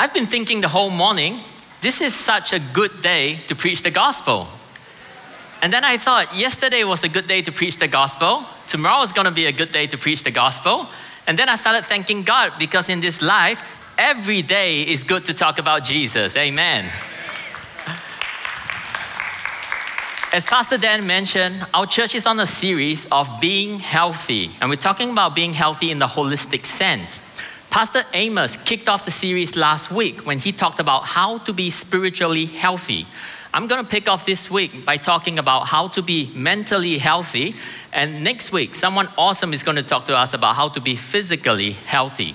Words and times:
I've 0.00 0.14
been 0.14 0.24
thinking 0.24 0.62
the 0.62 0.68
whole 0.68 0.88
morning, 0.88 1.40
this 1.82 2.00
is 2.00 2.14
such 2.14 2.54
a 2.54 2.58
good 2.58 3.02
day 3.02 3.36
to 3.48 3.54
preach 3.54 3.82
the 3.82 3.90
gospel. 3.90 4.48
And 5.60 5.70
then 5.70 5.84
I 5.84 5.98
thought, 5.98 6.34
yesterday 6.34 6.84
was 6.84 7.04
a 7.04 7.08
good 7.10 7.28
day 7.28 7.42
to 7.42 7.52
preach 7.52 7.76
the 7.76 7.86
gospel. 7.86 8.46
Tomorrow 8.66 9.02
is 9.02 9.12
going 9.12 9.26
to 9.26 9.30
be 9.30 9.44
a 9.44 9.52
good 9.52 9.72
day 9.72 9.86
to 9.88 9.98
preach 9.98 10.24
the 10.24 10.30
gospel. 10.30 10.86
And 11.26 11.38
then 11.38 11.50
I 11.50 11.56
started 11.56 11.84
thanking 11.84 12.22
God 12.22 12.54
because 12.58 12.88
in 12.88 13.00
this 13.00 13.20
life, 13.20 13.62
every 13.98 14.40
day 14.40 14.80
is 14.80 15.04
good 15.04 15.26
to 15.26 15.34
talk 15.34 15.58
about 15.58 15.84
Jesus. 15.84 16.34
Amen. 16.34 16.90
As 20.32 20.46
Pastor 20.46 20.78
Dan 20.78 21.06
mentioned, 21.06 21.66
our 21.74 21.84
church 21.84 22.14
is 22.14 22.24
on 22.24 22.40
a 22.40 22.46
series 22.46 23.04
of 23.12 23.28
being 23.38 23.80
healthy, 23.80 24.52
and 24.62 24.70
we're 24.70 24.76
talking 24.76 25.10
about 25.10 25.34
being 25.34 25.52
healthy 25.52 25.90
in 25.90 25.98
the 25.98 26.06
holistic 26.06 26.64
sense. 26.64 27.29
Pastor 27.70 28.02
Amos 28.14 28.56
kicked 28.56 28.88
off 28.88 29.04
the 29.04 29.12
series 29.12 29.54
last 29.54 29.92
week 29.92 30.26
when 30.26 30.40
he 30.40 30.50
talked 30.50 30.80
about 30.80 31.04
how 31.04 31.38
to 31.38 31.52
be 31.52 31.70
spiritually 31.70 32.44
healthy. 32.46 33.06
I'm 33.54 33.68
going 33.68 33.84
to 33.84 33.88
pick 33.88 34.08
off 34.08 34.26
this 34.26 34.50
week 34.50 34.84
by 34.84 34.96
talking 34.96 35.38
about 35.38 35.68
how 35.68 35.86
to 35.88 36.02
be 36.02 36.32
mentally 36.34 36.98
healthy, 36.98 37.54
and 37.92 38.24
next 38.24 38.50
week, 38.50 38.74
someone 38.74 39.08
awesome 39.16 39.52
is 39.52 39.62
going 39.62 39.76
to 39.76 39.84
talk 39.84 40.04
to 40.06 40.16
us 40.16 40.34
about 40.34 40.56
how 40.56 40.68
to 40.70 40.80
be 40.80 40.96
physically 40.96 41.70
healthy. 41.70 42.34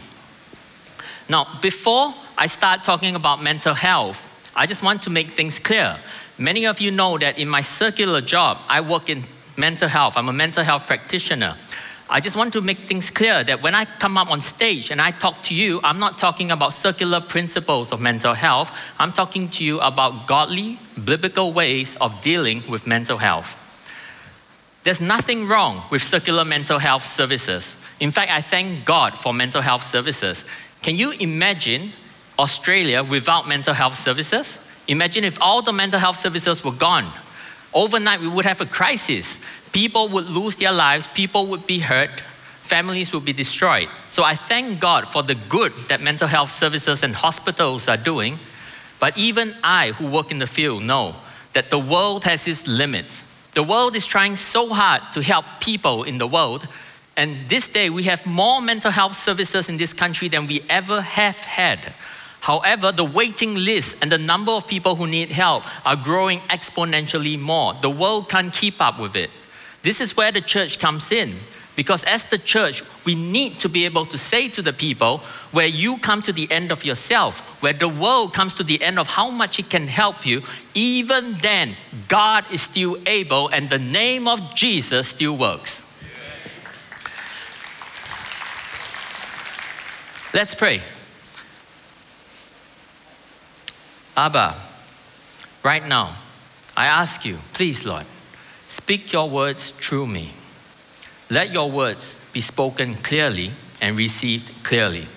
Now, 1.28 1.60
before 1.62 2.14
I 2.38 2.48
start 2.48 2.86
talking 2.86 3.14
about 3.14 3.44
mental 3.44 3.74
health, 3.74 4.54
I 4.56 4.66
just 4.66 4.84
want 4.84 5.04
to 5.04 5.10
make 5.10 5.32
things 5.32 5.60
clear. 5.60 5.98
Many 6.38 6.66
of 6.66 6.80
you 6.80 6.92
know 6.92 7.18
that 7.18 7.38
in 7.38 7.50
my 7.50 7.60
circular 7.60 8.22
job, 8.22 8.60
I 8.70 8.80
work 8.80 9.10
in 9.10 9.24
mental 9.58 9.90
health. 9.90 10.16
I'm 10.16 10.30
a 10.30 10.34
mental 10.34 10.64
health 10.64 10.88
practitioner. 10.88 11.56
I 12.08 12.20
just 12.20 12.36
want 12.36 12.54
to 12.54 12.62
make 12.62 12.78
things 12.78 13.10
clear 13.10 13.44
that 13.44 13.64
when 13.64 13.74
I 13.74 13.86
come 13.86 14.16
up 14.16 14.30
on 14.30 14.40
stage 14.40 14.92
and 14.92 15.02
I 15.02 15.10
talk 15.10 15.42
to 15.44 15.56
you, 15.56 15.80
I'm 15.84 15.98
not 15.98 16.20
talking 16.20 16.52
about 16.52 16.74
circular 16.74 17.20
principles 17.20 17.92
of 17.92 18.00
mental 18.00 18.36
health. 18.36 18.72
I'm 19.00 19.12
talking 19.12 19.50
to 19.50 19.64
you 19.64 19.80
about 19.80 20.28
godly, 20.28 20.78
biblical 21.04 21.52
ways 21.52 21.96
of 21.96 22.22
dealing 22.22 22.62
with 22.70 22.86
mental 22.86 23.18
health. 23.18 23.62
There's 24.84 25.02
nothing 25.02 25.48
wrong 25.48 25.84
with 25.90 26.04
circular 26.04 26.46
mental 26.46 26.78
health 26.78 27.06
services. 27.06 27.76
In 28.00 28.12
fact, 28.12 28.32
I 28.32 28.42
thank 28.42 28.86
God 28.86 29.18
for 29.18 29.34
mental 29.34 29.62
health 29.62 29.84
services. 29.84 30.46
Can 30.84 30.96
you 30.96 31.10
imagine 31.12 31.92
Australia 32.38 33.04
without 33.04 33.48
mental 33.48 33.74
health 33.74 33.96
services? 33.96 34.60
Imagine 34.88 35.24
if 35.24 35.42
all 35.42 35.64
the 35.64 35.74
mental 35.74 36.00
health 36.00 36.18
services 36.18 36.64
were 36.64 36.72
gone. 36.72 37.12
Overnight, 37.76 38.22
we 38.22 38.28
would 38.30 38.46
have 38.46 38.62
a 38.62 38.66
crisis. 38.66 39.38
People 39.74 40.08
would 40.08 40.28
lose 40.28 40.56
their 40.56 40.72
lives, 40.72 41.08
people 41.08 41.46
would 41.48 41.68
be 41.68 41.80
hurt, 41.80 42.22
families 42.62 43.14
would 43.14 43.26
be 43.26 43.34
destroyed. 43.34 43.90
So 44.08 44.24
I 44.24 44.34
thank 44.34 44.80
God 44.80 45.08
for 45.08 45.22
the 45.22 45.36
good 45.36 45.74
that 45.90 46.02
mental 46.02 46.30
health 46.30 46.50
services 46.50 47.04
and 47.04 47.14
hospitals 47.14 47.90
are 47.90 47.98
doing. 47.98 48.40
But 49.00 49.18
even 49.18 49.54
I, 49.62 49.92
who 49.92 50.08
work 50.08 50.32
in 50.32 50.40
the 50.40 50.48
field, 50.48 50.84
know 50.84 51.16
that 51.52 51.70
the 51.70 51.78
world 51.78 52.24
has 52.24 52.48
its 52.48 52.66
limits. 52.66 53.26
The 53.54 53.64
world 53.64 53.96
is 53.96 54.08
trying 54.08 54.38
so 54.38 54.70
hard 54.70 55.02
to 55.14 55.22
help 55.22 55.46
people 55.60 56.04
in 56.04 56.18
the 56.18 56.28
world. 56.28 56.68
And 57.18 57.50
this 57.50 57.68
day, 57.68 57.90
we 57.90 58.04
have 58.04 58.26
more 58.26 58.62
mental 58.62 58.92
health 58.92 59.16
services 59.16 59.68
in 59.68 59.78
this 59.78 59.94
country 59.94 60.30
than 60.30 60.48
we 60.48 60.62
ever 60.70 61.02
have 61.02 61.36
had. 61.36 61.94
However, 62.46 62.92
the 62.92 63.04
waiting 63.04 63.56
list 63.56 64.04
and 64.04 64.12
the 64.12 64.20
number 64.20 64.52
of 64.52 64.68
people 64.68 64.96
who 64.96 65.08
need 65.08 65.30
help 65.30 65.64
are 65.84 65.96
growing 65.96 66.42
exponentially 66.42 67.40
more. 67.40 67.74
The 67.82 67.90
world 67.90 68.30
can't 68.30 68.54
keep 68.54 68.80
up 68.80 69.00
with 69.00 69.16
it. 69.16 69.32
This 69.82 70.00
is 70.00 70.16
where 70.16 70.32
the 70.32 70.42
church 70.42 70.78
comes 70.78 71.12
in. 71.12 71.40
Because 71.76 72.04
as 72.04 72.26
the 72.26 72.38
church, 72.38 72.84
we 73.04 73.16
need 73.16 73.54
to 73.62 73.68
be 73.68 73.86
able 73.86 74.06
to 74.06 74.18
say 74.20 74.48
to 74.50 74.62
the 74.62 74.74
people, 74.74 75.24
where 75.54 75.66
you 75.66 75.98
come 75.98 76.22
to 76.22 76.32
the 76.32 76.48
end 76.52 76.72
of 76.72 76.86
yourself, 76.86 77.40
where 77.64 77.74
the 77.74 77.90
world 77.90 78.36
comes 78.36 78.54
to 78.54 78.64
the 78.64 78.80
end 78.80 79.00
of 79.00 79.08
how 79.08 79.32
much 79.32 79.58
it 79.58 79.72
can 79.72 79.88
help 79.88 80.24
you, 80.24 80.44
even 80.76 81.34
then, 81.42 81.76
God 82.08 82.46
is 82.52 82.62
still 82.62 83.00
able 83.08 83.48
and 83.48 83.72
the 83.72 83.80
name 83.80 84.28
of 84.28 84.54
Jesus 84.54 85.08
still 85.08 85.36
works. 85.36 85.82
Let's 90.32 90.54
pray. 90.54 90.84
Abba, 94.18 94.56
right 95.64 95.86
now, 95.86 96.16
I 96.78 96.86
ask 96.86 97.26
you, 97.26 97.38
please, 97.54 97.86
Lord, 97.86 98.06
speak 98.68 99.12
your 99.12 99.30
words 99.30 99.72
through 99.72 100.08
me. 100.08 100.32
Let 101.30 101.52
your 101.52 101.70
words 101.70 102.20
be 102.32 102.40
spoken 102.40 102.94
clearly 102.96 103.52
and 103.82 103.98
received 103.98 104.64
clearly. 104.64 105.08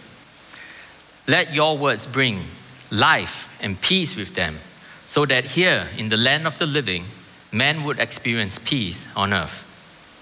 Let 1.26 1.54
your 1.54 1.76
words 1.76 2.06
bring 2.06 2.44
life 2.90 3.54
and 3.60 3.80
peace 3.80 4.16
with 4.16 4.34
them, 4.34 4.58
so 5.04 5.26
that 5.26 5.44
here 5.44 5.88
in 5.96 6.08
the 6.08 6.16
land 6.16 6.46
of 6.46 6.58
the 6.58 6.66
living, 6.66 7.04
men 7.52 7.84
would 7.84 7.98
experience 7.98 8.58
peace 8.58 9.06
on 9.14 9.32
earth. 9.32 9.64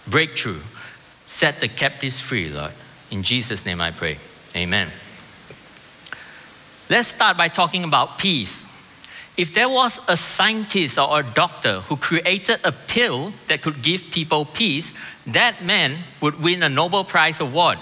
Breakthrough. 0.06 0.60
Set 1.26 1.60
the 1.60 1.68
captives 1.68 2.20
free, 2.20 2.48
Lord. 2.48 2.72
In 3.10 3.22
Jesus' 3.22 3.64
name 3.64 3.80
I 3.80 3.90
pray. 3.90 4.18
Amen. 4.54 4.90
Let's 6.88 7.08
start 7.08 7.36
by 7.36 7.48
talking 7.48 7.84
about 7.84 8.18
peace. 8.18 8.65
If 9.36 9.52
there 9.52 9.68
was 9.68 10.00
a 10.08 10.16
scientist 10.16 10.98
or 10.98 11.20
a 11.20 11.22
doctor 11.22 11.80
who 11.80 11.96
created 11.96 12.60
a 12.64 12.72
pill 12.72 13.32
that 13.48 13.60
could 13.60 13.82
give 13.82 14.10
people 14.10 14.46
peace, 14.46 14.94
that 15.26 15.62
man 15.62 15.98
would 16.22 16.40
win 16.40 16.62
a 16.62 16.70
Nobel 16.70 17.04
Prize 17.04 17.38
award. 17.40 17.78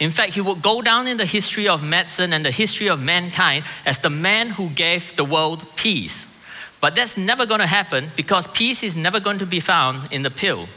In 0.00 0.10
fact, 0.10 0.32
he 0.32 0.40
would 0.40 0.62
go 0.62 0.80
down 0.80 1.06
in 1.06 1.18
the 1.18 1.26
history 1.26 1.68
of 1.68 1.82
medicine 1.82 2.32
and 2.32 2.44
the 2.44 2.50
history 2.50 2.88
of 2.88 3.00
mankind 3.02 3.64
as 3.84 3.98
the 3.98 4.10
man 4.10 4.50
who 4.50 4.70
gave 4.70 5.14
the 5.16 5.24
world 5.24 5.64
peace. 5.76 6.30
But 6.80 6.94
that's 6.94 7.16
never 7.16 7.46
going 7.46 7.60
to 7.60 7.66
happen 7.66 8.10
because 8.16 8.46
peace 8.46 8.82
is 8.82 8.96
never 8.96 9.20
going 9.20 9.38
to 9.38 9.46
be 9.46 9.60
found 9.60 10.10
in 10.10 10.22
the 10.22 10.30
pill. 10.30 10.68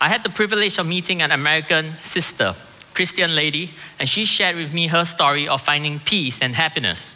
I 0.00 0.08
had 0.08 0.22
the 0.22 0.30
privilege 0.30 0.78
of 0.78 0.86
meeting 0.86 1.22
an 1.22 1.32
American 1.32 1.92
sister 2.00 2.54
Christian 2.92 3.34
lady, 3.34 3.72
and 3.98 4.08
she 4.08 4.24
shared 4.24 4.54
with 4.54 4.72
me 4.72 4.86
her 4.86 5.04
story 5.04 5.48
of 5.48 5.60
finding 5.60 5.98
peace 5.98 6.40
and 6.40 6.54
happiness. 6.54 7.14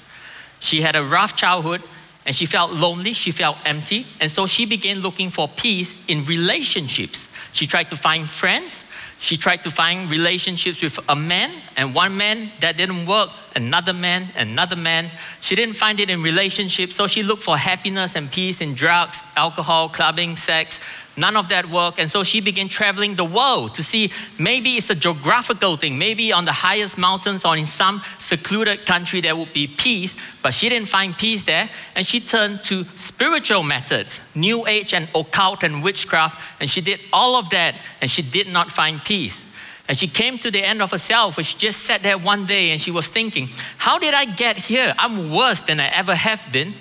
She 0.58 0.82
had 0.82 0.96
a 0.96 1.04
rough 1.04 1.36
childhood 1.36 1.82
and 2.28 2.36
she 2.36 2.44
felt 2.44 2.70
lonely, 2.72 3.14
she 3.14 3.30
felt 3.30 3.56
empty, 3.64 4.06
and 4.20 4.30
so 4.30 4.46
she 4.46 4.66
began 4.66 4.98
looking 4.98 5.30
for 5.30 5.48
peace 5.48 6.04
in 6.08 6.26
relationships. 6.26 7.32
She 7.54 7.66
tried 7.66 7.88
to 7.88 7.96
find 7.96 8.28
friends, 8.28 8.84
she 9.18 9.38
tried 9.38 9.62
to 9.62 9.70
find 9.70 10.10
relationships 10.10 10.82
with 10.82 11.00
a 11.08 11.16
man, 11.16 11.50
and 11.74 11.94
one 11.94 12.18
man 12.18 12.52
that 12.60 12.76
didn't 12.76 13.06
work, 13.06 13.30
another 13.56 13.94
man, 13.94 14.28
another 14.36 14.76
man. 14.76 15.10
She 15.40 15.56
didn't 15.56 15.76
find 15.76 15.98
it 16.00 16.10
in 16.10 16.22
relationships, 16.22 16.94
so 16.96 17.06
she 17.06 17.22
looked 17.22 17.42
for 17.42 17.56
happiness 17.56 18.14
and 18.14 18.30
peace 18.30 18.60
in 18.60 18.74
drugs, 18.74 19.22
alcohol, 19.34 19.88
clubbing, 19.88 20.36
sex, 20.36 20.80
None 21.18 21.36
of 21.36 21.48
that 21.48 21.68
worked. 21.68 21.98
And 21.98 22.08
so 22.08 22.22
she 22.22 22.40
began 22.40 22.68
traveling 22.68 23.16
the 23.16 23.24
world 23.24 23.74
to 23.74 23.82
see 23.82 24.12
maybe 24.38 24.76
it's 24.76 24.88
a 24.88 24.94
geographical 24.94 25.76
thing. 25.76 25.98
Maybe 25.98 26.32
on 26.32 26.44
the 26.44 26.52
highest 26.52 26.96
mountains 26.96 27.44
or 27.44 27.56
in 27.56 27.66
some 27.66 28.02
secluded 28.18 28.86
country 28.86 29.20
there 29.20 29.34
would 29.34 29.52
be 29.52 29.66
peace. 29.66 30.16
But 30.42 30.54
she 30.54 30.68
didn't 30.68 30.88
find 30.88 31.18
peace 31.18 31.42
there. 31.42 31.68
And 31.96 32.06
she 32.06 32.20
turned 32.20 32.62
to 32.64 32.84
spiritual 32.94 33.64
methods, 33.64 34.20
New 34.36 34.64
Age 34.68 34.94
and 34.94 35.08
occult 35.12 35.64
and 35.64 35.82
witchcraft. 35.82 36.40
And 36.60 36.70
she 36.70 36.80
did 36.80 37.00
all 37.12 37.34
of 37.34 37.50
that. 37.50 37.74
And 38.00 38.08
she 38.08 38.22
did 38.22 38.46
not 38.46 38.70
find 38.70 39.04
peace. 39.04 39.44
And 39.88 39.98
she 39.98 40.06
came 40.06 40.38
to 40.38 40.52
the 40.52 40.62
end 40.62 40.80
of 40.82 40.92
herself. 40.92 41.36
And 41.36 41.44
she 41.44 41.58
just 41.58 41.80
sat 41.80 42.04
there 42.04 42.16
one 42.16 42.46
day 42.46 42.70
and 42.70 42.80
she 42.80 42.92
was 42.92 43.08
thinking, 43.08 43.48
How 43.78 43.98
did 43.98 44.14
I 44.14 44.24
get 44.24 44.56
here? 44.56 44.94
I'm 44.96 45.32
worse 45.32 45.62
than 45.62 45.80
I 45.80 45.88
ever 45.88 46.14
have 46.14 46.46
been. 46.52 46.74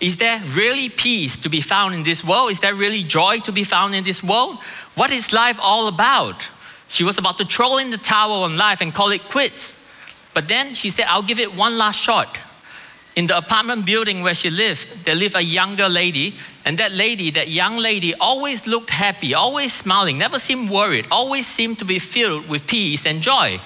Is 0.00 0.16
there 0.16 0.40
really 0.54 0.88
peace 0.88 1.36
to 1.38 1.48
be 1.48 1.60
found 1.60 1.94
in 1.94 2.02
this 2.02 2.24
world? 2.24 2.50
Is 2.50 2.60
there 2.60 2.74
really 2.74 3.02
joy 3.02 3.38
to 3.40 3.52
be 3.52 3.64
found 3.64 3.94
in 3.94 4.04
this 4.04 4.22
world? 4.22 4.58
What 4.94 5.10
is 5.10 5.32
life 5.32 5.58
all 5.60 5.88
about? 5.88 6.48
She 6.88 7.04
was 7.04 7.18
about 7.18 7.38
to 7.38 7.44
throw 7.44 7.78
in 7.78 7.90
the 7.90 7.96
towel 7.96 8.42
on 8.44 8.56
life 8.56 8.80
and 8.80 8.92
call 8.92 9.10
it 9.10 9.24
quits. 9.30 9.80
But 10.34 10.48
then 10.48 10.74
she 10.74 10.90
said, 10.90 11.06
I'll 11.08 11.22
give 11.22 11.38
it 11.38 11.54
one 11.54 11.78
last 11.78 11.98
shot. 11.98 12.38
In 13.16 13.28
the 13.28 13.36
apartment 13.36 13.86
building 13.86 14.22
where 14.22 14.34
she 14.34 14.50
lived, 14.50 15.04
there 15.04 15.14
lived 15.14 15.36
a 15.36 15.40
younger 15.40 15.88
lady, 15.88 16.34
and 16.64 16.76
that 16.78 16.90
lady, 16.90 17.30
that 17.30 17.48
young 17.48 17.76
lady, 17.76 18.12
always 18.14 18.66
looked 18.66 18.90
happy, 18.90 19.34
always 19.34 19.72
smiling, 19.72 20.18
never 20.18 20.40
seemed 20.40 20.68
worried, 20.68 21.06
always 21.12 21.46
seemed 21.46 21.78
to 21.78 21.84
be 21.84 22.00
filled 22.00 22.48
with 22.48 22.66
peace 22.66 23.06
and 23.06 23.22
joy. 23.22 23.60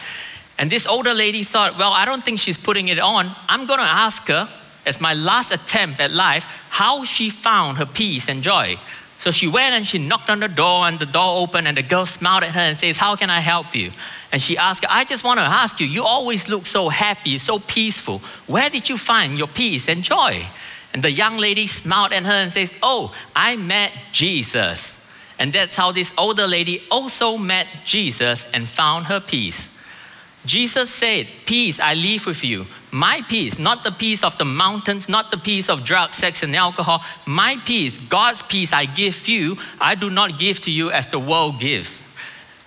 And 0.59 0.71
this 0.71 0.87
older 0.87 1.15
lady 1.15 1.45
thought, 1.45 1.79
well, 1.79 1.93
I 1.93 2.05
don't 2.05 2.23
think 2.23 2.41
she's 2.41 2.59
putting 2.59 2.89
it 2.89 2.99
on. 2.99 3.31
I'm 3.49 3.65
going 3.65 3.79
to 3.79 3.87
ask 3.87 4.27
her 4.29 4.49
as 4.89 5.01
my 5.01 5.15
last 5.15 5.53
attempt 5.53 6.01
at 6.01 6.11
life 6.11 6.45
how 6.71 7.05
she 7.05 7.31
found 7.31 7.79
her 7.79 7.87
peace 7.87 8.29
and 8.29 8.43
joy. 8.43 8.77
So 9.19 9.31
she 9.33 9.49
went 9.49 9.75
and 9.75 9.87
she 9.87 9.99
knocked 9.99 10.31
on 10.31 10.41
the 10.41 10.49
door, 10.49 10.87
and 10.87 10.99
the 10.99 11.07
door 11.07 11.39
opened, 11.39 11.67
and 11.67 11.77
the 11.77 11.83
girl 11.83 12.07
smiled 12.07 12.45
at 12.45 12.53
her 12.53 12.61
and 12.61 12.77
says, 12.77 12.99
How 12.99 13.17
can 13.17 13.31
I 13.31 13.41
help 13.41 13.75
you? 13.75 13.91
And 14.31 14.41
she 14.41 14.57
asked, 14.57 14.85
I 14.89 15.05
just 15.05 15.25
want 15.25 15.41
to 15.41 15.45
ask 15.45 15.81
you, 15.81 15.87
you 15.87 16.05
always 16.05 16.49
look 16.49 16.67
so 16.67 16.89
happy, 16.89 17.37
so 17.39 17.59
peaceful. 17.59 18.21
Where 18.47 18.71
did 18.71 18.89
you 18.89 18.97
find 18.97 19.37
your 19.37 19.49
peace 19.49 19.89
and 19.89 20.05
joy? 20.05 20.47
And 20.93 21.03
the 21.03 21.11
young 21.11 21.37
lady 21.37 21.67
smiled 21.67 22.13
at 22.13 22.25
her 22.25 22.33
and 22.33 22.53
says, 22.53 22.73
Oh, 22.83 23.13
I 23.35 23.57
met 23.57 23.93
Jesus. 24.13 24.95
And 25.39 25.53
that's 25.53 25.77
how 25.77 25.93
this 25.93 26.13
older 26.17 26.47
lady 26.47 26.83
also 26.91 27.37
met 27.37 27.67
Jesus 27.85 28.47
and 28.53 28.69
found 28.69 29.07
her 29.07 29.21
peace. 29.21 29.78
Jesus 30.49 30.89
said, 30.89 31.29
Peace 31.45 31.79
I 31.79 31.93
leave 31.93 32.25
with 32.25 32.43
you. 32.43 32.65
My 32.91 33.21
peace, 33.29 33.59
not 33.59 33.85
the 33.85 33.93
peace 33.93 34.25
of 34.25 34.39
the 34.39 34.47
mountains, 34.47 35.07
not 35.07 35.31
the 35.31 35.37
peace 35.37 35.69
of 35.69 35.85
drugs, 35.85 36.17
sex, 36.17 36.43
and 36.43 36.57
alcohol. 36.57 37.05
My 37.27 37.57
peace, 37.67 37.99
God's 37.99 38.41
peace 38.41 38.73
I 38.73 38.87
give 38.87 39.29
you, 39.29 39.59
I 39.79 39.95
do 39.95 40.09
not 40.09 40.39
give 40.39 40.61
to 40.61 40.71
you 40.71 40.91
as 40.91 41.07
the 41.09 41.19
world 41.19 41.61
gives. 41.61 42.03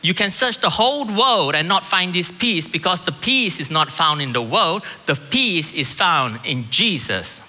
You 0.03 0.13
can 0.13 0.29
search 0.29 0.59
the 0.59 0.69
whole 0.69 1.05
world 1.05 1.55
and 1.55 1.67
not 1.67 1.83
find 1.83 2.13
this 2.13 2.31
peace 2.31 2.67
because 2.67 2.99
the 3.01 3.11
peace 3.11 3.59
is 3.59 3.71
not 3.71 3.91
found 3.91 4.21
in 4.21 4.31
the 4.31 4.43
world, 4.43 4.83
the 5.07 5.15
peace 5.15 5.73
is 5.73 5.91
found 5.91 6.39
in 6.45 6.69
Jesus. 6.69 7.41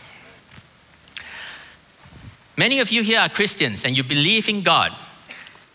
Many 2.56 2.80
of 2.80 2.90
you 2.90 3.02
here 3.02 3.20
are 3.20 3.28
Christians 3.28 3.84
and 3.84 3.94
you 3.94 4.02
believe 4.02 4.48
in 4.48 4.62
God. 4.62 4.96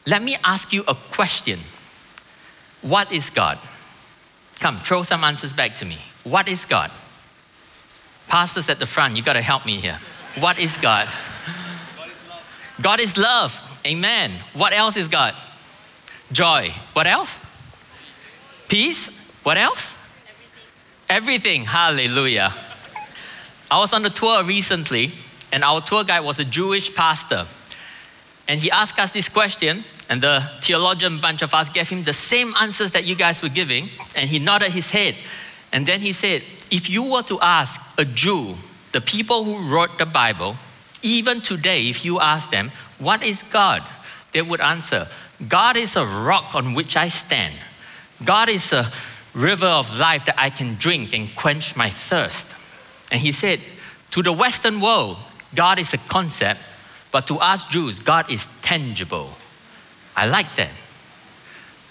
Let 0.07 0.23
me 0.23 0.35
ask 0.43 0.73
you 0.73 0.83
a 0.87 0.95
question 0.95 1.59
What 2.81 3.11
is 3.11 3.29
God? 3.29 3.59
Come, 4.59 4.77
throw 4.77 5.03
some 5.03 5.23
answers 5.23 5.53
back 5.53 5.75
to 5.75 5.85
me. 5.85 5.99
What 6.23 6.47
is 6.47 6.65
God? 6.65 6.91
Pastors 8.27 8.69
at 8.69 8.79
the 8.79 8.85
front, 8.85 9.15
you 9.15 9.23
got 9.23 9.33
to 9.33 9.41
help 9.41 9.65
me 9.65 9.77
here. 9.77 9.99
What 10.39 10.59
is 10.59 10.77
God? 10.77 11.07
God 11.07 12.09
is 12.09 12.27
love. 12.27 12.81
God 12.81 12.99
is 12.99 13.17
love. 13.17 13.79
Amen. 13.85 14.31
What 14.53 14.73
else 14.73 14.97
is 14.97 15.07
God? 15.07 15.33
Joy. 16.31 16.73
What 16.93 17.07
else? 17.07 17.39
Peace. 18.67 19.17
What 19.43 19.57
else? 19.57 19.95
Everything. 21.09 21.63
Everything. 21.63 21.65
Hallelujah. 21.65 22.53
I 23.71 23.79
was 23.79 23.93
on 23.93 24.05
a 24.05 24.09
tour 24.09 24.43
recently, 24.43 25.11
and 25.51 25.63
our 25.63 25.81
tour 25.81 26.03
guide 26.03 26.21
was 26.21 26.39
a 26.39 26.45
Jewish 26.45 26.93
pastor. 26.93 27.45
And 28.47 28.59
he 28.59 28.71
asked 28.71 28.99
us 28.99 29.11
this 29.11 29.29
question, 29.29 29.83
and 30.09 30.21
the 30.21 30.49
theologian 30.61 31.19
bunch 31.19 31.41
of 31.41 31.53
us 31.53 31.69
gave 31.69 31.89
him 31.89 32.03
the 32.03 32.13
same 32.13 32.53
answers 32.59 32.91
that 32.91 33.05
you 33.05 33.15
guys 33.15 33.41
were 33.41 33.49
giving, 33.49 33.89
and 34.15 34.29
he 34.29 34.39
nodded 34.39 34.71
his 34.71 34.91
head. 34.91 35.15
And 35.71 35.85
then 35.85 35.99
he 35.99 36.11
said, 36.11 36.43
If 36.71 36.89
you 36.89 37.03
were 37.03 37.23
to 37.23 37.39
ask 37.41 37.81
a 37.97 38.05
Jew, 38.05 38.55
the 38.93 39.01
people 39.01 39.43
who 39.43 39.57
wrote 39.69 39.97
the 39.97 40.05
Bible, 40.05 40.55
even 41.01 41.41
today, 41.41 41.87
if 41.89 42.05
you 42.05 42.19
ask 42.19 42.49
them, 42.51 42.71
What 42.99 43.23
is 43.23 43.43
God? 43.43 43.83
they 44.31 44.41
would 44.41 44.61
answer, 44.61 45.07
God 45.47 45.77
is 45.77 45.95
a 45.95 46.05
rock 46.05 46.55
on 46.55 46.73
which 46.73 46.95
I 46.95 47.07
stand. 47.07 47.55
God 48.23 48.49
is 48.49 48.73
a 48.73 48.91
river 49.33 49.67
of 49.67 49.97
life 49.97 50.25
that 50.25 50.35
I 50.37 50.49
can 50.49 50.75
drink 50.75 51.13
and 51.13 51.33
quench 51.35 51.75
my 51.75 51.89
thirst. 51.89 52.55
And 53.11 53.21
he 53.21 53.31
said, 53.31 53.59
To 54.11 54.21
the 54.21 54.33
Western 54.33 54.81
world, 54.81 55.17
God 55.55 55.79
is 55.79 55.93
a 55.93 55.97
concept, 55.97 56.59
but 57.11 57.27
to 57.27 57.37
us 57.37 57.65
Jews, 57.65 57.99
God 57.99 58.29
is 58.31 58.47
tangible. 58.61 59.29
I 60.17 60.25
like 60.25 60.55
that. 60.55 60.71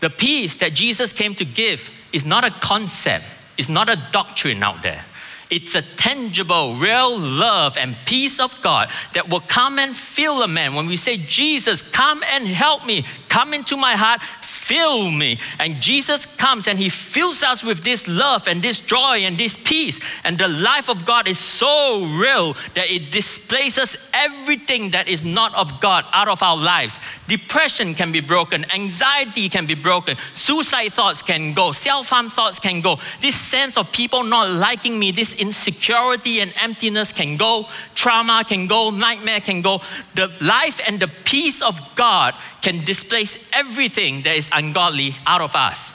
The 0.00 0.10
peace 0.10 0.56
that 0.56 0.74
Jesus 0.74 1.12
came 1.12 1.34
to 1.36 1.44
give 1.44 1.90
is 2.12 2.26
not 2.26 2.44
a 2.44 2.50
concept, 2.50 3.24
it's 3.56 3.70
not 3.70 3.88
a 3.88 3.96
doctrine 4.12 4.62
out 4.62 4.82
there. 4.82 5.04
It's 5.48 5.76
a 5.76 5.82
tangible, 5.82 6.74
real 6.74 7.16
love 7.16 7.78
and 7.78 7.96
peace 8.04 8.40
of 8.40 8.60
God 8.62 8.90
that 9.14 9.28
will 9.28 9.40
come 9.40 9.78
and 9.78 9.94
fill 9.94 10.42
a 10.42 10.48
man. 10.48 10.74
When 10.74 10.86
we 10.86 10.96
say, 10.96 11.18
Jesus, 11.18 11.82
come 11.82 12.24
and 12.32 12.44
help 12.44 12.84
me, 12.84 13.04
come 13.28 13.54
into 13.54 13.76
my 13.76 13.94
heart, 13.94 14.22
fill 14.66 15.10
me. 15.12 15.38
And 15.60 15.80
Jesus 15.80 16.26
comes 16.26 16.66
and 16.66 16.76
he 16.78 16.88
fills 16.88 17.42
us 17.44 17.62
with 17.62 17.84
this 17.84 18.08
love 18.08 18.48
and 18.48 18.60
this 18.60 18.80
joy 18.80 19.18
and 19.18 19.38
this 19.38 19.56
peace. 19.56 20.00
And 20.24 20.36
the 20.36 20.48
life 20.48 20.88
of 20.88 21.06
God 21.06 21.28
is 21.28 21.38
so 21.38 22.04
real 22.18 22.54
that 22.74 22.90
it 22.90 23.12
displaces 23.12 23.96
everything 24.12 24.90
that 24.90 25.06
is 25.06 25.24
not 25.24 25.54
of 25.54 25.80
God 25.80 26.04
out 26.12 26.26
of 26.26 26.42
our 26.42 26.56
lives. 26.56 26.98
Depression 27.28 27.94
can 27.94 28.10
be 28.10 28.20
broken, 28.20 28.64
anxiety 28.72 29.48
can 29.48 29.66
be 29.66 29.74
broken, 29.74 30.16
suicide 30.32 30.92
thoughts 30.92 31.22
can 31.22 31.54
go, 31.54 31.72
self 31.72 32.08
harm 32.08 32.28
thoughts 32.28 32.58
can 32.58 32.80
go. 32.80 32.98
This 33.20 33.38
sense 33.38 33.76
of 33.76 33.92
people 33.92 34.24
not 34.24 34.50
liking 34.50 34.98
me, 34.98 35.12
this 35.12 35.34
insecurity 35.34 36.40
and 36.40 36.52
emptiness 36.60 37.12
can 37.12 37.36
go, 37.36 37.68
trauma 37.94 38.44
can 38.46 38.66
go, 38.66 38.90
nightmare 38.90 39.40
can 39.40 39.62
go. 39.62 39.80
The 40.14 40.32
life 40.40 40.80
and 40.86 40.98
the 40.98 41.08
peace 41.08 41.62
of 41.62 41.78
God 41.94 42.34
can 42.62 42.84
displace 42.84 43.38
everything 43.52 44.22
that 44.22 44.34
is 44.34 44.50
ungodly 44.56 45.14
out 45.26 45.42
of 45.42 45.54
us. 45.54 45.94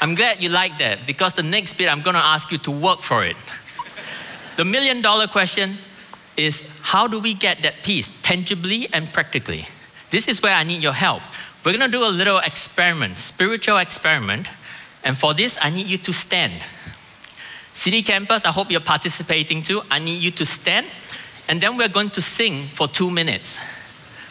I'm 0.00 0.14
glad 0.14 0.40
you 0.40 0.48
like 0.48 0.78
that 0.78 1.00
because 1.06 1.32
the 1.32 1.42
next 1.42 1.74
bit 1.74 1.90
I'm 1.90 2.02
going 2.02 2.14
to 2.14 2.24
ask 2.24 2.52
you 2.52 2.58
to 2.58 2.70
work 2.70 3.00
for 3.00 3.24
it. 3.24 3.36
the 4.56 4.64
million 4.64 5.02
dollar 5.02 5.26
question 5.26 5.76
is 6.36 6.70
how 6.82 7.08
do 7.08 7.18
we 7.18 7.34
get 7.34 7.62
that 7.62 7.82
peace 7.82 8.12
tangibly 8.22 8.88
and 8.92 9.12
practically? 9.12 9.66
This 10.10 10.28
is 10.28 10.40
where 10.40 10.54
I 10.54 10.62
need 10.62 10.82
your 10.82 10.92
help. 10.92 11.22
We're 11.64 11.76
going 11.76 11.90
to 11.90 11.98
do 11.98 12.06
a 12.06 12.08
little 12.08 12.38
experiment, 12.38 13.16
spiritual 13.16 13.78
experiment. 13.78 14.48
And 15.02 15.16
for 15.16 15.34
this, 15.34 15.58
I 15.60 15.70
need 15.70 15.86
you 15.86 15.98
to 15.98 16.12
stand. 16.12 16.62
City 17.72 18.02
campus, 18.02 18.44
I 18.44 18.50
hope 18.50 18.70
you're 18.70 18.80
participating 18.80 19.62
too. 19.62 19.82
I 19.90 19.98
need 19.98 20.22
you 20.22 20.30
to 20.32 20.44
stand 20.44 20.86
and 21.48 21.60
then 21.60 21.76
we're 21.76 21.88
going 21.88 22.10
to 22.10 22.20
sing 22.20 22.64
for 22.66 22.86
two 22.86 23.10
minutes. 23.10 23.58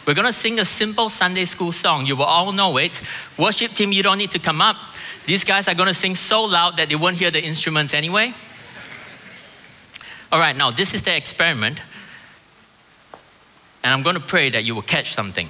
We're 0.06 0.14
going 0.14 0.28
to 0.28 0.34
sing 0.34 0.60
a 0.60 0.66
simple 0.66 1.10
Sunday 1.10 1.46
school 1.46 1.72
song. 1.72 2.06
You 2.06 2.16
will 2.16 2.26
all 2.26 2.52
know 2.54 2.78
it. 2.78 3.02
Worship 3.38 3.72
team, 3.72 3.92
you 3.92 4.04
don't 4.04 4.18
need 4.18 4.32
to 4.32 4.40
come 4.40 4.62
up. 4.62 4.78
These 5.26 5.44
guys 5.44 5.68
are 5.68 5.76
going 5.76 5.88
to 5.88 5.94
sing 5.94 6.16
so 6.16 6.46
loud 6.46 6.78
that 6.78 6.88
they 6.88 6.96
won't 6.96 7.18
hear 7.18 7.32
the 7.32 7.44
instruments 7.44 7.94
anyway. 7.94 8.34
All 10.32 10.40
right, 10.40 10.56
now 10.56 10.72
this 10.72 10.94
is 10.94 11.02
the 11.02 11.16
experiment. 11.16 11.82
And 13.84 13.94
I'm 13.94 14.04
going 14.04 14.16
to 14.16 14.22
pray 14.22 14.50
that 14.50 14.64
you 14.64 14.76
will 14.76 14.82
catch 14.82 15.14
something. 15.14 15.50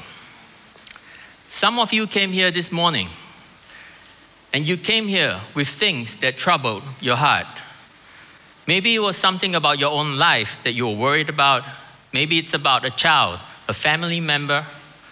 Some 1.48 1.80
of 1.80 1.94
you 1.94 2.08
came 2.08 2.32
here 2.32 2.52
this 2.52 2.72
morning, 2.72 3.10
and 4.54 4.66
you 4.66 4.78
came 4.78 5.08
here 5.08 5.42
with 5.54 5.68
things 5.68 6.16
that 6.18 6.38
troubled 6.38 6.84
your 7.00 7.16
heart 7.16 7.48
Maybe 8.68 8.94
it 8.94 9.00
was 9.00 9.16
something 9.16 9.56
about 9.56 9.80
your 9.80 9.92
own 9.92 10.18
life 10.18 10.60
that 10.64 10.74
you 10.74 10.88
were 10.88 10.96
worried 10.96 11.30
about. 11.30 11.64
Maybe 12.14 12.38
it's 12.38 12.54
about 12.54 12.84
a 12.84 12.90
child, 12.90 13.40
a 13.70 13.74
family 13.74 14.20
member, 14.20 14.66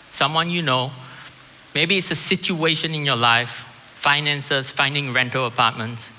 someone 0.10 0.50
you 0.50 0.62
know. 0.62 0.92
Maybe 1.74 1.98
it's 1.98 2.12
a 2.12 2.16
situation 2.16 2.94
in 2.94 3.06
your 3.06 3.16
life, 3.16 3.63
finances, 3.96 4.72
finding 4.72 5.13
rental 5.13 5.46
apartments. 5.46 6.12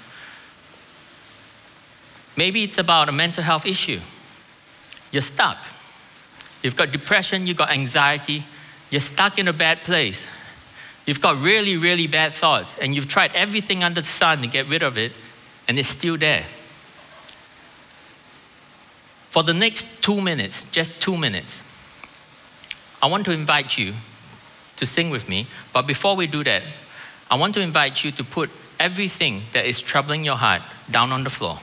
Maybe 2.37 2.62
it's 2.62 2.79
about 2.79 3.09
a 3.09 3.12
mental 3.12 3.43
health 3.43 3.67
issue. 3.67 4.00
You're 5.12 5.23
stuck. 5.23 5.59
You've 6.62 6.77
got 6.77 6.91
depression, 6.91 7.47
you've 7.47 7.56
got 7.59 7.71
anxiety, 7.71 8.44
you're 8.91 9.00
stuck 9.00 9.39
in 9.39 9.47
a 9.47 9.53
bad 9.53 9.82
place. 9.85 10.27
You've 11.05 11.21
got 11.21 11.41
really, 11.41 11.77
really 11.77 12.06
bad 12.06 12.32
thoughts, 12.32 12.79
and 12.79 12.94
you've 12.94 13.09
tried 13.09 13.32
everything 13.35 13.85
under 13.85 14.00
the 14.00 14.06
sun 14.06 14.41
to 14.41 14.49
get 14.49 14.67
rid 14.69 14.82
of 14.82 14.99
it, 14.99 15.13
and 15.69 15.79
it's 15.79 15.89
still 15.89 16.17
there. 16.17 16.44
For 19.29 19.43
the 19.43 19.55
next 19.55 20.03
two 20.03 20.21
minutes, 20.21 20.71
just 20.71 21.01
two 21.01 21.17
minutes, 21.17 21.63
I 23.03 23.06
want 23.06 23.25
to 23.27 23.33
invite 23.33 23.77
you 23.77 23.95
to 24.77 24.87
sing 24.87 25.11
with 25.11 25.29
me. 25.29 25.47
But 25.73 25.87
before 25.87 26.17
we 26.17 26.27
do 26.27 26.43
that, 26.45 26.63
I 27.31 27.37
want 27.37 27.55
to 27.55 27.61
invite 27.61 28.05
you 28.05 28.13
to 28.13 28.25
put 28.25 28.51
everything 28.79 29.43
that 29.53 29.67
is 29.67 29.81
troubling 29.81 30.25
your 30.25 30.37
heart 30.37 30.63
down 30.91 31.13
on 31.13 31.25
the 31.25 31.31
floor. 31.31 31.59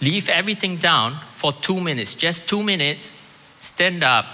Leave 0.00 0.28
everything 0.28 0.76
down 0.76 1.16
for 1.34 1.52
two 1.52 1.80
minutes, 1.80 2.14
just 2.14 2.48
two 2.48 2.62
minutes. 2.62 3.12
Stand 3.58 4.02
up 4.02 4.26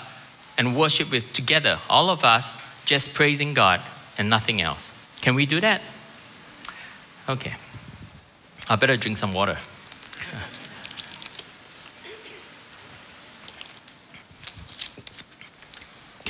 and 0.59 0.77
worship 0.77 1.11
with 1.11 1.33
together, 1.33 1.79
all 1.89 2.11
of 2.11 2.25
us, 2.25 2.55
just 2.85 3.15
praising 3.15 3.55
God 3.55 3.81
and 4.19 4.29
nothing 4.29 4.61
else. 4.61 4.91
Can 5.21 5.35
we 5.35 5.47
do 5.47 5.61
that? 5.61 5.81
Okay. 7.29 7.55
I 8.69 8.77
better 8.77 8.97
drink 8.97 9.17
some 9.17 9.33
water. 9.33 9.57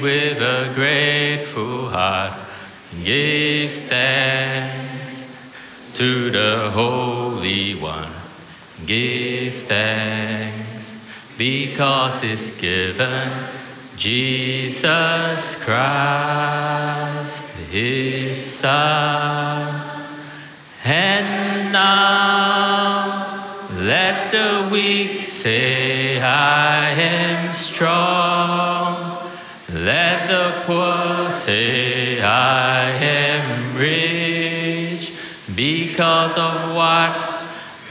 with 0.00 0.40
a 0.40 0.72
grateful 0.74 1.88
heart. 1.88 2.32
Give 3.02 3.70
thanks 3.70 5.54
to 5.94 6.30
the 6.30 6.70
Holy 6.72 7.74
One. 7.74 8.12
Give 8.84 9.54
thanks 9.54 11.34
because 11.36 12.24
it's 12.24 12.60
given 12.60 13.30
Jesus 13.96 15.64
Christ 15.64 17.46
his 17.70 18.36
son. 18.44 19.82
And 20.84 21.72
now 21.72 23.26
let 23.72 24.30
the 24.30 24.68
weak 24.70 25.20
say, 25.20 26.20
I 26.20 26.90
am 26.90 27.35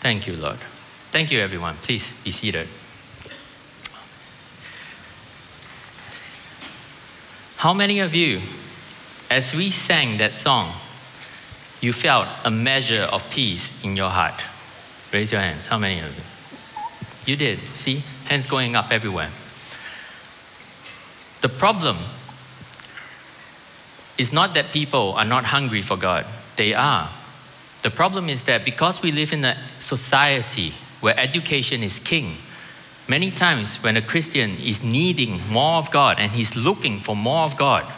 Thank 0.00 0.26
you, 0.26 0.34
Lord. 0.34 0.58
Thank 1.10 1.30
you, 1.30 1.40
everyone. 1.40 1.76
Please 1.76 2.12
be 2.24 2.30
seated. 2.30 2.68
How 7.56 7.74
many 7.74 8.00
of 8.00 8.14
you, 8.14 8.40
as 9.30 9.54
we 9.54 9.70
sang 9.70 10.16
that 10.16 10.34
song, 10.34 10.72
you 11.82 11.92
felt 11.92 12.28
a 12.44 12.50
measure 12.50 13.02
of 13.12 13.28
peace 13.28 13.84
in 13.84 13.96
your 13.96 14.08
heart? 14.08 14.42
Raise 15.12 15.32
your 15.32 15.42
hands. 15.42 15.66
How 15.66 15.76
many 15.76 16.00
of 16.00 16.16
you? 16.16 17.32
You 17.32 17.36
did. 17.36 17.58
See? 17.74 18.02
Hands 18.24 18.46
going 18.46 18.74
up 18.76 18.90
everywhere. 18.90 19.28
The 21.42 21.50
problem 21.50 21.98
is 24.16 24.32
not 24.32 24.54
that 24.54 24.72
people 24.72 25.12
are 25.12 25.24
not 25.24 25.44
hungry 25.44 25.82
for 25.82 25.96
God, 25.96 26.24
they 26.56 26.72
are. 26.72 27.10
The 27.82 27.90
problem 27.90 28.28
is 28.28 28.42
that 28.42 28.64
because 28.64 29.02
we 29.02 29.10
live 29.10 29.32
in 29.32 29.44
a 29.44 29.56
society 29.78 30.74
where 31.00 31.18
education 31.18 31.82
is 31.82 31.98
king, 31.98 32.36
many 33.08 33.30
times 33.30 33.82
when 33.82 33.96
a 33.96 34.02
Christian 34.02 34.56
is 34.58 34.84
needing 34.84 35.40
more 35.48 35.78
of 35.78 35.90
God 35.90 36.18
and 36.18 36.32
he's 36.32 36.54
looking 36.54 36.98
for 36.98 37.16
more 37.16 37.44
of 37.44 37.56
God, 37.56 37.90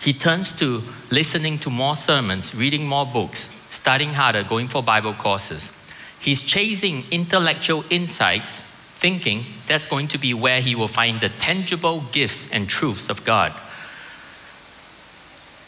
he 0.00 0.12
turns 0.12 0.52
to 0.58 0.82
listening 1.10 1.58
to 1.58 1.70
more 1.70 1.96
sermons, 1.96 2.54
reading 2.54 2.86
more 2.86 3.04
books, 3.04 3.50
studying 3.68 4.14
harder, 4.14 4.42
going 4.42 4.68
for 4.68 4.82
Bible 4.82 5.12
courses. 5.12 5.72
He's 6.20 6.42
chasing 6.42 7.04
intellectual 7.10 7.84
insights, 7.90 8.62
thinking 8.62 9.44
that's 9.66 9.86
going 9.86 10.08
to 10.08 10.18
be 10.18 10.34
where 10.34 10.60
he 10.60 10.74
will 10.74 10.88
find 10.88 11.20
the 11.20 11.28
tangible 11.28 12.04
gifts 12.12 12.50
and 12.52 12.68
truths 12.68 13.10
of 13.10 13.24
God. 13.24 13.52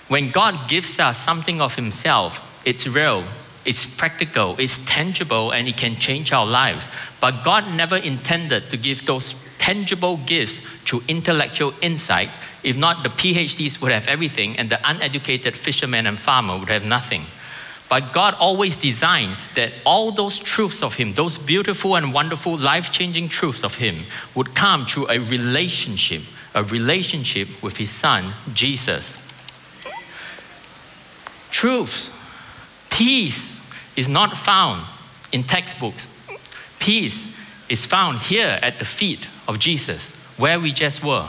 When 0.09 0.31
God 0.33 0.69
gives 0.69 0.99
us 0.99 1.19
something 1.19 1.61
of 1.61 1.77
Himself, 1.77 2.50
it's 2.65 2.87
real, 2.87 3.25
it's 3.65 3.85
practical, 3.85 4.57
it's 4.59 4.79
tangible, 4.87 5.53
and 5.53 5.69
it 5.69 5.77
can 5.77 5.97
change 5.97 6.33
our 6.33 6.47
lives. 6.47 6.89
But 7.21 7.45
God 7.45 7.73
never 7.75 7.97
intended 7.97 8.71
to 8.71 8.77
give 8.77 9.07
those 9.07 9.35
tangible 9.59 10.17
gifts 10.17 10.59
through 10.59 11.03
intellectual 11.07 11.75
insights. 11.83 12.41
If 12.63 12.77
not, 12.77 13.03
the 13.03 13.11
PhDs 13.11 13.81
would 13.81 13.93
have 13.93 14.09
everything, 14.09 14.59
and 14.59 14.71
the 14.71 14.81
uneducated 14.85 15.57
fisherman 15.57 16.07
and 16.07 16.19
farmer 16.19 16.59
would 16.59 16.71
have 16.71 16.85
nothing. 16.85 17.27
But 17.91 18.13
God 18.13 18.35
always 18.35 18.77
designed 18.77 19.37
that 19.57 19.73
all 19.85 20.13
those 20.13 20.39
truths 20.39 20.83
of 20.83 20.95
Him, 20.95 21.13
those 21.13 21.37
beautiful 21.37 21.97
and 21.97 22.15
wonderful, 22.15 22.57
life 22.57 22.93
changing 22.93 23.29
truths 23.29 23.65
of 23.65 23.77
Him, 23.77 24.05
would 24.35 24.55
come 24.55 24.87
through 24.87 25.11
a 25.11 25.19
relationship, 25.19 26.23
a 26.55 26.63
relationship 26.63 27.49
with 27.63 27.77
His 27.79 27.91
Son, 27.91 28.33
Jesus. 28.55 29.19
Truth, 31.51 32.17
peace 33.01 33.73
is 33.97 34.11
not 34.11 34.37
found 34.37 34.85
in 35.33 35.43
textbooks. 35.43 36.07
Peace 36.81 37.35
is 37.71 37.87
found 37.87 38.19
here 38.19 38.59
at 38.61 38.79
the 38.79 38.85
feet 38.85 39.27
of 39.49 39.59
Jesus, 39.59 40.15
where 40.37 40.61
we 40.61 40.71
just 40.71 41.03
were. 41.03 41.27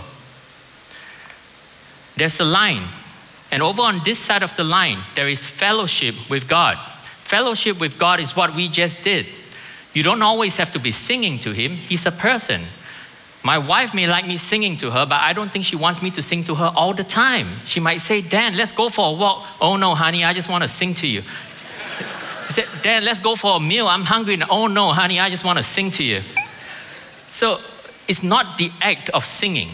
There's 2.17 2.41
a 2.41 2.43
line, 2.43 2.83
and 3.51 3.63
over 3.63 3.83
on 3.83 4.01
this 4.03 4.19
side 4.19 4.43
of 4.43 4.53
the 4.57 4.65
line, 4.65 4.97
there 5.15 5.29
is 5.29 5.45
fellowship 5.45 6.13
with 6.29 6.45
God. 6.45 6.77
Fellowship 7.23 7.79
with 7.79 7.97
God 7.97 8.19
is 8.19 8.35
what 8.35 8.53
we 8.53 8.67
just 8.67 9.01
did. 9.01 9.25
You 9.93 10.03
don't 10.03 10.21
always 10.21 10.57
have 10.57 10.73
to 10.73 10.79
be 10.79 10.91
singing 10.91 11.39
to 11.39 11.53
Him, 11.53 11.71
He's 11.71 12.05
a 12.05 12.11
person. 12.11 12.63
My 13.43 13.57
wife 13.57 13.93
may 13.93 14.07
like 14.07 14.27
me 14.27 14.35
singing 14.35 14.75
to 14.77 14.91
her, 14.91 15.05
but 15.05 15.21
I 15.21 15.33
don't 15.33 15.49
think 15.49 15.63
she 15.65 15.75
wants 15.75 16.01
me 16.03 16.11
to 16.11 16.21
sing 16.21 16.43
to 16.43 16.55
her 16.55 16.71
all 16.75 16.93
the 16.93 17.03
time. 17.03 17.47
She 17.63 17.79
might 17.79 18.01
say, 18.01 18.21
Dan, 18.21 18.55
let's 18.55 18.71
go 18.71 18.89
for 18.89 19.07
a 19.07 19.13
walk. 19.13 19.47
Oh 19.59 19.77
no, 19.77 19.95
honey, 19.95 20.23
I 20.23 20.33
just 20.33 20.47
want 20.47 20.63
to 20.63 20.67
sing 20.67 20.93
to 20.95 21.07
you. 21.07 21.23
Said, 22.51 22.67
Dan, 22.81 23.03
let's 23.03 23.19
go 23.19 23.35
for 23.35 23.57
a 23.57 23.59
meal. 23.59 23.87
I'm 23.87 24.03
hungry. 24.03 24.35
And, 24.35 24.43
Oh 24.49 24.67
no, 24.67 24.91
honey, 24.91 25.19
I 25.19 25.29
just 25.29 25.43
want 25.43 25.57
to 25.57 25.63
sing 25.63 25.91
to 25.91 26.03
you. 26.03 26.21
So 27.29 27.59
it's 28.07 28.23
not 28.23 28.57
the 28.57 28.71
act 28.81 29.09
of 29.09 29.25
singing. 29.25 29.69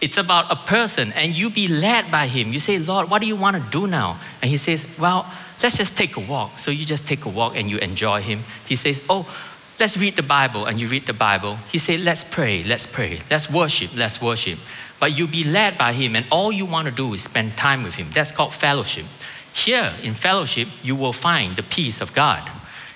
It's 0.00 0.16
about 0.16 0.50
a 0.50 0.56
person, 0.56 1.12
and 1.12 1.36
you 1.36 1.48
be 1.48 1.68
led 1.68 2.10
by 2.10 2.26
him. 2.26 2.52
You 2.52 2.58
say, 2.58 2.78
Lord, 2.78 3.08
what 3.08 3.20
do 3.20 3.28
you 3.28 3.36
want 3.36 3.56
to 3.56 3.62
do 3.70 3.86
now? 3.86 4.18
And 4.40 4.50
he 4.50 4.56
says, 4.56 4.98
Well, 4.98 5.30
let's 5.62 5.76
just 5.76 5.96
take 5.96 6.16
a 6.16 6.20
walk. 6.20 6.58
So 6.58 6.72
you 6.72 6.84
just 6.84 7.06
take 7.06 7.24
a 7.24 7.28
walk 7.28 7.56
and 7.56 7.70
you 7.70 7.78
enjoy 7.78 8.20
him. 8.20 8.40
He 8.66 8.74
says, 8.74 9.04
Oh, 9.08 9.32
let's 9.78 9.96
read 9.96 10.16
the 10.16 10.22
Bible, 10.22 10.66
and 10.66 10.80
you 10.80 10.88
read 10.88 11.06
the 11.06 11.12
Bible. 11.12 11.56
He 11.70 11.78
said, 11.78 12.00
Let's 12.00 12.24
pray, 12.24 12.64
let's 12.64 12.84
pray, 12.84 13.20
let's 13.30 13.48
worship, 13.48 13.96
let's 13.96 14.20
worship. 14.20 14.58
But 14.98 15.16
you 15.16 15.28
be 15.28 15.44
led 15.44 15.78
by 15.78 15.92
him, 15.92 16.16
and 16.16 16.26
all 16.30 16.50
you 16.50 16.66
want 16.66 16.88
to 16.88 16.94
do 16.94 17.14
is 17.14 17.22
spend 17.22 17.56
time 17.56 17.84
with 17.84 17.94
him. 17.94 18.08
That's 18.12 18.32
called 18.32 18.54
fellowship. 18.54 19.04
Here 19.52 19.92
in 20.02 20.14
fellowship, 20.14 20.68
you 20.82 20.96
will 20.96 21.12
find 21.12 21.56
the 21.56 21.62
peace 21.62 22.00
of 22.00 22.14
God. 22.14 22.50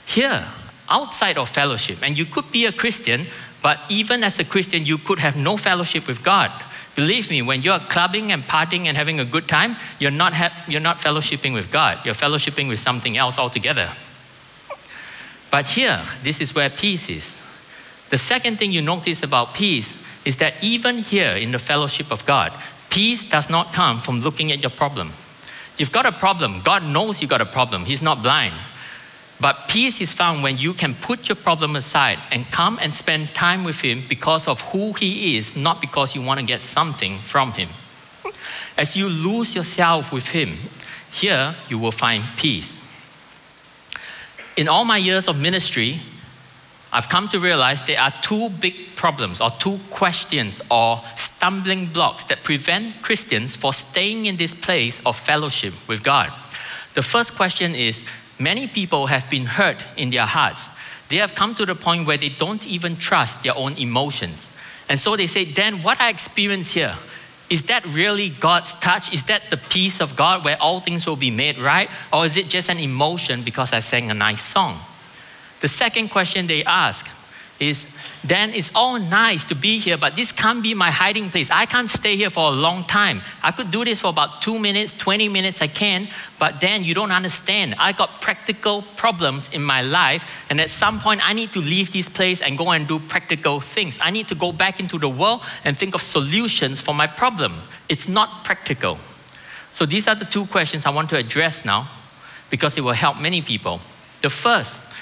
Here, 0.07 0.47
outside 0.89 1.37
of 1.37 1.49
fellowship, 1.49 1.99
and 2.03 2.17
you 2.17 2.25
could 2.25 2.51
be 2.51 2.67
a 2.67 2.73
Christian, 2.73 3.27
but 3.63 3.81
even 3.89 4.23
as 4.23 4.39
a 4.39 4.45
Christian, 4.45 4.87
you 4.87 4.99
could 4.99 5.19
have 5.19 5.37
no 5.37 5.57
fellowship 5.57 6.07
with 6.07 6.23
God. 6.23 6.51
Believe 6.95 7.29
me, 7.29 7.43
when 7.43 7.63
you're 7.63 7.79
clubbing 7.79 8.33
and 8.33 8.43
partying 8.43 8.87
and 8.87 8.97
having 8.97 9.21
a 9.21 9.25
good 9.25 9.49
time, 9.49 9.77
you're 9.99 10.11
not, 10.11 10.33
ha- 10.33 10.65
you're 10.67 10.81
not 10.81 10.97
fellowshipping 10.97 11.53
with 11.53 11.71
God. 11.71 11.99
You're 12.05 12.15
fellowshipping 12.15 12.69
with 12.69 12.79
something 12.79 13.19
else 13.19 13.39
altogether. 13.39 13.91
But 15.51 15.69
here, 15.69 16.01
this 16.23 16.41
is 16.41 16.55
where 16.55 16.71
peace 16.71 17.09
is. 17.09 17.43
The 18.09 18.19
second 18.19 18.59
thing 18.59 18.73
you 18.73 18.81
notice 18.81 19.23
about 19.23 19.55
peace 19.55 20.03
is 20.25 20.37
that 20.37 20.55
even 20.63 20.99
here 20.99 21.33
in 21.33 21.51
the 21.51 21.59
fellowship 21.59 22.11
of 22.11 22.25
God, 22.25 22.53
peace 22.89 23.29
does 23.29 23.51
not 23.51 23.73
come 23.73 23.99
from 23.99 24.21
looking 24.21 24.51
at 24.53 24.63
your 24.63 24.71
problem. 24.71 25.13
You've 25.79 25.93
got 25.93 26.07
a 26.07 26.13
problem. 26.13 26.61
God 26.63 26.85
knows 26.85 27.21
you've 27.21 27.31
got 27.31 27.41
a 27.41 27.47
problem. 27.47 27.85
He's 27.85 28.03
not 28.03 28.23
blind. 28.23 28.55
But 29.39 29.69
peace 29.69 30.01
is 30.01 30.13
found 30.13 30.43
when 30.43 30.57
you 30.57 30.73
can 30.73 30.95
put 30.95 31.29
your 31.29 31.37
problem 31.37 31.77
aside 31.77 32.19
and 32.31 32.47
come 32.51 32.79
and 32.81 32.95
spend 32.95 33.35
time 33.35 33.65
with 33.65 33.83
Him 33.83 34.03
because 34.09 34.49
of 34.49 34.63
who 34.73 34.95
He 34.95 35.37
is, 35.37 35.57
not 35.57 35.81
because 35.81 36.15
you 36.15 36.23
want 36.23 36.41
to 36.41 36.47
get 36.47 36.63
something 36.63 37.19
from 37.19 37.53
Him. 37.53 37.69
As 38.79 38.97
you 38.97 39.09
lose 39.09 39.55
yourself 39.55 40.11
with 40.13 40.31
Him, 40.31 40.57
here 41.13 41.55
you 41.69 41.79
will 41.79 41.93
find 41.93 42.25
peace. 42.37 42.83
In 44.57 44.69
all 44.69 44.87
my 44.87 44.97
years 44.97 45.29
of 45.29 45.39
ministry, 45.39 46.01
I've 46.91 47.11
come 47.11 47.29
to 47.29 47.39
realize 47.39 47.83
there 47.83 48.01
are 48.01 48.13
two 48.23 48.49
big 48.49 48.97
problems 48.97 49.43
or 49.43 49.51
two 49.51 49.79
questions 49.91 50.63
or 50.71 51.03
stumbling 51.37 51.87
blocks 51.87 52.25
that 52.25 52.43
prevent 52.43 53.03
Christians 53.03 53.57
from 53.57 53.73
staying 53.73 54.25
in 54.25 54.37
this 54.37 54.55
place 54.55 55.05
of 55.05 55.19
fellowship 55.19 55.75
with 55.87 56.03
God. 56.03 56.33
The 56.95 57.03
first 57.03 57.37
question 57.37 57.75
is 57.75 58.05
many 58.39 58.67
people 58.67 59.07
have 59.07 59.29
been 59.29 59.45
hurt 59.45 59.85
in 59.99 60.11
their 60.11 60.25
hearts. 60.25 60.71
They 61.09 61.17
have 61.17 61.35
come 61.35 61.55
to 61.57 61.67
the 61.67 61.75
point 61.75 62.07
where 62.07 62.17
they 62.17 62.31
don't 62.31 62.67
even 62.67 62.97
trust 62.97 63.43
their 63.43 63.55
own 63.55 63.77
emotions. 63.77 64.49
And 64.89 64.99
so 64.99 65.15
they 65.15 65.27
say, 65.27 65.45
Dan, 65.45 65.83
what 65.83 66.01
I 66.01 66.09
experience 66.09 66.73
here, 66.73 66.95
is 67.51 67.65
that 67.65 67.85
really 67.87 68.31
God's 68.31 68.75
touch? 68.75 69.13
Is 69.13 69.25
that 69.25 69.51
the 69.51 69.59
peace 69.59 70.01
of 70.01 70.17
God 70.17 70.43
where 70.43 70.57
all 70.61 70.81
things 70.81 71.07
will 71.07 71.17
be 71.17 71.31
made 71.31 71.59
right? 71.59 71.91
Or 72.13 72.25
is 72.25 72.37
it 72.37 72.49
just 72.49 72.71
an 72.71 72.79
emotion 72.79 73.43
because 73.43 73.73
I 73.73 73.81
sang 73.81 74.11
a 74.11 74.15
nice 74.15 74.43
song? 74.43 74.81
The 75.61 75.69
second 75.69 76.09
question 76.09 76.47
they 76.47 76.65
ask 76.65 77.07
is 77.61 77.97
then 78.29 78.55
it's 78.55 78.71
all 78.75 78.99
nice 78.99 79.45
to 79.45 79.55
be 79.55 79.79
here, 79.79 79.97
but 79.97 80.17
this 80.17 80.33
can't 80.33 80.63
be 80.63 80.75
my 80.75 80.91
hiding 80.91 81.31
place. 81.31 81.51
I 81.51 81.67
can't 81.67 81.89
stay 81.89 82.17
here 82.17 82.31
for 82.31 82.49
a 82.49 82.51
long 82.53 82.85
time. 82.85 83.23
I 83.43 83.53
could 83.53 83.71
do 83.71 83.85
this 83.85 84.01
for 84.01 84.09
about 84.09 84.43
two 84.43 84.59
minutes, 84.59 84.97
20 84.97 85.29
minutes, 85.29 85.63
I 85.63 85.69
can, 85.69 86.09
but 86.39 86.61
then 86.61 86.85
you 86.85 86.95
don't 86.95 87.13
understand. 87.13 87.75
I 87.79 87.93
got 87.93 88.21
practical 88.21 88.83
problems 88.97 89.51
in 89.51 89.63
my 89.63 89.83
life, 89.83 90.47
and 90.51 90.61
at 90.61 90.71
some 90.71 91.01
point 91.01 91.21
I 91.23 91.33
need 91.33 91.53
to 91.53 91.61
leave 91.61 91.93
this 91.93 92.09
place 92.09 92.41
and 92.41 92.57
go 92.57 92.71
and 92.71 92.89
do 92.89 92.99
practical 92.99 93.61
things. 93.61 93.99
I 94.03 94.11
need 94.11 94.29
to 94.29 94.35
go 94.35 94.53
back 94.53 94.81
into 94.81 94.99
the 94.99 95.09
world 95.09 95.43
and 95.65 95.77
think 95.77 95.95
of 95.95 96.03
solutions 96.03 96.81
for 96.81 96.95
my 96.95 97.07
problem. 97.07 97.55
It's 97.89 98.09
not 98.09 98.45
practical. 98.45 98.99
So 99.71 99.85
these 99.85 100.09
are 100.09 100.15
the 100.15 100.25
two 100.25 100.47
questions 100.47 100.87
I 100.87 100.91
want 100.91 101.11
to 101.11 101.17
address 101.17 101.65
now 101.65 101.89
because 102.51 102.79
it 102.79 102.81
will 102.81 102.93
help 102.93 103.21
many 103.21 103.43
people. 103.43 103.81
The 104.23 104.31
first, 104.31 104.93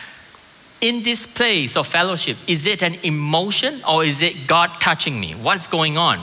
in 0.85 1.03
this 1.03 1.27
place 1.27 1.79
of 1.79 1.87
fellowship, 1.87 2.37
is 2.47 2.67
it 2.67 2.83
an 2.83 2.95
emotion 3.03 3.81
or 3.89 4.05
is 4.05 4.21
it 4.21 4.47
God 4.47 4.69
touching 4.81 5.19
me? 5.19 5.33
What's 5.33 5.67
going 5.67 5.97
on? 5.97 6.19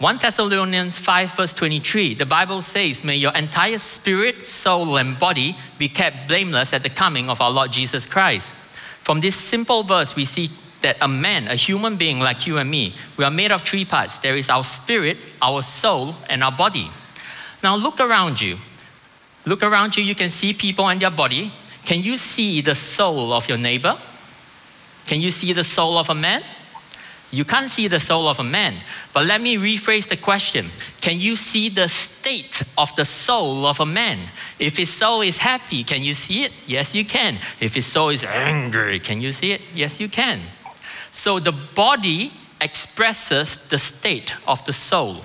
1 0.00 0.16
Thessalonians 0.16 0.98
5, 0.98 1.36
verse 1.36 1.52
23, 1.52 2.14
the 2.14 2.26
Bible 2.26 2.60
says, 2.60 3.04
May 3.04 3.14
your 3.14 3.32
entire 3.36 3.78
spirit, 3.78 4.48
soul, 4.48 4.96
and 4.96 5.16
body 5.16 5.56
be 5.78 5.88
kept 5.88 6.26
blameless 6.26 6.72
at 6.72 6.82
the 6.82 6.90
coming 6.90 7.30
of 7.30 7.40
our 7.40 7.52
Lord 7.52 7.70
Jesus 7.70 8.04
Christ. 8.04 8.50
From 8.50 9.20
this 9.20 9.36
simple 9.36 9.84
verse, 9.84 10.16
we 10.16 10.24
see 10.24 10.48
that 10.80 10.96
a 11.00 11.06
man, 11.06 11.46
a 11.46 11.54
human 11.54 11.94
being 11.96 12.18
like 12.18 12.48
you 12.48 12.58
and 12.58 12.68
me, 12.68 12.96
we 13.16 13.24
are 13.24 13.30
made 13.30 13.52
of 13.52 13.62
three 13.62 13.84
parts 13.84 14.18
there 14.18 14.36
is 14.36 14.48
our 14.48 14.64
spirit, 14.64 15.18
our 15.40 15.62
soul, 15.62 16.16
and 16.28 16.42
our 16.42 16.50
body. 16.50 16.90
Now 17.62 17.76
look 17.76 18.00
around 18.00 18.40
you. 18.40 18.58
Look 19.46 19.62
around 19.62 19.96
you, 19.96 20.02
you 20.02 20.16
can 20.16 20.28
see 20.28 20.52
people 20.52 20.88
and 20.88 21.00
their 21.00 21.12
body. 21.12 21.52
Can 21.84 22.00
you 22.00 22.16
see 22.16 22.60
the 22.60 22.74
soul 22.74 23.32
of 23.32 23.48
your 23.48 23.58
neighbor? 23.58 23.96
Can 25.06 25.20
you 25.20 25.30
see 25.30 25.52
the 25.52 25.64
soul 25.64 25.98
of 25.98 26.10
a 26.10 26.14
man? 26.14 26.42
You 27.32 27.46
can't 27.46 27.68
see 27.68 27.88
the 27.88 27.98
soul 27.98 28.28
of 28.28 28.38
a 28.38 28.44
man. 28.44 28.74
But 29.14 29.24
let 29.24 29.40
me 29.40 29.56
rephrase 29.56 30.06
the 30.06 30.18
question 30.18 30.70
Can 31.00 31.18
you 31.18 31.34
see 31.34 31.70
the 31.70 31.88
state 31.88 32.62
of 32.76 32.94
the 32.94 33.06
soul 33.06 33.66
of 33.66 33.80
a 33.80 33.86
man? 33.86 34.18
If 34.58 34.76
his 34.76 34.90
soul 34.90 35.22
is 35.22 35.38
happy, 35.38 35.82
can 35.82 36.02
you 36.02 36.14
see 36.14 36.44
it? 36.44 36.52
Yes, 36.66 36.94
you 36.94 37.04
can. 37.04 37.36
If 37.58 37.74
his 37.74 37.86
soul 37.86 38.10
is 38.10 38.22
angry, 38.22 39.00
can 39.00 39.22
you 39.22 39.32
see 39.32 39.52
it? 39.52 39.62
Yes, 39.74 39.98
you 39.98 40.08
can. 40.08 40.40
So 41.10 41.40
the 41.40 41.52
body 41.52 42.32
expresses 42.60 43.68
the 43.68 43.78
state 43.78 44.34
of 44.46 44.64
the 44.66 44.72
soul. 44.72 45.22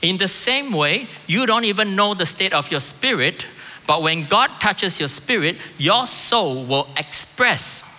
In 0.00 0.16
the 0.16 0.28
same 0.28 0.72
way, 0.72 1.08
you 1.26 1.46
don't 1.46 1.64
even 1.64 1.94
know 1.94 2.14
the 2.14 2.26
state 2.26 2.52
of 2.52 2.70
your 2.70 2.80
spirit 2.80 3.46
but 3.86 4.02
when 4.02 4.24
God 4.24 4.50
touches 4.60 4.98
your 4.98 5.08
spirit, 5.08 5.56
your 5.78 6.06
soul 6.06 6.64
will 6.64 6.88
express 6.96 7.90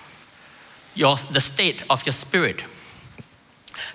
your, 0.96 1.16
the 1.32 1.42
state 1.42 1.84
of 1.90 2.06
your 2.06 2.14
spirit. 2.14 2.64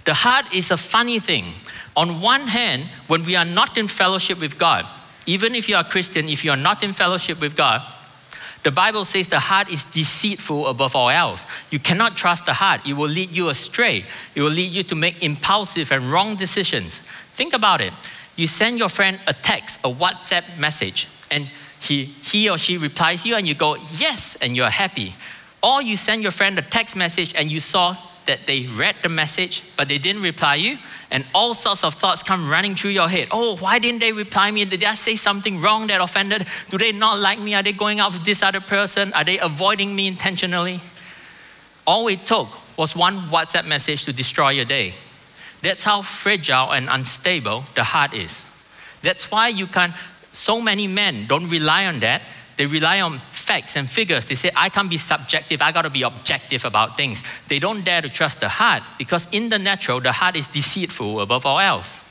The 0.04 0.14
heart 0.14 0.54
is 0.54 0.70
a 0.70 0.76
funny 0.76 1.18
thing. 1.18 1.54
On 1.96 2.20
one 2.20 2.42
hand, 2.42 2.84
when 3.08 3.24
we 3.24 3.36
are 3.36 3.44
not 3.44 3.76
in 3.76 3.88
fellowship 3.88 4.40
with 4.40 4.58
God, 4.58 4.86
even 5.26 5.54
if 5.54 5.68
you 5.68 5.76
are 5.76 5.82
a 5.82 5.88
Christian, 5.88 6.28
if 6.28 6.44
you 6.44 6.50
are 6.50 6.56
not 6.56 6.82
in 6.82 6.92
fellowship 6.92 7.40
with 7.40 7.56
God, 7.56 7.82
the 8.62 8.70
Bible 8.70 9.04
says 9.04 9.26
the 9.26 9.38
heart 9.38 9.70
is 9.70 9.84
deceitful 9.84 10.66
above 10.66 10.94
all 10.94 11.08
else. 11.08 11.44
You 11.70 11.78
cannot 11.78 12.16
trust 12.16 12.46
the 12.46 12.52
heart, 12.52 12.86
it 12.86 12.92
will 12.92 13.08
lead 13.08 13.30
you 13.30 13.48
astray. 13.48 14.04
It 14.34 14.42
will 14.42 14.50
lead 14.50 14.72
you 14.72 14.82
to 14.84 14.94
make 14.94 15.22
impulsive 15.22 15.90
and 15.92 16.04
wrong 16.04 16.36
decisions. 16.36 17.00
Think 17.32 17.54
about 17.54 17.80
it. 17.80 17.92
You 18.36 18.46
send 18.46 18.78
your 18.78 18.88
friend 18.90 19.18
a 19.26 19.32
text, 19.32 19.80
a 19.84 19.88
WhatsApp 19.88 20.58
message, 20.58 21.08
and 21.30 21.48
he, 21.80 22.04
he 22.04 22.48
or 22.50 22.58
she 22.58 22.76
replies 22.76 23.24
you 23.24 23.36
and 23.36 23.46
you 23.46 23.54
go, 23.54 23.76
yes, 23.96 24.36
and 24.36 24.56
you're 24.56 24.70
happy. 24.70 25.14
Or 25.62 25.82
you 25.82 25.96
send 25.96 26.22
your 26.22 26.32
friend 26.32 26.58
a 26.58 26.62
text 26.62 26.96
message 26.96 27.34
and 27.34 27.50
you 27.50 27.60
saw 27.60 27.96
that 28.26 28.46
they 28.46 28.66
read 28.66 28.96
the 29.02 29.08
message, 29.08 29.62
but 29.76 29.88
they 29.88 29.98
didn't 29.98 30.22
reply 30.22 30.54
you, 30.54 30.78
and 31.10 31.24
all 31.34 31.54
sorts 31.54 31.82
of 31.82 31.94
thoughts 31.94 32.22
come 32.22 32.48
running 32.48 32.74
through 32.74 32.90
your 32.90 33.08
head. 33.08 33.28
Oh, 33.32 33.56
why 33.56 33.78
didn't 33.78 34.00
they 34.00 34.12
reply 34.12 34.50
me? 34.50 34.64
Did 34.64 34.84
I 34.84 34.94
say 34.94 35.16
something 35.16 35.60
wrong 35.60 35.88
that 35.88 36.00
offended? 36.00 36.46
Do 36.68 36.78
they 36.78 36.92
not 36.92 37.18
like 37.18 37.40
me? 37.40 37.54
Are 37.54 37.62
they 37.62 37.72
going 37.72 37.98
out 37.98 38.12
with 38.12 38.24
this 38.24 38.42
other 38.42 38.60
person? 38.60 39.12
Are 39.14 39.24
they 39.24 39.38
avoiding 39.38 39.96
me 39.96 40.06
intentionally? 40.06 40.80
All 41.86 42.06
it 42.08 42.24
took 42.26 42.48
was 42.78 42.94
one 42.94 43.18
WhatsApp 43.30 43.66
message 43.66 44.04
to 44.04 44.12
destroy 44.12 44.50
your 44.50 44.66
day. 44.66 44.94
That's 45.62 45.84
how 45.84 46.02
fragile 46.02 46.72
and 46.72 46.88
unstable 46.88 47.64
the 47.74 47.84
heart 47.84 48.14
is. 48.14 48.46
That's 49.02 49.30
why 49.30 49.48
you 49.48 49.66
can 49.66 49.92
so 50.32 50.60
many 50.60 50.86
men 50.86 51.26
don't 51.26 51.48
rely 51.48 51.86
on 51.86 52.00
that. 52.00 52.22
They 52.56 52.66
rely 52.66 53.00
on 53.00 53.18
facts 53.18 53.76
and 53.76 53.88
figures. 53.88 54.26
They 54.26 54.34
say, 54.34 54.50
I 54.54 54.68
can't 54.68 54.90
be 54.90 54.98
subjective, 54.98 55.62
I 55.62 55.72
gotta 55.72 55.90
be 55.90 56.02
objective 56.02 56.64
about 56.64 56.96
things. 56.96 57.22
They 57.48 57.58
don't 57.58 57.84
dare 57.84 58.02
to 58.02 58.08
trust 58.08 58.40
the 58.40 58.48
heart 58.48 58.82
because, 58.98 59.26
in 59.32 59.48
the 59.48 59.58
natural, 59.58 60.00
the 60.00 60.12
heart 60.12 60.36
is 60.36 60.46
deceitful 60.46 61.20
above 61.20 61.46
all 61.46 61.58
else. 61.58 62.06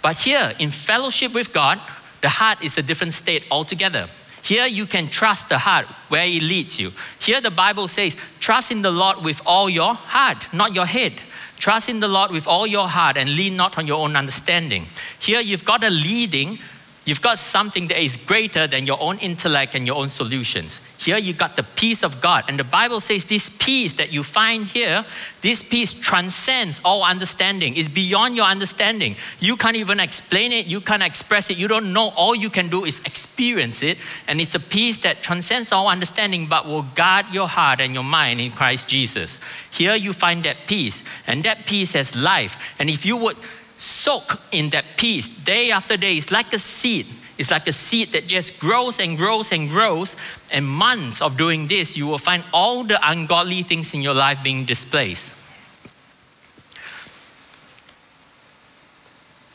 But 0.00 0.18
here, 0.18 0.52
in 0.58 0.70
fellowship 0.70 1.34
with 1.34 1.52
God, 1.52 1.78
the 2.22 2.28
heart 2.28 2.62
is 2.62 2.78
a 2.78 2.82
different 2.82 3.12
state 3.12 3.44
altogether. 3.50 4.08
Here 4.42 4.66
you 4.66 4.86
can 4.86 5.06
trust 5.08 5.48
the 5.48 5.58
heart 5.58 5.86
where 6.08 6.24
it 6.24 6.42
leads 6.42 6.80
you. 6.80 6.90
Here 7.20 7.40
the 7.40 7.50
Bible 7.50 7.86
says, 7.86 8.16
trust 8.40 8.72
in 8.72 8.82
the 8.82 8.90
Lord 8.90 9.22
with 9.22 9.40
all 9.46 9.70
your 9.70 9.94
heart, 9.94 10.48
not 10.52 10.74
your 10.74 10.86
head. 10.86 11.12
Trust 11.58 11.88
in 11.88 12.00
the 12.00 12.08
Lord 12.08 12.32
with 12.32 12.48
all 12.48 12.66
your 12.66 12.88
heart 12.88 13.16
and 13.16 13.28
lean 13.36 13.56
not 13.56 13.78
on 13.78 13.86
your 13.86 14.02
own 14.02 14.16
understanding. 14.16 14.86
Here 15.20 15.40
you've 15.40 15.64
got 15.64 15.84
a 15.84 15.90
leading 15.90 16.58
You've 17.04 17.20
got 17.20 17.36
something 17.36 17.88
that 17.88 17.98
is 17.98 18.16
greater 18.16 18.68
than 18.68 18.86
your 18.86 19.00
own 19.00 19.18
intellect 19.18 19.74
and 19.74 19.84
your 19.84 19.96
own 19.96 20.08
solutions. 20.08 20.80
Here 20.98 21.18
you 21.18 21.32
got 21.32 21.56
the 21.56 21.64
peace 21.64 22.04
of 22.04 22.20
God. 22.20 22.44
And 22.46 22.56
the 22.56 22.64
Bible 22.64 23.00
says 23.00 23.24
this 23.24 23.48
peace 23.48 23.94
that 23.94 24.12
you 24.12 24.22
find 24.22 24.66
here, 24.66 25.04
this 25.40 25.64
peace 25.64 25.94
transcends 25.94 26.80
all 26.84 27.02
understanding. 27.02 27.76
It's 27.76 27.88
beyond 27.88 28.36
your 28.36 28.46
understanding. 28.46 29.16
You 29.40 29.56
can't 29.56 29.74
even 29.74 29.98
explain 29.98 30.52
it, 30.52 30.68
you 30.68 30.80
can't 30.80 31.02
express 31.02 31.50
it, 31.50 31.58
you 31.58 31.66
don't 31.66 31.92
know. 31.92 32.10
All 32.10 32.36
you 32.36 32.48
can 32.48 32.68
do 32.68 32.84
is 32.84 33.00
experience 33.00 33.82
it. 33.82 33.98
And 34.28 34.40
it's 34.40 34.54
a 34.54 34.60
peace 34.60 34.98
that 34.98 35.22
transcends 35.22 35.72
all 35.72 35.88
understanding 35.88 36.46
but 36.46 36.66
will 36.66 36.86
guard 36.94 37.26
your 37.32 37.48
heart 37.48 37.80
and 37.80 37.94
your 37.94 38.04
mind 38.04 38.40
in 38.40 38.52
Christ 38.52 38.86
Jesus. 38.86 39.40
Here 39.72 39.96
you 39.96 40.12
find 40.12 40.44
that 40.44 40.56
peace. 40.68 41.02
And 41.26 41.42
that 41.42 41.66
peace 41.66 41.94
has 41.94 42.14
life. 42.14 42.76
And 42.78 42.88
if 42.88 43.04
you 43.04 43.16
would 43.16 43.36
soak 43.82 44.40
in 44.52 44.70
that 44.70 44.84
peace 44.96 45.28
day 45.28 45.70
after 45.70 45.96
day. 45.96 46.14
It's 46.14 46.30
like 46.30 46.52
a 46.52 46.58
seed. 46.58 47.06
It's 47.38 47.50
like 47.50 47.66
a 47.66 47.72
seed 47.72 48.12
that 48.12 48.26
just 48.26 48.58
grows 48.60 49.00
and 49.00 49.18
grows 49.18 49.52
and 49.52 49.68
grows. 49.68 50.16
And 50.52 50.66
months 50.66 51.20
of 51.20 51.36
doing 51.36 51.66
this, 51.66 51.96
you 51.96 52.06
will 52.06 52.18
find 52.18 52.44
all 52.52 52.84
the 52.84 52.98
ungodly 53.02 53.62
things 53.62 53.92
in 53.94 54.02
your 54.02 54.14
life 54.14 54.42
being 54.42 54.64
displaced. 54.64 55.38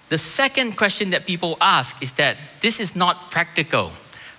The 0.09 0.17
second 0.17 0.77
question 0.77 1.09
that 1.11 1.25
people 1.25 1.57
ask 1.59 2.01
is 2.01 2.13
that 2.13 2.37
this 2.61 2.79
is 2.79 2.95
not 2.95 3.29
practical. 3.29 3.91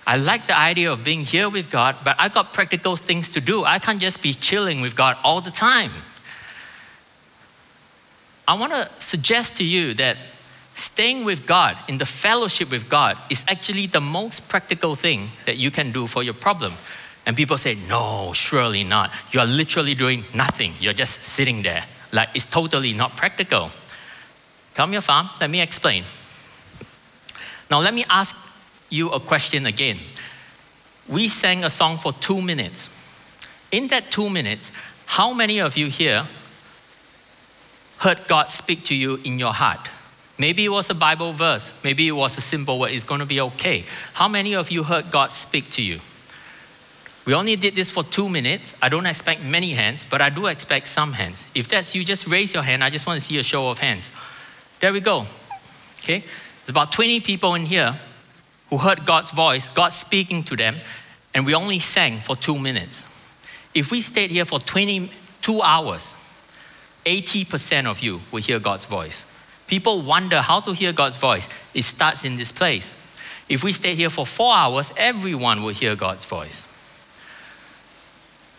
I 0.05 0.17
like 0.17 0.47
the 0.47 0.57
idea 0.57 0.91
of 0.91 1.03
being 1.03 1.23
here 1.23 1.49
with 1.49 1.69
God, 1.69 1.95
but 2.03 2.15
I 2.19 2.29
got 2.29 2.53
practical 2.53 2.95
things 2.95 3.29
to 3.29 3.39
do. 3.39 3.63
I 3.63 3.77
can't 3.77 4.01
just 4.01 4.21
be 4.23 4.33
chilling 4.33 4.81
with 4.81 4.95
God 4.95 5.17
all 5.23 5.41
the 5.41 5.51
time. 5.51 5.91
I 8.49 8.55
want 8.55 8.73
to 8.73 8.89
suggest 8.97 9.57
to 9.57 9.63
you 9.63 9.93
that 9.93 10.17
staying 10.73 11.23
with 11.23 11.45
God, 11.45 11.77
in 11.87 11.99
the 11.99 12.05
fellowship 12.05 12.71
with 12.71 12.89
God, 12.89 13.15
is 13.29 13.45
actually 13.47 13.85
the 13.85 14.01
most 14.01 14.49
practical 14.49 14.95
thing 14.95 15.29
that 15.45 15.57
you 15.57 15.69
can 15.69 15.91
do 15.91 16.07
for 16.07 16.23
your 16.23 16.33
problem. 16.33 16.73
And 17.27 17.37
people 17.37 17.59
say, 17.59 17.75
no, 17.87 18.33
surely 18.33 18.83
not. 18.83 19.11
You 19.31 19.39
are 19.41 19.45
literally 19.45 19.93
doing 19.93 20.23
nothing. 20.33 20.73
You're 20.79 20.93
just 20.93 21.21
sitting 21.21 21.61
there. 21.61 21.83
Like 22.11 22.29
it's 22.33 22.45
totally 22.45 22.91
not 22.91 23.15
practical. 23.15 23.69
Come 24.73 24.93
here, 24.93 25.01
farm. 25.01 25.29
Let 25.39 25.51
me 25.51 25.61
explain. 25.61 26.05
Now, 27.69 27.81
let 27.81 27.93
me 27.93 28.03
ask 28.09 28.35
you 28.89 29.11
a 29.11 29.19
question 29.19 29.67
again. 29.67 29.99
We 31.07 31.27
sang 31.27 31.63
a 31.63 31.69
song 31.69 31.97
for 31.97 32.13
two 32.13 32.41
minutes. 32.41 32.89
In 33.71 33.89
that 33.89 34.09
two 34.09 34.27
minutes, 34.27 34.71
how 35.05 35.33
many 35.35 35.59
of 35.59 35.77
you 35.77 35.89
here 35.89 36.25
heard 37.99 38.19
God 38.27 38.49
speak 38.49 38.83
to 38.85 38.95
you 38.95 39.19
in 39.23 39.39
your 39.39 39.53
heart? 39.53 39.89
Maybe 40.37 40.63
it 40.63 40.69
was 40.69 40.89
a 40.89 40.93
Bible 40.93 41.33
verse. 41.33 41.71
Maybe 41.83 42.07
it 42.07 42.13
was 42.13 42.37
a 42.37 42.41
simple 42.41 42.79
word. 42.79 42.91
It's 42.91 43.03
going 43.03 43.19
to 43.19 43.25
be 43.25 43.41
okay. 43.41 43.83
How 44.13 44.27
many 44.27 44.55
of 44.55 44.71
you 44.71 44.83
heard 44.83 45.11
God 45.11 45.31
speak 45.31 45.69
to 45.71 45.81
you? 45.81 45.99
We 47.25 47.33
only 47.33 47.57
did 47.57 47.75
this 47.75 47.91
for 47.91 48.03
two 48.03 48.29
minutes. 48.29 48.75
I 48.81 48.89
don't 48.89 49.05
expect 49.05 49.43
many 49.43 49.71
hands, 49.71 50.05
but 50.09 50.21
I 50.21 50.29
do 50.29 50.47
expect 50.47 50.87
some 50.87 51.13
hands. 51.13 51.45
If 51.53 51.67
that's 51.67 51.93
you, 51.93 52.05
just 52.05 52.25
raise 52.25 52.53
your 52.53 52.63
hand. 52.63 52.83
I 52.83 52.89
just 52.89 53.05
want 53.05 53.19
to 53.19 53.25
see 53.25 53.37
a 53.37 53.43
show 53.43 53.69
of 53.69 53.79
hands. 53.79 54.11
There 54.79 54.93
we 54.93 55.01
go. 55.01 55.25
Okay? 55.99 56.19
There's 56.19 56.69
about 56.69 56.93
20 56.93 57.19
people 57.19 57.53
in 57.55 57.65
here 57.65 57.95
who 58.69 58.77
heard 58.77 59.05
God's 59.05 59.31
voice, 59.31 59.67
God 59.67 59.89
speaking 59.89 60.43
to 60.43 60.55
them, 60.55 60.77
and 61.33 61.45
we 61.45 61.53
only 61.53 61.79
sang 61.79 62.17
for 62.17 62.35
two 62.35 62.57
minutes. 62.57 63.05
If 63.73 63.91
we 63.91 64.01
stayed 64.01 64.31
here 64.31 64.45
for 64.45 64.59
22 64.59 65.61
hours, 65.61 66.15
80% 67.05 67.85
of 67.85 68.01
you 68.01 68.21
will 68.31 68.41
hear 68.41 68.59
God's 68.59 68.85
voice. 68.85 69.25
People 69.67 70.01
wonder 70.01 70.41
how 70.41 70.59
to 70.61 70.73
hear 70.73 70.91
God's 70.91 71.17
voice. 71.17 71.47
It 71.73 71.83
starts 71.83 72.25
in 72.25 72.35
this 72.35 72.51
place. 72.51 72.95
If 73.47 73.63
we 73.63 73.71
stay 73.71 73.95
here 73.95 74.09
for 74.09 74.25
four 74.25 74.53
hours, 74.53 74.93
everyone 74.97 75.63
will 75.63 75.73
hear 75.73 75.95
God's 75.95 76.25
voice. 76.25 76.67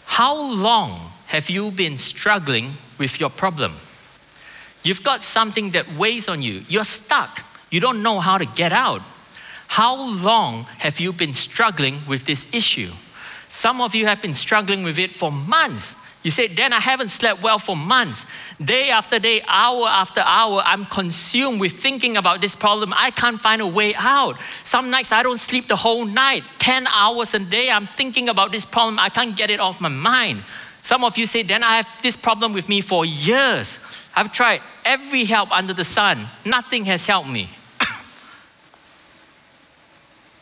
How 0.07 0.53
long 0.53 1.13
have 1.27 1.49
you 1.49 1.71
been 1.71 1.97
struggling 1.97 2.75
with 2.99 3.21
your 3.21 3.31
problem? 3.31 3.73
You've 4.83 5.03
got 5.03 5.23
something 5.23 5.71
that 5.71 5.93
weighs 5.95 6.29
on 6.29 6.43
you. 6.43 6.63
You're 6.69 6.85
stuck. 6.85 7.45
You 7.71 7.81
don't 7.81 8.03
know 8.03 8.21
how 8.21 8.39
to 8.39 8.45
get 8.45 8.73
out. 8.73 9.03
How 9.69 9.95
long 9.97 10.65
have 10.79 10.99
you 10.99 11.13
been 11.13 11.33
struggling 11.33 12.01
with 12.09 12.27
this 12.27 12.53
issue? 12.53 12.91
Some 13.49 13.81
of 13.81 13.95
you 13.95 14.07
have 14.07 14.21
been 14.21 14.35
struggling 14.35 14.83
with 14.83 14.99
it 14.99 15.13
for 15.13 15.31
months. 15.31 15.97
You 16.23 16.31
say, 16.31 16.49
Then 16.49 16.73
I 16.73 16.81
haven't 16.81 17.09
slept 17.09 17.43
well 17.43 17.59
for 17.59 17.77
months. 17.77 18.27
Day 18.63 18.91
after 18.91 19.19
day, 19.19 19.41
hour 19.49 19.87
after 19.89 20.21
hour, 20.21 20.63
I'm 20.65 20.85
consumed 20.85 21.61
with 21.61 21.73
thinking 21.73 22.17
about 22.17 22.41
this 22.41 22.55
problem. 22.55 22.93
I 22.95 23.11
can't 23.11 23.41
find 23.41 23.63
a 23.63 23.67
way 23.67 23.95
out. 23.95 24.39
Some 24.63 24.91
nights 24.91 25.13
I 25.13 25.23
don't 25.23 25.39
sleep 25.39 25.67
the 25.67 25.77
whole 25.77 26.05
night. 26.05 26.45
10 26.59 26.87
hours 26.89 27.33
a 27.33 27.39
day, 27.39 27.71
I'm 27.71 27.87
thinking 27.87 28.29
about 28.29 28.53
this 28.53 28.65
problem. 28.65 28.99
I 28.99 29.09
can't 29.09 29.37
get 29.37 29.51
it 29.51 29.61
off 29.61 29.81
my 29.81 29.89
mind. 29.89 30.43
Some 30.83 31.05
of 31.05 31.17
you 31.17 31.27
say, 31.27 31.43
Then 31.43 31.65
I 31.65 31.77
have 31.77 31.89
this 32.03 32.17
problem 32.17 32.53
with 32.53 32.69
me 32.69 32.83
for 32.83 33.07
years. 33.07 34.09
I've 34.15 34.33
tried 34.33 34.61
every 34.85 35.25
help 35.25 35.51
under 35.53 35.73
the 35.73 35.85
sun, 35.85 36.27
nothing 36.45 36.85
has 36.85 37.07
helped 37.07 37.31
me. 37.31 37.49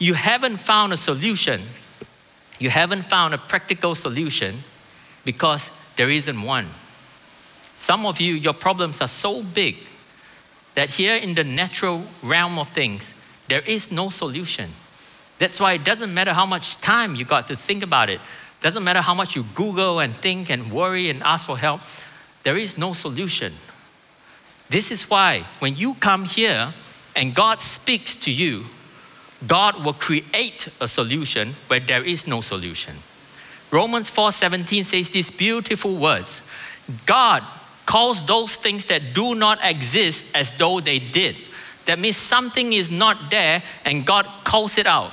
you 0.01 0.15
haven't 0.15 0.57
found 0.57 0.93
a 0.93 0.97
solution. 0.97 1.61
You 2.59 2.71
haven't 2.71 3.03
found 3.03 3.35
a 3.35 3.39
practical 3.39 3.95
solution 3.95 4.57
because 5.29 5.71
there 5.97 6.09
isn't 6.09 6.41
one. 6.41 6.67
Some 7.75 8.07
of 8.07 8.19
you, 8.19 8.33
your 8.33 8.55
problems 8.55 9.03
are 9.03 9.07
so 9.07 9.43
big 9.43 9.77
that 10.75 10.89
here 10.89 11.17
in 11.17 11.35
the 11.35 11.45
natural 11.45 12.05
realm 12.23 12.59
of 12.59 12.71
things, 12.71 13.13
there 13.47 13.61
is 13.61 13.93
no 13.93 14.09
solution. 14.09 14.71
That's 15.39 15.61
why 15.61 15.75
it 15.75 15.85
doesn't 15.85 16.15
matter 16.15 16.33
how 16.33 16.47
much 16.47 16.81
time 16.81 17.15
you 17.15 17.27
got 17.27 17.47
to 17.49 17.57
think 17.57 17.83
about 17.83 18.09
it. 18.09 18.23
Doesn't 18.63 18.83
matter 18.83 19.03
how 19.03 19.13
much 19.13 19.37
you 19.37 19.45
Google 19.55 20.01
and 20.01 20.15
think 20.15 20.49
and 20.49 20.73
worry 20.73 21.11
and 21.11 21.23
ask 21.23 21.45
for 21.45 21.59
help. 21.59 21.83
There 22.43 22.57
is 22.57 22.79
no 22.79 22.95
solution. 22.95 23.53
This 24.71 24.91
is 24.91 25.11
why 25.11 25.45
when 25.59 25.77
you 25.77 25.93
come 26.01 26.25
here 26.25 26.73
and 27.15 27.35
God 27.35 27.61
speaks 27.61 28.17
to 28.17 28.33
you, 28.33 28.65
God 29.47 29.85
will 29.85 29.93
create 29.93 30.69
a 30.81 30.89
solution 30.89 31.55
where 31.67 31.81
there 31.81 32.03
is 32.03 32.27
no 32.27 32.41
solution. 32.41 32.95
Romans 33.71 34.11
4:17 34.11 34.85
says 34.85 35.11
these 35.11 35.31
beautiful 35.31 35.95
words. 35.97 36.43
God 37.07 37.43
calls 37.87 38.25
those 38.25 38.57
things 38.57 38.85
that 38.87 39.15
do 39.15 39.35
not 39.35 39.59
exist 39.63 40.27
as 40.35 40.57
though 40.57 40.81
they 40.81 40.99
did. 40.99 41.37
That 41.87 41.99
means 41.99 42.17
something 42.17 42.73
is 42.73 42.91
not 42.91 43.31
there 43.31 43.63
and 43.85 44.05
God 44.05 44.27
calls 44.45 44.77
it 44.79 44.87
out. 44.87 45.13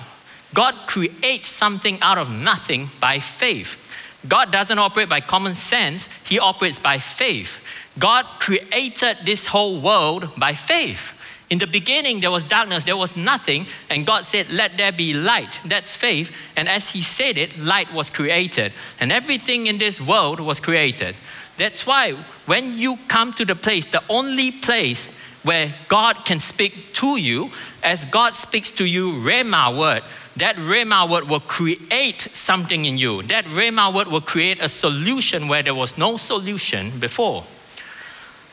God 0.54 0.76
creates 0.86 1.48
something 1.48 2.00
out 2.02 2.18
of 2.18 2.30
nothing 2.30 2.90
by 3.00 3.20
faith. 3.20 3.82
God 4.28 4.52
doesn't 4.52 4.80
operate 4.80 5.10
by 5.10 5.22
common 5.22 5.54
sense, 5.54 6.10
He 6.26 6.40
operates 6.40 6.80
by 6.80 7.00
faith. 7.00 7.60
God 7.98 8.26
created 8.40 9.18
this 9.24 9.48
whole 9.48 9.80
world 9.80 10.30
by 10.38 10.54
faith. 10.54 11.15
In 11.50 11.60
the 11.60 11.68
beginning, 11.68 12.22
there 12.22 12.32
was 12.32 12.42
darkness, 12.42 12.86
there 12.86 12.98
was 12.98 13.16
nothing, 13.16 13.68
and 13.90 14.06
God 14.06 14.26
said, 14.26 14.50
Let 14.50 14.78
there 14.78 14.92
be 14.92 15.14
light. 15.14 15.60
That's 15.66 15.96
faith. 15.96 16.36
And 16.56 16.68
as 16.68 16.90
He 16.90 17.02
said 17.02 17.38
it, 17.38 17.58
light 17.58 17.94
was 17.94 18.10
created. 18.10 18.74
And 19.00 19.12
everything 19.12 19.68
in 19.68 19.78
this 19.78 20.02
world 20.02 20.40
was 20.40 20.60
created. 20.60 21.16
That's 21.58 21.86
why 21.86 22.14
when 22.46 22.78
you 22.78 22.98
come 23.08 23.32
to 23.34 23.46
the 23.46 23.56
place, 23.56 23.86
the 23.86 24.04
only 24.10 24.52
place 24.52 25.16
where 25.44 25.72
God 25.88 26.26
can 26.26 26.40
speak 26.40 26.94
to 26.94 27.20
you, 27.20 27.52
as 27.84 28.06
God 28.06 28.34
speaks 28.34 28.72
to 28.72 28.86
you, 28.86 29.14
Rhema 29.14 29.78
word, 29.78 30.02
that 30.38 30.56
Rhema 30.56 31.10
word 31.10 31.30
will 31.30 31.40
create 31.40 32.20
something 32.20 32.86
in 32.86 32.98
you. 32.98 33.22
That 33.24 33.46
Rhema 33.46 33.94
word 33.94 34.08
will 34.08 34.22
create 34.22 34.60
a 34.60 34.68
solution 34.68 35.48
where 35.48 35.62
there 35.62 35.76
was 35.76 35.98
no 35.98 36.18
solution 36.18 37.00
before. 37.00 37.44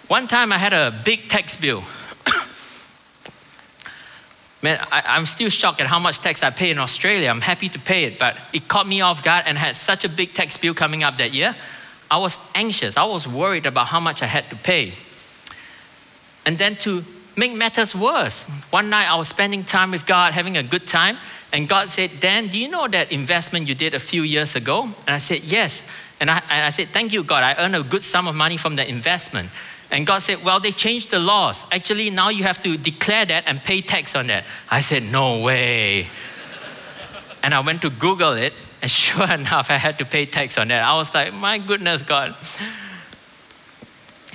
One 0.09 0.29
time 0.29 0.53
I 0.53 0.59
had 0.59 0.75
a 0.75 0.95
big 1.05 1.29
tax 1.29 1.57
bill. 1.57 1.83
Man, 4.63 4.79
I, 4.93 5.17
am 5.17 5.27
still 5.27 5.51
shocked 5.51 5.81
at 5.81 5.89
how 5.89 5.99
much 5.99 6.21
tax 6.21 6.43
I 6.45 6.51
pay 6.51 6.71
in 6.71 6.79
Australia. 6.79 7.29
I'm 7.29 7.41
happy 7.41 7.69
to 7.69 7.79
pay 7.81 8.05
it, 8.05 8.19
but 8.19 8.37
it 8.53 8.69
caught 8.69 8.87
me 8.87 9.01
off 9.01 9.25
guard 9.25 9.45
and 9.47 9.59
had 9.59 9.75
such 9.75 10.05
a 10.05 10.09
big 10.09 10.35
tax 10.35 10.57
bill 10.57 10.73
coming 10.73 11.03
up 11.03 11.17
that 11.17 11.35
year. 11.35 11.57
I 12.09 12.19
was 12.19 12.39
anxious. 12.55 12.97
I 12.97 13.05
was 13.05 13.27
worried 13.27 13.67
about 13.67 13.89
how 13.89 13.99
much 13.99 14.23
I 14.23 14.27
had 14.27 14.49
to 14.51 14.57
pay. 14.57 14.93
And 16.47 16.59
then 16.59 16.77
to 16.77 17.05
make 17.37 17.55
matters 17.55 17.95
worse, 17.95 18.49
one 18.71 18.89
night 18.89 19.11
I 19.11 19.17
was 19.17 19.29
spending 19.29 19.65
time 19.65 19.91
with 19.91 20.07
God, 20.07 20.33
having 20.33 20.57
a 20.57 20.63
good 20.63 20.87
time, 20.87 21.17
and 21.53 21.69
God 21.69 21.89
said, 21.89 22.11
Dan, 22.21 22.47
do 22.47 22.59
you 22.59 22.69
know 22.69 22.87
that 22.89 23.13
investment 23.13 23.69
you 23.69 23.75
did 23.75 23.95
a 23.95 23.99
few 23.99 24.23
years 24.23 24.57
ago? 24.57 24.85
And 24.85 25.11
I 25.11 25.19
said, 25.19 25.43
Yes. 25.45 25.87
And 26.21 26.31
I, 26.31 26.41
and 26.49 26.65
I 26.65 26.71
said, 26.71 26.89
Thank 26.89 27.13
you, 27.13 27.25
God. 27.25 27.43
I 27.43 27.63
earned 27.63 27.77
a 27.77 27.83
good 27.83 28.03
sum 28.03 28.27
of 28.29 28.35
money 28.35 28.57
from 28.57 28.77
that 28.77 28.89
investment. 28.89 29.51
And 29.93 30.07
God 30.07 30.19
said, 30.23 30.43
Well, 30.43 30.59
they 30.59 30.73
changed 30.73 31.11
the 31.11 31.19
laws. 31.19 31.67
Actually, 31.71 32.09
now 32.09 32.31
you 32.31 32.45
have 32.45 32.63
to 32.63 32.79
declare 32.79 33.27
that 33.27 33.45
and 33.47 33.63
pay 33.63 33.83
tax 33.83 34.17
on 34.17 34.27
that. 34.29 34.45
I 34.71 34.81
said, 34.81 35.03
No 35.05 35.41
way. 35.41 36.09
and 37.43 37.55
I 37.55 37.61
went 37.61 37.83
to 37.83 37.91
Google 37.91 38.33
it, 38.33 38.55
and 38.81 38.91
sure 39.05 39.31
enough, 39.31 39.71
I 39.71 39.77
had 39.77 39.99
to 39.99 40.07
pay 40.07 40.25
tax 40.25 40.57
on 40.57 40.69
that. 40.69 40.83
I 40.83 40.97
was 40.97 41.15
like, 41.15 41.35
My 41.35 41.59
goodness, 41.59 42.03
God. 42.03 42.35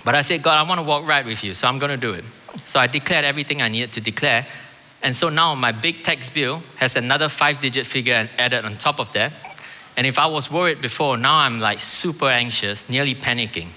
But 0.06 0.16
I 0.16 0.22
said, 0.22 0.44
God, 0.44 0.58
I 0.58 0.70
want 0.70 0.80
to 0.80 0.84
walk 0.84 1.06
right 1.06 1.26
with 1.26 1.44
you, 1.44 1.54
so 1.54 1.68
I'm 1.68 1.80
going 1.80 1.92
to 1.92 1.98
do 1.98 2.14
it. 2.14 2.24
So 2.64 2.80
I 2.80 2.88
declared 2.88 3.26
everything 3.26 3.62
I 3.62 3.68
needed 3.68 3.92
to 3.94 4.02
declare. 4.02 4.46
And 5.02 5.16
so 5.16 5.30
now 5.30 5.54
my 5.56 5.72
big 5.72 6.04
tax 6.04 6.30
bill 6.30 6.62
has 6.78 6.96
another 6.96 7.30
five 7.30 7.60
digit 7.60 7.86
figure 7.86 8.30
added 8.38 8.64
on 8.64 8.76
top 8.76 9.00
of 9.00 9.12
that. 9.14 9.34
And 9.98 10.08
if 10.08 10.18
I 10.18 10.28
was 10.28 10.52
worried 10.52 10.82
before, 10.82 11.18
now 11.18 11.40
I'm 11.40 11.60
like 11.60 11.80
super 11.80 12.28
anxious, 12.30 12.90
nearly 12.90 13.16
panicking. 13.16 13.68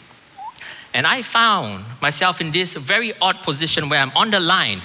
And 0.92 1.06
I 1.06 1.22
found 1.22 1.84
myself 2.00 2.40
in 2.40 2.50
this 2.50 2.74
very 2.74 3.12
odd 3.20 3.42
position 3.42 3.88
where 3.88 4.00
I'm 4.00 4.12
on 4.16 4.30
the 4.30 4.40
line. 4.40 4.80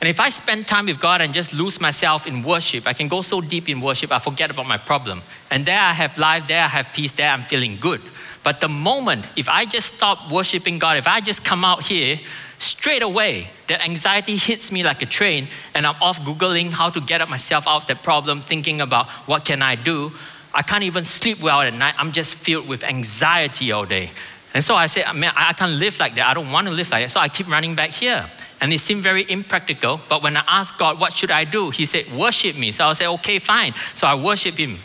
And 0.00 0.08
if 0.08 0.18
I 0.18 0.30
spend 0.30 0.66
time 0.66 0.86
with 0.86 0.98
God 0.98 1.20
and 1.20 1.34
just 1.34 1.52
lose 1.52 1.80
myself 1.80 2.26
in 2.26 2.42
worship, 2.42 2.86
I 2.86 2.94
can 2.94 3.08
go 3.08 3.20
so 3.20 3.40
deep 3.40 3.68
in 3.68 3.80
worship, 3.80 4.12
I 4.12 4.18
forget 4.18 4.50
about 4.50 4.66
my 4.66 4.78
problem. 4.78 5.20
And 5.50 5.66
there 5.66 5.78
I 5.78 5.92
have 5.92 6.16
life, 6.16 6.46
there 6.46 6.64
I 6.64 6.68
have 6.68 6.92
peace, 6.94 7.12
there 7.12 7.30
I'm 7.30 7.42
feeling 7.42 7.76
good. 7.78 8.00
But 8.42 8.60
the 8.60 8.68
moment, 8.68 9.30
if 9.36 9.48
I 9.48 9.66
just 9.66 9.94
stop 9.94 10.32
worshiping 10.32 10.78
God, 10.78 10.96
if 10.96 11.06
I 11.06 11.20
just 11.20 11.44
come 11.44 11.64
out 11.64 11.86
here, 11.86 12.18
straight 12.58 13.02
away, 13.02 13.50
that 13.68 13.84
anxiety 13.84 14.36
hits 14.36 14.72
me 14.72 14.82
like 14.82 15.02
a 15.02 15.06
train, 15.06 15.48
and 15.74 15.86
I'm 15.86 15.96
off 16.00 16.20
Googling 16.20 16.70
how 16.70 16.88
to 16.90 17.00
get 17.00 17.26
myself 17.28 17.66
out 17.66 17.82
of 17.82 17.86
that 17.88 18.02
problem, 18.02 18.40
thinking 18.40 18.80
about 18.80 19.06
what 19.26 19.44
can 19.44 19.60
I 19.60 19.74
do. 19.74 20.12
I 20.54 20.62
can't 20.62 20.84
even 20.84 21.04
sleep 21.04 21.40
well 21.42 21.60
at 21.60 21.74
night. 21.74 21.94
I'm 21.98 22.12
just 22.12 22.34
filled 22.34 22.66
with 22.66 22.84
anxiety 22.84 23.70
all 23.70 23.84
day. 23.84 24.10
And 24.52 24.64
so 24.64 24.74
I 24.74 24.86
said, 24.86 25.12
man, 25.14 25.32
I 25.36 25.52
can't 25.52 25.72
live 25.72 25.98
like 25.98 26.14
that. 26.16 26.26
I 26.26 26.34
don't 26.34 26.50
want 26.50 26.66
to 26.66 26.72
live 26.72 26.90
like 26.90 27.04
that. 27.04 27.10
So 27.10 27.20
I 27.20 27.28
keep 27.28 27.48
running 27.48 27.74
back 27.74 27.90
here. 27.90 28.26
And 28.60 28.72
it 28.72 28.80
seemed 28.80 29.02
very 29.02 29.24
impractical. 29.30 30.00
But 30.08 30.22
when 30.22 30.36
I 30.36 30.44
asked 30.46 30.76
God, 30.76 31.00
what 31.00 31.12
should 31.12 31.30
I 31.30 31.44
do? 31.44 31.70
He 31.70 31.86
said, 31.86 32.10
worship 32.12 32.58
me. 32.58 32.72
So 32.72 32.86
I 32.86 32.92
said, 32.94 33.08
okay, 33.14 33.38
fine. 33.38 33.72
So 33.94 34.06
I 34.06 34.14
worship 34.14 34.56
him. 34.56 34.78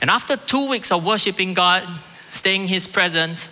And 0.00 0.10
after 0.10 0.36
two 0.36 0.68
weeks 0.68 0.92
of 0.92 1.04
worshiping 1.04 1.54
God, 1.54 1.82
staying 2.28 2.62
in 2.62 2.68
his 2.68 2.86
presence, 2.86 3.48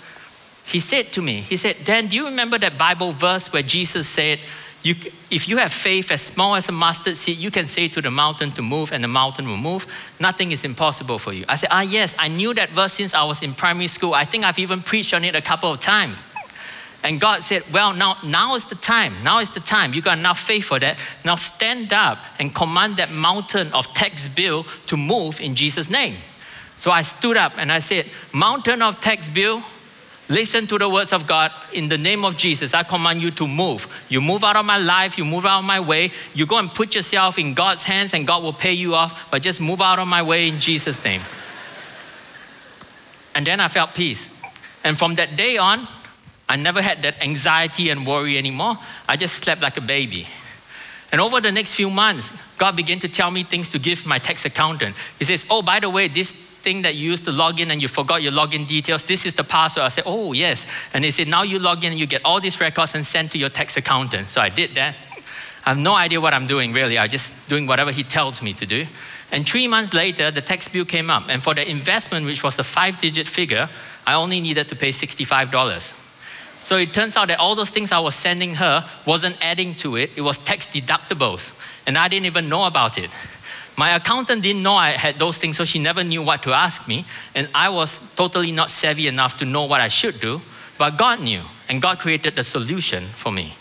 he 0.66 0.80
said 0.80 1.06
to 1.12 1.22
me, 1.22 1.40
he 1.40 1.56
said, 1.56 1.76
Dan, 1.84 2.06
do 2.06 2.16
you 2.16 2.26
remember 2.26 2.58
that 2.58 2.78
Bible 2.78 3.12
verse 3.12 3.52
where 3.52 3.62
Jesus 3.62 4.06
said, 4.06 4.40
you, 4.84 4.94
if 5.30 5.48
you 5.48 5.56
have 5.56 5.72
faith 5.72 6.12
as 6.12 6.20
small 6.20 6.54
as 6.56 6.68
a 6.68 6.72
mustard 6.72 7.16
seed, 7.16 7.38
you 7.38 7.50
can 7.50 7.66
say 7.66 7.88
to 7.88 8.02
the 8.02 8.10
mountain 8.10 8.50
to 8.52 8.60
move 8.60 8.92
and 8.92 9.02
the 9.02 9.08
mountain 9.08 9.48
will 9.48 9.56
move. 9.56 9.86
Nothing 10.20 10.52
is 10.52 10.62
impossible 10.62 11.18
for 11.18 11.32
you. 11.32 11.46
I 11.48 11.54
said, 11.54 11.70
Ah, 11.72 11.80
yes, 11.80 12.14
I 12.18 12.28
knew 12.28 12.52
that 12.52 12.68
verse 12.68 12.92
since 12.92 13.14
I 13.14 13.24
was 13.24 13.42
in 13.42 13.54
primary 13.54 13.86
school. 13.86 14.12
I 14.12 14.24
think 14.24 14.44
I've 14.44 14.58
even 14.58 14.82
preached 14.82 15.14
on 15.14 15.24
it 15.24 15.34
a 15.34 15.40
couple 15.40 15.72
of 15.72 15.80
times. 15.80 16.26
And 17.02 17.18
God 17.18 17.42
said, 17.42 17.62
Well, 17.72 17.94
now, 17.94 18.18
now 18.22 18.56
is 18.56 18.66
the 18.66 18.74
time. 18.74 19.14
Now 19.22 19.38
is 19.38 19.48
the 19.48 19.60
time. 19.60 19.94
You 19.94 20.02
got 20.02 20.18
enough 20.18 20.38
faith 20.38 20.66
for 20.66 20.78
that. 20.78 20.98
Now 21.24 21.36
stand 21.36 21.94
up 21.94 22.18
and 22.38 22.54
command 22.54 22.98
that 22.98 23.10
mountain 23.10 23.72
of 23.72 23.86
tax 23.94 24.28
bill 24.28 24.64
to 24.88 24.98
move 24.98 25.40
in 25.40 25.54
Jesus' 25.54 25.88
name. 25.88 26.16
So 26.76 26.90
I 26.90 27.00
stood 27.02 27.38
up 27.38 27.54
and 27.56 27.72
I 27.72 27.78
said, 27.78 28.04
Mountain 28.34 28.82
of 28.82 29.00
tax 29.00 29.30
bill, 29.30 29.62
Listen 30.28 30.66
to 30.66 30.78
the 30.78 30.88
words 30.88 31.12
of 31.12 31.26
God. 31.26 31.52
In 31.72 31.88
the 31.88 31.98
name 31.98 32.24
of 32.24 32.36
Jesus, 32.36 32.72
I 32.72 32.82
command 32.82 33.20
you 33.20 33.30
to 33.32 33.46
move. 33.46 34.04
You 34.08 34.22
move 34.22 34.42
out 34.42 34.56
of 34.56 34.64
my 34.64 34.78
life, 34.78 35.18
you 35.18 35.24
move 35.24 35.44
out 35.44 35.58
of 35.58 35.64
my 35.64 35.80
way. 35.80 36.12
You 36.34 36.46
go 36.46 36.58
and 36.58 36.72
put 36.72 36.94
yourself 36.94 37.38
in 37.38 37.52
God's 37.52 37.82
hands, 37.82 38.14
and 38.14 38.26
God 38.26 38.42
will 38.42 38.54
pay 38.54 38.72
you 38.72 38.94
off, 38.94 39.30
but 39.30 39.42
just 39.42 39.60
move 39.60 39.82
out 39.82 39.98
of 39.98 40.08
my 40.08 40.22
way 40.22 40.48
in 40.48 40.60
Jesus' 40.60 41.04
name. 41.04 41.20
And 43.34 43.46
then 43.46 43.60
I 43.60 43.68
felt 43.68 43.94
peace. 43.94 44.30
And 44.82 44.96
from 44.98 45.16
that 45.16 45.36
day 45.36 45.58
on, 45.58 45.88
I 46.48 46.56
never 46.56 46.80
had 46.80 47.02
that 47.02 47.22
anxiety 47.22 47.90
and 47.90 48.06
worry 48.06 48.38
anymore. 48.38 48.78
I 49.08 49.16
just 49.16 49.42
slept 49.42 49.60
like 49.60 49.76
a 49.76 49.80
baby. 49.80 50.26
And 51.10 51.20
over 51.20 51.40
the 51.40 51.52
next 51.52 51.74
few 51.74 51.90
months, 51.90 52.32
God 52.58 52.76
began 52.76 52.98
to 53.00 53.08
tell 53.08 53.30
me 53.30 53.42
things 53.42 53.68
to 53.70 53.78
give 53.78 54.04
my 54.04 54.18
tax 54.18 54.44
accountant. 54.44 54.96
He 55.18 55.24
says, 55.24 55.46
Oh, 55.48 55.62
by 55.62 55.80
the 55.80 55.88
way, 55.88 56.08
this 56.08 56.43
thing 56.64 56.82
that 56.82 56.94
you 56.96 57.10
used 57.10 57.24
to 57.26 57.32
log 57.32 57.60
in 57.60 57.70
and 57.70 57.80
you 57.80 57.88
forgot 57.88 58.22
your 58.22 58.32
login 58.32 58.66
details. 58.66 59.04
This 59.04 59.26
is 59.26 59.34
the 59.34 59.44
password. 59.44 59.84
I 59.84 59.88
said, 59.88 60.04
oh, 60.06 60.32
yes. 60.32 60.66
And 60.92 61.04
they 61.04 61.10
said, 61.10 61.28
now 61.28 61.42
you 61.42 61.58
log 61.58 61.84
in 61.84 61.92
and 61.92 62.00
you 62.00 62.06
get 62.06 62.22
all 62.24 62.40
these 62.40 62.60
records 62.60 62.94
and 62.94 63.06
send 63.06 63.30
to 63.32 63.38
your 63.38 63.50
tax 63.50 63.76
accountant. 63.76 64.28
So 64.28 64.40
I 64.40 64.48
did 64.48 64.70
that. 64.70 64.96
I 65.66 65.70
have 65.70 65.78
no 65.78 65.94
idea 65.94 66.20
what 66.20 66.34
I'm 66.34 66.46
doing 66.46 66.72
really. 66.72 66.98
I'm 66.98 67.08
just 67.08 67.48
doing 67.48 67.66
whatever 67.66 67.92
he 67.92 68.02
tells 68.02 68.42
me 68.42 68.52
to 68.54 68.66
do. 68.66 68.86
And 69.30 69.48
three 69.48 69.68
months 69.68 69.94
later, 69.94 70.30
the 70.30 70.42
tax 70.42 70.68
bill 70.68 70.84
came 70.84 71.10
up. 71.10 71.24
And 71.28 71.42
for 71.42 71.54
the 71.54 71.68
investment, 71.68 72.26
which 72.26 72.42
was 72.42 72.58
a 72.58 72.64
five 72.64 73.00
digit 73.00 73.28
figure, 73.28 73.68
I 74.06 74.14
only 74.14 74.40
needed 74.40 74.68
to 74.68 74.76
pay 74.76 74.90
$65. 74.90 76.00
So 76.58 76.76
it 76.76 76.94
turns 76.94 77.16
out 77.16 77.28
that 77.28 77.40
all 77.40 77.54
those 77.54 77.70
things 77.70 77.92
I 77.92 77.98
was 77.98 78.14
sending 78.14 78.54
her 78.56 78.86
wasn't 79.06 79.36
adding 79.42 79.74
to 79.76 79.96
it, 79.96 80.10
it 80.16 80.20
was 80.20 80.38
tax 80.38 80.66
deductibles. 80.66 81.52
And 81.86 81.98
I 81.98 82.08
didn't 82.08 82.26
even 82.26 82.48
know 82.48 82.64
about 82.64 82.96
it. 82.98 83.10
My 83.76 83.90
accountant 83.96 84.42
didn't 84.42 84.62
know 84.62 84.76
I 84.76 84.90
had 84.90 85.18
those 85.18 85.36
things, 85.36 85.56
so 85.56 85.64
she 85.64 85.78
never 85.78 86.04
knew 86.04 86.22
what 86.22 86.42
to 86.44 86.52
ask 86.52 86.86
me. 86.86 87.04
And 87.34 87.48
I 87.54 87.68
was 87.70 88.14
totally 88.14 88.52
not 88.52 88.70
savvy 88.70 89.08
enough 89.08 89.38
to 89.38 89.44
know 89.44 89.64
what 89.64 89.80
I 89.80 89.88
should 89.88 90.20
do. 90.20 90.40
But 90.78 90.96
God 90.96 91.20
knew, 91.20 91.42
and 91.68 91.82
God 91.82 91.98
created 91.98 92.36
the 92.36 92.42
solution 92.42 93.02
for 93.02 93.32
me. 93.32 93.54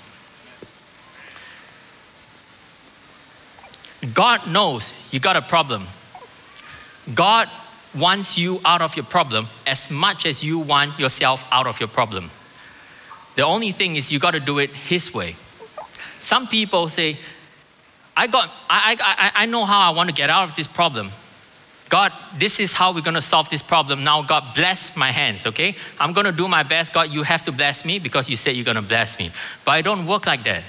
God 4.13 4.47
knows 4.47 4.93
you 5.11 5.19
got 5.19 5.35
a 5.35 5.41
problem. 5.41 5.87
God 7.13 7.49
wants 7.95 8.37
you 8.37 8.59
out 8.65 8.81
of 8.81 8.95
your 8.95 9.05
problem 9.05 9.47
as 9.65 9.89
much 9.89 10.25
as 10.25 10.43
you 10.43 10.59
want 10.59 10.99
yourself 10.99 11.45
out 11.51 11.67
of 11.67 11.79
your 11.79 11.89
problem. 11.89 12.29
The 13.35 13.43
only 13.43 13.71
thing 13.71 13.95
is 13.95 14.11
you 14.11 14.19
got 14.19 14.31
to 14.31 14.39
do 14.39 14.59
it 14.59 14.71
His 14.71 15.13
way. 15.13 15.35
Some 16.19 16.47
people 16.47 16.87
say, 16.89 17.17
I, 18.15 18.27
got, 18.27 18.49
I, 18.69 18.95
I, 18.99 19.43
I 19.43 19.45
know 19.45 19.65
how 19.65 19.91
I 19.91 19.95
want 19.95 20.09
to 20.09 20.15
get 20.15 20.29
out 20.29 20.49
of 20.49 20.55
this 20.55 20.67
problem. 20.67 21.11
God, 21.89 22.11
this 22.37 22.59
is 22.59 22.73
how 22.73 22.93
we're 22.93 23.01
going 23.01 23.13
to 23.13 23.21
solve 23.21 23.49
this 23.49 23.61
problem. 23.61 24.03
Now, 24.03 24.23
God, 24.23 24.55
bless 24.55 24.95
my 24.97 25.11
hands, 25.11 25.45
okay? 25.45 25.75
I'm 25.99 26.13
going 26.13 26.25
to 26.25 26.31
do 26.31 26.47
my 26.47 26.63
best. 26.63 26.93
God, 26.93 27.11
you 27.11 27.23
have 27.23 27.43
to 27.45 27.51
bless 27.51 27.85
me 27.85 27.99
because 27.99 28.29
you 28.29 28.35
said 28.35 28.55
you're 28.55 28.65
going 28.65 28.75
to 28.75 28.81
bless 28.81 29.19
me. 29.19 29.31
But 29.63 29.71
I 29.73 29.81
don't 29.81 30.07
work 30.07 30.25
like 30.25 30.43
that. 30.43 30.63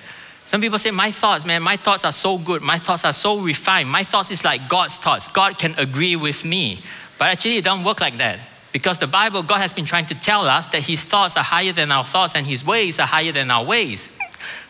Some 0.47 0.61
people 0.61 0.79
say, 0.79 0.91
My 0.91 1.11
thoughts, 1.11 1.47
man, 1.47 1.63
my 1.63 1.77
thoughts 1.77 2.05
are 2.05 2.13
so 2.13 2.37
good. 2.37 2.61
My 2.61 2.79
thoughts 2.79 3.05
are 3.05 3.13
so 3.13 3.39
refined. 3.39 3.89
My 3.89 4.05
thoughts 4.05 4.31
is 4.31 4.45
like 4.45 4.69
God's 4.69 4.97
thoughts. 4.97 5.29
God 5.29 5.57
can 5.57 5.75
agree 5.79 6.17
with 6.17 6.45
me. 6.45 6.83
But 7.19 7.29
actually, 7.29 7.57
it 7.57 7.65
don't 7.65 7.85
work 7.85 8.01
like 8.01 8.19
that. 8.19 8.41
Because 8.73 8.99
the 8.99 9.07
Bible, 9.07 9.43
God 9.43 9.59
has 9.59 9.73
been 9.73 9.85
trying 9.85 10.07
to 10.07 10.15
tell 10.15 10.47
us 10.47 10.69
that 10.69 10.83
His 10.83 11.01
thoughts 11.03 11.37
are 11.37 11.45
higher 11.45 11.73
than 11.73 11.91
our 11.91 12.05
thoughts 12.05 12.35
and 12.35 12.47
His 12.47 12.67
ways 12.67 12.99
are 12.99 13.07
higher 13.07 13.33
than 13.33 13.51
our 13.51 13.65
ways. 13.65 14.19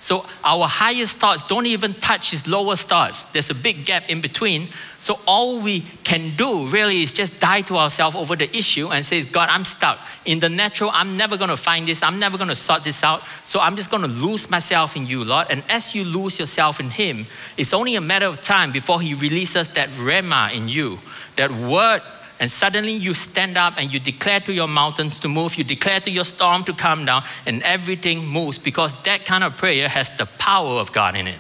So 0.00 0.26
our 0.44 0.66
highest 0.66 1.16
thoughts 1.16 1.42
don't 1.46 1.66
even 1.66 1.94
touch 1.94 2.30
his 2.30 2.46
lowest 2.46 2.88
thoughts. 2.88 3.24
There's 3.24 3.50
a 3.50 3.54
big 3.54 3.84
gap 3.84 4.08
in 4.08 4.20
between. 4.20 4.68
So 5.00 5.18
all 5.26 5.60
we 5.60 5.80
can 6.02 6.34
do 6.36 6.66
really 6.68 7.02
is 7.02 7.12
just 7.12 7.40
die 7.40 7.60
to 7.62 7.76
ourselves 7.76 8.16
over 8.16 8.36
the 8.36 8.54
issue 8.56 8.88
and 8.88 9.04
say, 9.04 9.22
God, 9.22 9.48
I'm 9.50 9.64
stuck. 9.64 9.98
In 10.24 10.40
the 10.40 10.48
natural, 10.48 10.90
I'm 10.92 11.16
never 11.16 11.36
going 11.36 11.50
to 11.50 11.56
find 11.56 11.86
this. 11.86 12.02
I'm 12.02 12.18
never 12.18 12.36
going 12.38 12.48
to 12.48 12.54
sort 12.54 12.84
this 12.84 13.02
out. 13.04 13.22
So 13.44 13.60
I'm 13.60 13.76
just 13.76 13.90
going 13.90 14.02
to 14.02 14.08
lose 14.08 14.50
myself 14.50 14.96
in 14.96 15.06
you, 15.06 15.24
Lord. 15.24 15.48
And 15.50 15.62
as 15.68 15.94
you 15.94 16.04
lose 16.04 16.38
yourself 16.38 16.80
in 16.80 16.90
him, 16.90 17.26
it's 17.56 17.72
only 17.72 17.96
a 17.96 18.00
matter 18.00 18.26
of 18.26 18.42
time 18.42 18.72
before 18.72 19.00
he 19.00 19.14
releases 19.14 19.68
that 19.70 19.88
Rhema 19.90 20.54
in 20.54 20.68
you, 20.68 20.98
that 21.36 21.50
word 21.50 22.02
and 22.44 22.50
suddenly 22.50 22.92
you 22.92 23.14
stand 23.14 23.56
up 23.56 23.72
and 23.78 23.90
you 23.90 23.98
declare 23.98 24.38
to 24.38 24.52
your 24.52 24.68
mountains 24.68 25.18
to 25.20 25.28
move, 25.28 25.56
you 25.56 25.64
declare 25.64 25.98
to 26.00 26.10
your 26.10 26.26
storm 26.26 26.62
to 26.64 26.74
come 26.74 27.06
down, 27.06 27.22
and 27.46 27.62
everything 27.62 28.22
moves 28.26 28.58
because 28.58 28.92
that 29.04 29.24
kind 29.24 29.42
of 29.42 29.56
prayer 29.56 29.88
has 29.88 30.14
the 30.18 30.26
power 30.26 30.74
of 30.78 30.92
God 30.92 31.16
in 31.16 31.26
it. 31.26 31.38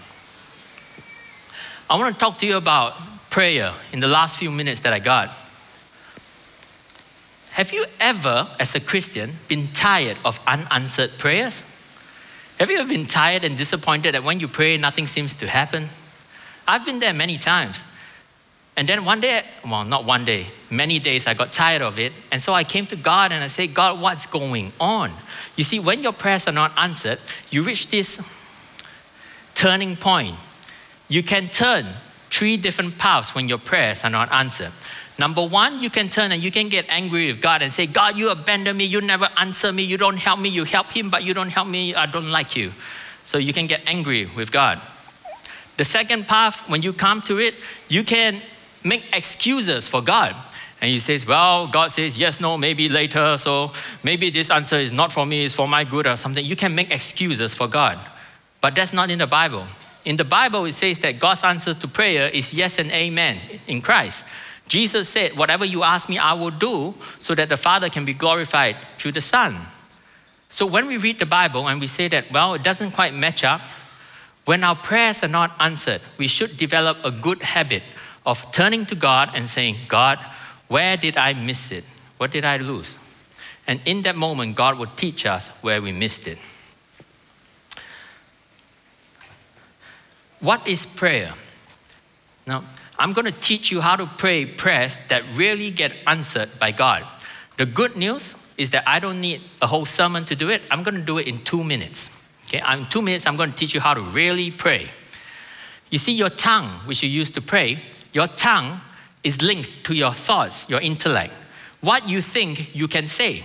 I 1.90 1.98
want 1.98 2.14
to 2.14 2.18
talk 2.18 2.38
to 2.38 2.46
you 2.46 2.56
about 2.56 2.94
prayer 3.28 3.74
in 3.92 4.00
the 4.00 4.08
last 4.08 4.38
few 4.38 4.50
minutes 4.50 4.80
that 4.80 4.94
I 4.94 4.98
got. 4.98 5.28
Have 7.50 7.70
you 7.74 7.84
ever, 8.00 8.48
as 8.58 8.74
a 8.74 8.80
Christian, 8.80 9.32
been 9.46 9.66
tired 9.66 10.16
of 10.24 10.40
unanswered 10.46 11.18
prayers? 11.18 11.64
Have 12.58 12.70
you 12.70 12.78
ever 12.78 12.88
been 12.88 13.04
tired 13.04 13.44
and 13.44 13.58
disappointed 13.58 14.14
that 14.14 14.24
when 14.24 14.40
you 14.40 14.48
pray, 14.48 14.78
nothing 14.78 15.06
seems 15.06 15.34
to 15.34 15.48
happen? 15.48 15.90
I've 16.66 16.86
been 16.86 16.98
there 16.98 17.12
many 17.12 17.36
times. 17.36 17.84
And 18.76 18.88
then 18.88 19.04
one 19.04 19.20
day, 19.20 19.44
well, 19.64 19.84
not 19.84 20.04
one 20.04 20.24
day, 20.24 20.48
many 20.68 20.98
days, 20.98 21.26
I 21.26 21.34
got 21.34 21.52
tired 21.52 21.80
of 21.80 21.98
it. 21.98 22.12
And 22.32 22.42
so 22.42 22.52
I 22.52 22.64
came 22.64 22.86
to 22.86 22.96
God 22.96 23.30
and 23.30 23.44
I 23.44 23.46
said, 23.46 23.72
God, 23.72 24.00
what's 24.00 24.26
going 24.26 24.72
on? 24.80 25.12
You 25.56 25.62
see, 25.62 25.78
when 25.78 26.02
your 26.02 26.12
prayers 26.12 26.48
are 26.48 26.52
not 26.52 26.72
answered, 26.76 27.18
you 27.50 27.62
reach 27.62 27.88
this 27.88 28.20
turning 29.54 29.94
point. 29.94 30.34
You 31.08 31.22
can 31.22 31.46
turn 31.46 31.86
three 32.30 32.56
different 32.56 32.98
paths 32.98 33.34
when 33.34 33.48
your 33.48 33.58
prayers 33.58 34.02
are 34.02 34.10
not 34.10 34.32
answered. 34.32 34.72
Number 35.20 35.46
one, 35.46 35.80
you 35.80 35.90
can 35.90 36.08
turn 36.08 36.32
and 36.32 36.42
you 36.42 36.50
can 36.50 36.68
get 36.68 36.86
angry 36.88 37.28
with 37.28 37.40
God 37.40 37.62
and 37.62 37.72
say, 37.72 37.86
God, 37.86 38.18
you 38.18 38.30
abandon 38.30 38.76
me, 38.76 38.84
you 38.84 39.00
never 39.00 39.28
answer 39.38 39.72
me, 39.72 39.84
you 39.84 39.96
don't 39.96 40.16
help 40.16 40.40
me, 40.40 40.48
you 40.48 40.64
help 40.64 40.90
him, 40.90 41.10
but 41.10 41.22
you 41.22 41.32
don't 41.34 41.50
help 41.50 41.68
me, 41.68 41.94
I 41.94 42.06
don't 42.06 42.30
like 42.30 42.56
you. 42.56 42.72
So 43.22 43.38
you 43.38 43.52
can 43.52 43.68
get 43.68 43.82
angry 43.86 44.26
with 44.26 44.50
God. 44.50 44.80
The 45.76 45.84
second 45.84 46.26
path, 46.26 46.68
when 46.68 46.82
you 46.82 46.92
come 46.92 47.20
to 47.22 47.38
it, 47.38 47.54
you 47.88 48.02
can 48.02 48.40
make 48.84 49.04
excuses 49.12 49.88
for 49.88 50.02
God. 50.02 50.36
And 50.80 50.90
he 50.90 50.98
says, 50.98 51.26
Well, 51.26 51.66
God 51.66 51.90
says, 51.90 52.18
yes, 52.18 52.40
no, 52.40 52.58
maybe 52.58 52.88
later, 52.88 53.36
so 53.38 53.72
maybe 54.02 54.28
this 54.30 54.50
answer 54.50 54.76
is 54.76 54.92
not 54.92 55.12
for 55.12 55.24
me, 55.24 55.44
it's 55.44 55.54
for 55.54 55.66
my 55.66 55.82
good 55.82 56.06
or 56.06 56.16
something. 56.16 56.44
You 56.44 56.56
can 56.56 56.74
make 56.74 56.90
excuses 56.90 57.54
for 57.54 57.66
God. 57.66 57.98
But 58.60 58.74
that's 58.74 58.92
not 58.92 59.10
in 59.10 59.18
the 59.18 59.26
Bible. 59.26 59.64
In 60.04 60.16
the 60.16 60.24
Bible, 60.24 60.66
it 60.66 60.72
says 60.72 60.98
that 60.98 61.18
God's 61.18 61.42
answer 61.42 61.72
to 61.72 61.88
prayer 61.88 62.28
is 62.28 62.52
yes 62.52 62.78
and 62.78 62.90
amen 62.90 63.40
in 63.66 63.80
Christ. 63.80 64.26
Jesus 64.68 65.08
said, 65.08 65.36
Whatever 65.36 65.64
you 65.64 65.82
ask 65.82 66.08
me, 66.08 66.18
I 66.18 66.34
will 66.34 66.50
do, 66.50 66.94
so 67.18 67.34
that 67.34 67.48
the 67.48 67.56
Father 67.56 67.88
can 67.88 68.04
be 68.04 68.12
glorified 68.12 68.76
through 68.98 69.12
the 69.12 69.20
Son. 69.20 69.56
So 70.48 70.66
when 70.66 70.86
we 70.86 70.98
read 70.98 71.18
the 71.18 71.26
Bible 71.26 71.66
and 71.66 71.80
we 71.80 71.86
say 71.86 72.08
that, 72.08 72.30
well, 72.30 72.54
it 72.54 72.62
doesn't 72.62 72.92
quite 72.92 73.14
match 73.14 73.42
up, 73.42 73.60
when 74.44 74.62
our 74.62 74.76
prayers 74.76 75.24
are 75.24 75.28
not 75.28 75.52
answered, 75.58 76.02
we 76.18 76.26
should 76.26 76.58
develop 76.58 76.98
a 77.02 77.10
good 77.10 77.42
habit 77.42 77.82
of 78.26 78.52
turning 78.52 78.86
to 78.86 78.94
God 78.94 79.30
and 79.34 79.46
saying, 79.46 79.76
God, 79.88 80.18
where 80.68 80.96
did 80.96 81.16
I 81.16 81.34
miss 81.34 81.70
it? 81.70 81.84
What 82.16 82.30
did 82.30 82.44
I 82.44 82.56
lose? 82.56 82.98
And 83.66 83.80
in 83.84 84.02
that 84.02 84.16
moment, 84.16 84.56
God 84.56 84.78
would 84.78 84.96
teach 84.96 85.26
us 85.26 85.48
where 85.62 85.80
we 85.80 85.92
missed 85.92 86.26
it. 86.26 86.38
What 90.40 90.66
is 90.68 90.84
prayer? 90.84 91.32
Now, 92.46 92.64
I'm 92.98 93.12
going 93.12 93.24
to 93.24 93.32
teach 93.32 93.72
you 93.72 93.80
how 93.80 93.96
to 93.96 94.06
pray 94.06 94.44
prayers 94.44 94.98
that 95.08 95.22
really 95.34 95.70
get 95.70 95.92
answered 96.06 96.50
by 96.58 96.70
God. 96.70 97.04
The 97.56 97.66
good 97.66 97.96
news 97.96 98.52
is 98.58 98.70
that 98.70 98.84
I 98.86 98.98
don't 99.00 99.20
need 99.20 99.40
a 99.62 99.66
whole 99.66 99.84
sermon 99.84 100.24
to 100.26 100.36
do 100.36 100.50
it. 100.50 100.62
I'm 100.70 100.82
going 100.82 100.96
to 100.96 101.00
do 101.00 101.18
it 101.18 101.26
in 101.26 101.38
two 101.38 101.64
minutes. 101.64 102.28
Okay, 102.46 102.62
in 102.72 102.84
two 102.84 103.02
minutes, 103.02 103.26
I'm 103.26 103.36
going 103.36 103.50
to 103.50 103.56
teach 103.56 103.74
you 103.74 103.80
how 103.80 103.94
to 103.94 104.00
really 104.00 104.50
pray. 104.50 104.88
You 105.90 105.98
see, 105.98 106.12
your 106.12 106.28
tongue, 106.28 106.68
which 106.86 107.02
you 107.02 107.08
use 107.08 107.30
to 107.30 107.40
pray, 107.40 107.80
your 108.14 108.28
tongue 108.28 108.80
is 109.22 109.42
linked 109.42 109.84
to 109.84 109.94
your 109.94 110.12
thoughts, 110.12 110.70
your 110.70 110.80
intellect. 110.80 111.34
What 111.80 112.08
you 112.08 112.22
think, 112.22 112.74
you 112.74 112.88
can 112.88 113.08
say. 113.08 113.42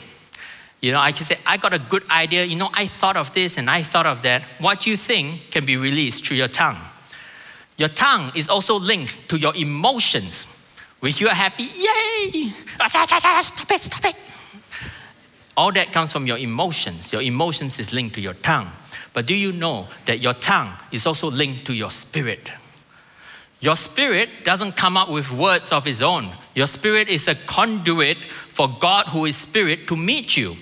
You 0.80 0.94
know, 0.94 1.00
I 1.00 1.12
can 1.12 1.26
say, 1.26 1.38
I 1.46 1.58
got 1.58 1.74
a 1.74 1.80
good 1.80 2.10
idea. 2.10 2.46
You 2.46 2.56
know, 2.56 2.70
I 2.74 2.86
thought 2.86 3.18
of 3.18 3.34
this 3.34 3.58
and 3.58 3.70
I 3.70 3.82
thought 3.82 4.06
of 4.06 4.22
that. 4.22 4.44
What 4.60 4.86
you 4.86 4.96
think 4.96 5.52
can 5.52 5.66
be 5.66 5.76
released 5.76 6.26
through 6.26 6.38
your 6.38 6.48
tongue. 6.48 6.78
Your 7.78 7.90
tongue 7.90 8.32
is 8.36 8.48
also 8.48 8.80
linked 8.80 9.28
to 9.30 9.38
your 9.38 9.56
emotions. 9.56 10.46
When 11.00 11.14
you 11.16 11.28
are 11.28 11.36
happy, 11.36 11.64
yay! 11.64 12.50
Stop 12.50 13.72
it, 13.72 13.82
stop 13.82 14.06
it. 14.06 14.16
All 15.58 15.72
that 15.74 15.92
comes 15.92 16.14
from 16.14 16.28
your 16.28 16.38
emotions. 16.38 17.12
Your 17.12 17.22
emotions 17.22 17.80
is 17.80 17.94
linked 17.94 18.16
to 18.16 18.22
your 18.22 18.36
tongue. 18.36 18.70
But 19.14 19.26
do 19.26 19.36
you 19.36 19.52
know 19.52 19.88
that 20.06 20.20
your 20.20 20.34
tongue 20.34 20.72
is 20.92 21.06
also 21.06 21.30
linked 21.30 21.66
to 21.66 21.74
your 21.74 21.90
spirit? 21.90 22.52
Your 23.62 23.76
spirit 23.76 24.30
doesn't 24.44 24.78
come 24.78 24.96
up 24.96 25.10
with 25.10 25.32
words 25.32 25.72
of 25.72 25.86
its 25.86 26.02
own. 26.02 26.30
Your 26.56 26.68
spirit 26.68 27.10
is 27.10 27.28
a 27.28 27.36
conduit 27.36 28.18
for 28.18 28.70
God, 28.80 29.08
who 29.08 29.26
is 29.26 29.36
spirit, 29.36 29.88
to 29.88 29.98
meet 29.98 30.38
you. 30.38 30.56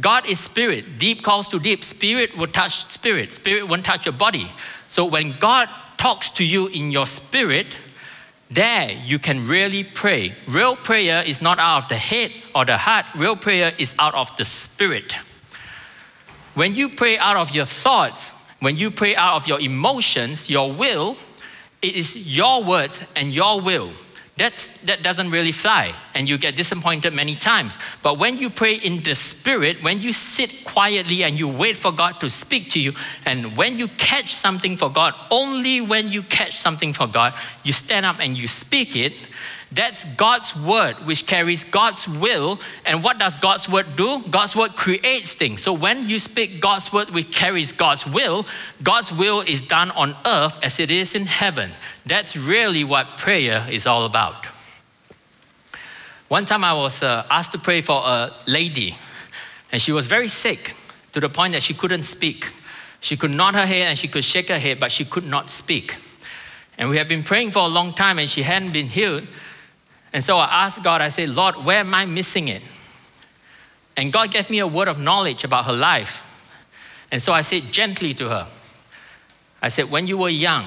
God 0.00 0.26
is 0.26 0.40
spirit. 0.40 0.98
Deep 0.98 1.22
calls 1.22 1.48
to 1.50 1.60
deep. 1.60 1.84
Spirit 1.84 2.36
will 2.36 2.48
touch 2.48 2.86
spirit. 2.86 3.32
Spirit 3.32 3.68
won't 3.68 3.84
touch 3.84 4.06
your 4.06 4.14
body. 4.14 4.50
So 4.88 5.04
when 5.04 5.32
God 5.38 5.68
talks 5.96 6.30
to 6.30 6.44
you 6.44 6.66
in 6.68 6.90
your 6.90 7.06
spirit, 7.06 7.76
there 8.50 8.90
you 9.04 9.18
can 9.18 9.46
really 9.46 9.84
pray. 9.84 10.34
Real 10.48 10.74
prayer 10.74 11.22
is 11.22 11.40
not 11.40 11.58
out 11.58 11.84
of 11.84 11.88
the 11.88 11.96
head 11.96 12.32
or 12.54 12.64
the 12.64 12.78
heart, 12.78 13.06
real 13.14 13.36
prayer 13.36 13.72
is 13.78 13.94
out 13.98 14.14
of 14.14 14.36
the 14.36 14.44
spirit. 14.44 15.12
When 16.54 16.74
you 16.74 16.88
pray 16.88 17.16
out 17.16 17.36
of 17.36 17.54
your 17.54 17.64
thoughts, 17.64 18.32
when 18.58 18.76
you 18.76 18.90
pray 18.90 19.14
out 19.14 19.36
of 19.36 19.46
your 19.46 19.60
emotions, 19.60 20.50
your 20.50 20.72
will, 20.72 21.16
it 21.82 21.94
is 21.94 22.36
your 22.36 22.62
words 22.62 23.02
and 23.16 23.32
your 23.32 23.60
will. 23.60 23.90
That's, 24.36 24.68
that 24.84 25.02
doesn't 25.02 25.30
really 25.30 25.52
fly, 25.52 25.92
and 26.14 26.26
you 26.26 26.38
get 26.38 26.56
disappointed 26.56 27.12
many 27.12 27.34
times. 27.34 27.76
But 28.02 28.18
when 28.18 28.38
you 28.38 28.48
pray 28.48 28.76
in 28.76 29.02
the 29.02 29.14
Spirit, 29.14 29.82
when 29.82 30.00
you 30.00 30.14
sit 30.14 30.64
quietly 30.64 31.24
and 31.24 31.38
you 31.38 31.46
wait 31.46 31.76
for 31.76 31.92
God 31.92 32.20
to 32.20 32.30
speak 32.30 32.70
to 32.70 32.80
you, 32.80 32.94
and 33.26 33.54
when 33.54 33.76
you 33.76 33.86
catch 33.98 34.34
something 34.34 34.78
for 34.78 34.88
God, 34.88 35.14
only 35.30 35.82
when 35.82 36.10
you 36.10 36.22
catch 36.22 36.56
something 36.56 36.94
for 36.94 37.06
God, 37.06 37.34
you 37.64 37.74
stand 37.74 38.06
up 38.06 38.16
and 38.18 38.38
you 38.38 38.48
speak 38.48 38.96
it, 38.96 39.12
That's 39.72 40.04
God's 40.16 40.56
word, 40.56 40.96
which 41.06 41.26
carries 41.26 41.62
God's 41.62 42.08
will. 42.08 42.58
And 42.84 43.04
what 43.04 43.18
does 43.18 43.38
God's 43.38 43.68
word 43.68 43.86
do? 43.96 44.20
God's 44.28 44.56
word 44.56 44.74
creates 44.74 45.34
things. 45.34 45.62
So 45.62 45.72
when 45.72 46.08
you 46.08 46.18
speak 46.18 46.60
God's 46.60 46.92
word, 46.92 47.10
which 47.10 47.32
carries 47.32 47.70
God's 47.70 48.04
will, 48.04 48.46
God's 48.82 49.12
will 49.12 49.42
is 49.42 49.60
done 49.60 49.92
on 49.92 50.16
earth 50.26 50.58
as 50.62 50.80
it 50.80 50.90
is 50.90 51.14
in 51.14 51.26
heaven. 51.26 51.70
That's 52.04 52.36
really 52.36 52.82
what 52.82 53.16
prayer 53.16 53.64
is 53.70 53.86
all 53.86 54.04
about. 54.04 54.46
One 56.26 56.46
time 56.46 56.64
I 56.64 56.74
was 56.74 57.02
uh, 57.02 57.26
asked 57.30 57.52
to 57.52 57.58
pray 57.58 57.80
for 57.80 58.02
a 58.04 58.32
lady, 58.46 58.96
and 59.70 59.80
she 59.80 59.92
was 59.92 60.06
very 60.06 60.28
sick 60.28 60.74
to 61.12 61.20
the 61.20 61.28
point 61.28 61.52
that 61.52 61.62
she 61.62 61.74
couldn't 61.74 62.04
speak. 62.04 62.52
She 63.00 63.16
could 63.16 63.34
nod 63.34 63.54
her 63.54 63.66
head 63.66 63.88
and 63.88 63.98
she 63.98 64.08
could 64.08 64.24
shake 64.24 64.48
her 64.48 64.58
head, 64.58 64.78
but 64.80 64.92
she 64.92 65.04
could 65.04 65.26
not 65.26 65.50
speak. 65.50 65.96
And 66.76 66.88
we 66.88 66.96
had 66.96 67.08
been 67.08 67.22
praying 67.22 67.50
for 67.50 67.60
a 67.60 67.68
long 67.68 67.92
time 67.92 68.18
and 68.18 68.28
she 68.28 68.42
hadn't 68.42 68.72
been 68.72 68.86
healed. 68.86 69.26
And 70.12 70.22
so 70.22 70.36
I 70.38 70.64
asked 70.64 70.82
God, 70.82 71.00
I 71.00 71.08
said, 71.08 71.28
Lord, 71.30 71.56
where 71.64 71.80
am 71.80 71.94
I 71.94 72.04
missing 72.04 72.48
it? 72.48 72.62
And 73.96 74.12
God 74.12 74.30
gave 74.30 74.50
me 74.50 74.58
a 74.58 74.66
word 74.66 74.88
of 74.88 74.98
knowledge 74.98 75.44
about 75.44 75.66
her 75.66 75.72
life. 75.72 76.26
And 77.12 77.20
so 77.20 77.32
I 77.32 77.42
said 77.42 77.72
gently 77.72 78.14
to 78.14 78.28
her, 78.28 78.46
I 79.62 79.68
said, 79.68 79.90
When 79.90 80.06
you 80.06 80.16
were 80.16 80.28
young, 80.28 80.66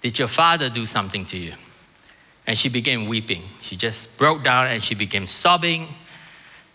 did 0.00 0.18
your 0.18 0.28
father 0.28 0.70
do 0.70 0.86
something 0.86 1.24
to 1.26 1.36
you? 1.36 1.52
And 2.46 2.56
she 2.56 2.68
began 2.68 3.06
weeping. 3.06 3.42
She 3.60 3.76
just 3.76 4.18
broke 4.18 4.42
down 4.42 4.66
and 4.66 4.82
she 4.82 4.94
began 4.94 5.26
sobbing. 5.26 5.88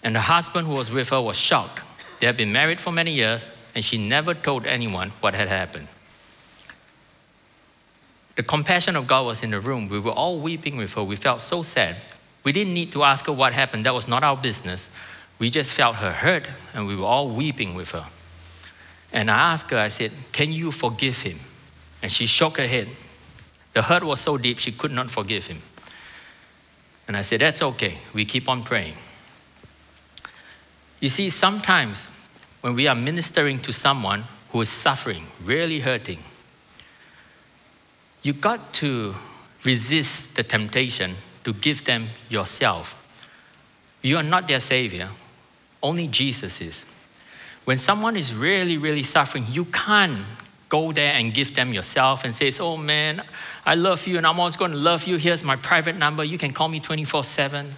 And 0.03 0.15
her 0.15 0.21
husband, 0.21 0.67
who 0.67 0.75
was 0.75 0.91
with 0.91 1.09
her, 1.09 1.21
was 1.21 1.37
shocked. 1.37 1.81
They 2.19 2.27
had 2.27 2.37
been 2.37 2.53
married 2.53 2.79
for 2.79 2.91
many 2.91 3.11
years, 3.11 3.51
and 3.73 3.83
she 3.83 3.97
never 3.97 4.33
told 4.33 4.65
anyone 4.65 5.09
what 5.19 5.33
had 5.33 5.47
happened. 5.47 5.87
The 8.35 8.43
compassion 8.43 8.95
of 8.95 9.07
God 9.07 9.25
was 9.25 9.43
in 9.43 9.51
the 9.51 9.59
room. 9.59 9.87
We 9.87 9.99
were 9.99 10.11
all 10.11 10.39
weeping 10.39 10.77
with 10.77 10.93
her. 10.93 11.03
We 11.03 11.15
felt 11.15 11.41
so 11.41 11.63
sad. 11.63 11.95
We 12.43 12.51
didn't 12.51 12.73
need 12.73 12.91
to 12.91 13.03
ask 13.03 13.25
her 13.25 13.33
what 13.33 13.53
happened, 13.53 13.85
that 13.85 13.93
was 13.93 14.07
not 14.07 14.23
our 14.23 14.37
business. 14.37 14.89
We 15.39 15.49
just 15.49 15.71
felt 15.71 15.97
her 15.97 16.11
hurt, 16.11 16.47
and 16.73 16.87
we 16.87 16.95
were 16.95 17.05
all 17.05 17.29
weeping 17.29 17.75
with 17.75 17.91
her. 17.91 18.05
And 19.11 19.31
I 19.31 19.53
asked 19.53 19.71
her, 19.71 19.77
I 19.77 19.87
said, 19.87 20.11
Can 20.31 20.51
you 20.51 20.71
forgive 20.71 21.21
him? 21.21 21.39
And 22.01 22.11
she 22.11 22.25
shook 22.25 22.57
her 22.57 22.67
head. 22.67 22.89
The 23.73 23.81
hurt 23.81 24.03
was 24.03 24.21
so 24.21 24.37
deep, 24.37 24.57
she 24.59 24.71
could 24.71 24.91
not 24.91 25.09
forgive 25.09 25.47
him. 25.47 25.61
And 27.07 27.17
I 27.17 27.21
said, 27.21 27.41
That's 27.41 27.61
okay. 27.61 27.97
We 28.13 28.25
keep 28.25 28.47
on 28.47 28.63
praying. 28.63 28.95
You 30.99 31.09
see, 31.09 31.29
sometimes 31.29 32.07
when 32.61 32.75
we 32.75 32.87
are 32.87 32.95
ministering 32.95 33.57
to 33.59 33.73
someone 33.73 34.25
who 34.51 34.61
is 34.61 34.69
suffering, 34.69 35.25
really 35.43 35.79
hurting, 35.79 36.19
you 38.25 38.33
got 38.33 38.73
to 38.73 39.13
resist 39.63 40.35
the 40.35 40.43
temptation 40.43 41.15
to 41.43 41.53
give 41.53 41.85
them 41.85 42.07
yourself. 42.27 43.01
You 44.01 44.17
are 44.17 44.23
not 44.23 44.47
their 44.47 44.59
savior, 44.59 45.09
only 45.81 46.07
Jesus 46.07 46.59
is. 46.59 46.85
When 47.65 47.77
someone 47.77 48.15
is 48.15 48.33
really, 48.33 48.77
really 48.77 49.03
suffering, 49.03 49.45
you 49.49 49.65
can't 49.65 50.25
go 50.69 50.91
there 50.91 51.13
and 51.13 51.33
give 51.33 51.55
them 51.55 51.71
yourself 51.71 52.23
and 52.23 52.33
say, 52.33 52.51
Oh 52.59 52.77
man, 52.77 53.21
I 53.65 53.75
love 53.75 54.05
you 54.07 54.17
and 54.17 54.25
I'm 54.25 54.39
always 54.39 54.55
going 54.55 54.71
to 54.71 54.77
love 54.77 55.05
you. 55.05 55.17
Here's 55.17 55.43
my 55.43 55.55
private 55.55 55.95
number. 55.95 56.23
You 56.23 56.37
can 56.39 56.51
call 56.51 56.67
me 56.67 56.79
24 56.79 57.23
7. 57.23 57.73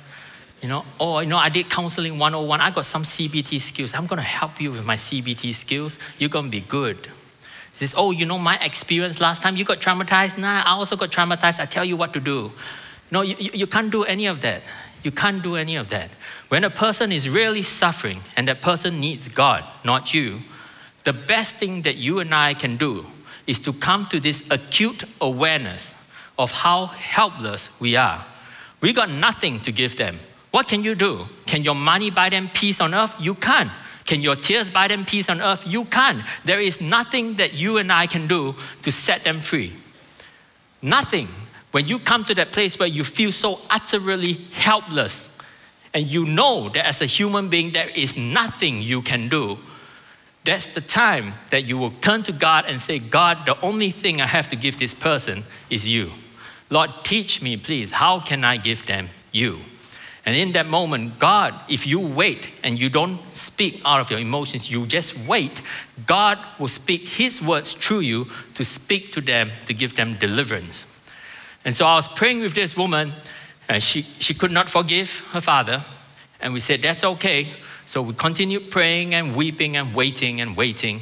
You 0.61 0.69
know, 0.69 0.85
oh, 0.99 1.19
you 1.19 1.27
know, 1.27 1.37
I 1.37 1.49
did 1.49 1.69
counseling 1.69 2.17
101. 2.17 2.61
I 2.61 2.71
got 2.71 2.85
some 2.85 3.03
CBT 3.03 3.61
skills. 3.61 3.93
I'm 3.93 4.07
going 4.07 4.17
to 4.17 4.23
help 4.23 4.59
you 4.59 4.71
with 4.71 4.85
my 4.85 4.95
CBT 4.95 5.53
skills. 5.53 5.99
You're 6.17 6.29
going 6.29 6.45
to 6.45 6.51
be 6.51 6.61
good. 6.61 7.09
He 7.77 7.85
says, 7.85 7.93
oh, 7.95 8.09
you 8.09 8.25
know, 8.25 8.39
my 8.39 8.57
experience 8.57 9.21
last 9.21 9.43
time, 9.43 9.55
you 9.55 9.63
got 9.63 9.79
traumatized. 9.79 10.39
Nah, 10.39 10.63
I 10.65 10.71
also 10.71 10.95
got 10.95 11.11
traumatized. 11.11 11.59
I 11.59 11.65
tell 11.65 11.85
you 11.85 11.95
what 11.95 12.11
to 12.13 12.19
do. 12.19 12.51
No, 13.11 13.21
you, 13.21 13.35
you 13.37 13.67
can't 13.67 13.91
do 13.91 14.03
any 14.03 14.25
of 14.25 14.41
that. 14.41 14.63
You 15.03 15.11
can't 15.11 15.43
do 15.43 15.55
any 15.55 15.75
of 15.75 15.89
that. 15.89 16.09
When 16.49 16.63
a 16.63 16.71
person 16.71 17.11
is 17.11 17.29
really 17.29 17.61
suffering 17.61 18.21
and 18.35 18.47
that 18.47 18.61
person 18.61 18.99
needs 18.99 19.29
God, 19.29 19.63
not 19.85 20.11
you, 20.11 20.39
the 21.03 21.13
best 21.13 21.55
thing 21.57 21.83
that 21.83 21.97
you 21.97 22.17
and 22.17 22.33
I 22.33 22.55
can 22.55 22.77
do 22.77 23.05
is 23.45 23.59
to 23.59 23.73
come 23.73 24.07
to 24.07 24.19
this 24.19 24.49
acute 24.49 25.03
awareness 25.21 26.03
of 26.39 26.51
how 26.51 26.87
helpless 26.87 27.79
we 27.79 27.95
are. 27.95 28.25
We 28.81 28.91
got 28.91 29.11
nothing 29.11 29.59
to 29.61 29.71
give 29.71 29.97
them. 29.97 30.19
What 30.49 30.67
can 30.67 30.83
you 30.83 30.95
do? 30.95 31.25
Can 31.45 31.61
your 31.61 31.75
money 31.75 32.09
buy 32.09 32.29
them 32.29 32.49
peace 32.51 32.81
on 32.81 32.95
earth? 32.95 33.13
You 33.19 33.35
can't. 33.35 33.71
Can 34.07 34.21
your 34.21 34.35
tears 34.35 34.71
buy 34.71 34.87
them 34.87 35.05
peace 35.05 35.29
on 35.29 35.41
earth? 35.41 35.63
You 35.67 35.85
can't. 35.85 36.23
There 36.45 36.59
is 36.59 36.81
nothing 36.81 37.35
that 37.35 37.53
you 37.53 37.77
and 37.77 37.91
I 37.91 38.07
can 38.07 38.25
do 38.25 38.55
to 38.81 38.91
set 38.91 39.23
them 39.23 39.39
free. 39.39 39.73
Nothing. 40.81 41.27
When 41.71 41.87
you 41.87 41.99
come 41.99 42.23
to 42.23 42.33
that 42.35 42.53
place 42.53 42.79
where 42.79 42.87
you 42.87 43.03
feel 43.03 43.31
so 43.31 43.59
utterly 43.69 44.33
helpless, 44.53 45.37
and 45.93 46.07
you 46.07 46.25
know 46.25 46.69
that 46.69 46.85
as 46.85 47.01
a 47.01 47.05
human 47.05 47.49
being 47.49 47.71
there 47.71 47.89
is 47.89 48.15
nothing 48.17 48.81
you 48.81 49.01
can 49.01 49.27
do, 49.27 49.57
that's 50.43 50.67
the 50.67 50.81
time 50.81 51.33
that 51.49 51.65
you 51.65 51.77
will 51.77 51.91
turn 51.91 52.23
to 52.23 52.31
God 52.31 52.65
and 52.67 52.79
say, 52.79 52.99
God, 52.99 53.45
the 53.45 53.59
only 53.61 53.91
thing 53.91 54.21
I 54.21 54.27
have 54.27 54.47
to 54.49 54.55
give 54.55 54.77
this 54.77 54.93
person 54.93 55.43
is 55.69 55.87
you. 55.87 56.11
Lord, 56.69 56.91
teach 57.03 57.41
me, 57.41 57.57
please. 57.57 57.91
How 57.91 58.21
can 58.21 58.45
I 58.45 58.55
give 58.55 58.85
them 58.85 59.09
you? 59.33 59.59
And 60.27 60.35
in 60.35 60.51
that 60.51 60.67
moment, 60.67 61.19
God, 61.19 61.53
if 61.69 61.87
you 61.87 62.01
wait 62.01 62.49
and 62.61 62.77
you 62.77 62.89
don't 62.89 63.17
speak 63.33 63.81
out 63.85 64.01
of 64.01 64.11
your 64.11 64.19
emotions, 64.19 64.69
you 64.69 64.85
just 64.85 65.17
wait, 65.19 65.61
God 66.05 66.37
will 66.59 66.67
speak 66.67 67.07
His 67.07 67.41
words 67.41 67.71
through 67.71 68.01
you 68.01 68.27
to 68.55 68.65
speak 68.65 69.13
to 69.13 69.21
them, 69.21 69.51
to 69.67 69.73
give 69.73 69.95
them 69.95 70.15
deliverance. 70.15 70.85
And 71.63 71.73
so 71.73 71.85
I 71.85 71.95
was 71.95 72.09
praying 72.09 72.41
with 72.41 72.55
this 72.55 72.75
woman, 72.75 73.13
and 73.69 73.81
she, 73.81 74.01
she 74.01 74.33
could 74.33 74.51
not 74.51 74.69
forgive 74.69 75.21
her 75.31 75.39
father. 75.39 75.85
And 76.41 76.53
we 76.53 76.59
said, 76.59 76.81
That's 76.81 77.05
okay. 77.05 77.47
So 77.85 78.01
we 78.01 78.13
continued 78.13 78.69
praying 78.69 79.13
and 79.13 79.33
weeping 79.33 79.77
and 79.77 79.95
waiting 79.95 80.41
and 80.41 80.57
waiting. 80.57 80.99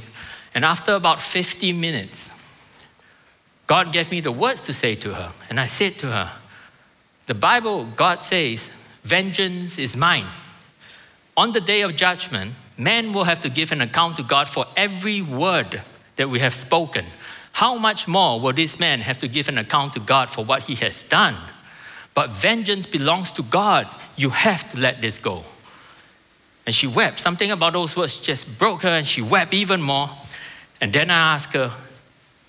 And 0.53 0.63
after 0.63 0.93
about 0.93 1.19
50 1.19 1.73
minutes, 1.73 2.29
God 3.65 3.91
gave 3.91 4.11
me 4.11 4.19
the 4.19 4.31
words 4.31 4.61
to 4.61 4.73
say 4.73 4.93
to 4.93 5.15
her. 5.15 5.31
And 5.49 5.59
I 5.59 5.65
said 5.65 5.97
to 5.97 6.11
her, 6.11 6.31
The 7.25 7.33
Bible, 7.33 7.85
God 7.95 8.21
says, 8.21 8.69
Vengeance 9.05 9.77
is 9.77 9.95
mine. 9.95 10.25
On 11.37 11.51
the 11.51 11.61
day 11.61 11.81
of 11.81 11.95
judgment, 11.95 12.53
man 12.75 13.13
will 13.13 13.25
have 13.25 13.39
to 13.41 13.49
give 13.49 13.71
an 13.71 13.81
account 13.81 14.17
to 14.17 14.23
God 14.23 14.49
for 14.49 14.65
every 14.75 15.21
word 15.21 15.83
that 16.15 16.27
we 16.27 16.39
have 16.39 16.55
spoken. 16.55 17.05
How 17.51 17.77
much 17.77 18.07
more 18.07 18.39
will 18.39 18.51
this 18.51 18.79
man 18.79 19.01
have 19.01 19.19
to 19.19 19.27
give 19.27 19.47
an 19.47 19.59
account 19.59 19.93
to 19.93 19.99
God 19.99 20.31
for 20.31 20.43
what 20.43 20.63
he 20.63 20.73
has 20.75 21.03
done? 21.03 21.35
But 22.15 22.31
vengeance 22.31 22.87
belongs 22.87 23.29
to 23.33 23.43
God. 23.43 23.87
You 24.15 24.31
have 24.31 24.71
to 24.71 24.79
let 24.79 25.03
this 25.03 25.19
go. 25.19 25.43
And 26.65 26.73
she 26.73 26.87
wept. 26.87 27.19
Something 27.19 27.51
about 27.51 27.73
those 27.73 27.95
words 27.95 28.17
just 28.17 28.57
broke 28.57 28.81
her, 28.81 28.89
and 28.89 29.05
she 29.05 29.21
wept 29.21 29.53
even 29.53 29.83
more. 29.83 30.09
And 30.81 30.91
then 30.91 31.11
I 31.11 31.35
asked 31.35 31.53
her, 31.53 31.71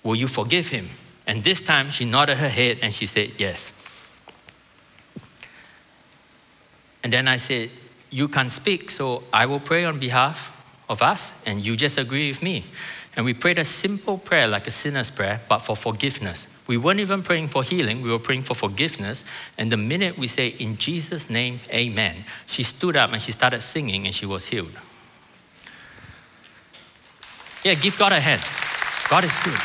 Will 0.01 0.15
you 0.15 0.27
forgive 0.27 0.69
him? 0.69 0.89
And 1.27 1.43
this 1.43 1.61
time 1.61 1.91
she 1.91 2.03
nodded 2.03 2.37
her 2.37 2.49
head 2.49 2.79
and 2.81 2.91
she 2.91 3.05
said, 3.05 3.33
Yes. 3.37 3.86
And 7.07 7.13
then 7.13 7.29
I 7.29 7.37
said, 7.37 7.69
You 8.09 8.27
can't 8.27 8.51
speak, 8.51 8.91
so 8.91 9.23
I 9.31 9.45
will 9.45 9.61
pray 9.61 9.85
on 9.85 9.97
behalf 9.97 10.51
of 10.89 11.01
us, 11.01 11.41
and 11.45 11.65
you 11.65 11.77
just 11.77 11.97
agree 11.97 12.27
with 12.27 12.43
me. 12.43 12.65
And 13.15 13.23
we 13.23 13.33
prayed 13.33 13.57
a 13.57 13.63
simple 13.63 14.17
prayer, 14.17 14.45
like 14.45 14.67
a 14.67 14.71
sinner's 14.71 15.09
prayer, 15.09 15.39
but 15.47 15.59
for 15.59 15.77
forgiveness. 15.77 16.53
We 16.67 16.75
weren't 16.75 16.99
even 16.99 17.23
praying 17.23 17.47
for 17.47 17.63
healing, 17.63 18.01
we 18.01 18.11
were 18.11 18.19
praying 18.19 18.41
for 18.41 18.55
forgiveness. 18.55 19.23
And 19.57 19.71
the 19.71 19.77
minute 19.77 20.17
we 20.17 20.27
say, 20.27 20.49
In 20.59 20.75
Jesus' 20.75 21.29
name, 21.29 21.61
amen, 21.69 22.25
she 22.45 22.63
stood 22.63 22.97
up 22.97 23.13
and 23.13 23.21
she 23.21 23.31
started 23.31 23.61
singing 23.61 24.05
and 24.05 24.13
she 24.13 24.25
was 24.25 24.47
healed. 24.47 24.77
Yeah, 27.63 27.75
give 27.75 27.97
God 27.97 28.11
a 28.11 28.19
hand. 28.19 28.43
God 29.09 29.23
is 29.23 29.39
good. 29.39 29.61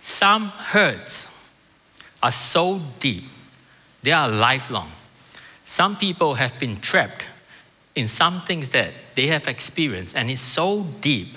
Some 0.00 0.46
hurts 0.46 1.50
are 2.22 2.30
so 2.30 2.80
deep 3.00 3.24
they 4.04 4.12
are 4.12 4.28
lifelong. 4.28 4.90
Some 5.64 5.96
people 5.96 6.34
have 6.34 6.58
been 6.58 6.76
trapped 6.76 7.24
in 7.94 8.06
some 8.06 8.42
things 8.42 8.68
that 8.70 8.92
they 9.14 9.28
have 9.28 9.48
experienced, 9.48 10.14
and 10.14 10.30
it's 10.30 10.42
so 10.42 10.86
deep, 11.00 11.28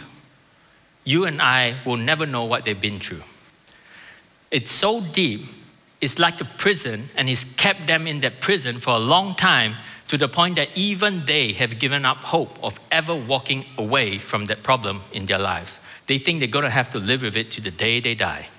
you 1.06 1.26
and 1.26 1.42
I 1.42 1.76
will 1.86 1.96
never 1.96 2.26
know 2.26 2.44
what 2.44 2.66
they've 2.66 2.80
been 2.80 3.00
through. 3.00 3.24
It's 4.52 4.70
so 4.70 5.00
deep, 5.00 5.46
it's 6.02 6.20
like 6.20 6.42
a 6.42 6.46
prison, 6.46 7.10
and 7.16 7.30
it's 7.30 7.46
kept 7.56 7.88
them 7.88 8.06
in 8.06 8.20
that 8.20 8.42
prison 8.42 8.80
for 8.80 8.96
a 8.96 9.00
long 9.00 9.36
time 9.36 9.76
to 10.10 10.18
the 10.18 10.28
point 10.28 10.58
that 10.58 10.70
even 10.76 11.26
they 11.26 11.54
have 11.54 11.80
given 11.80 12.04
up 12.06 12.18
hope 12.18 12.62
of 12.62 12.80
ever 12.92 13.16
walking 13.16 13.66
away 13.78 14.18
from 14.18 14.46
that 14.46 14.64
problem 14.64 15.04
in 15.14 15.26
their 15.26 15.40
lives. 15.40 15.80
They 16.08 16.18
think 16.18 16.40
they're 16.40 16.48
going 16.50 16.64
to 16.64 16.70
have 16.70 16.90
to 16.90 17.00
live 17.00 17.22
with 17.22 17.38
it 17.38 17.50
to 17.52 17.62
the 17.62 17.72
day 17.72 18.02
they 18.02 18.16
die. 18.16 18.50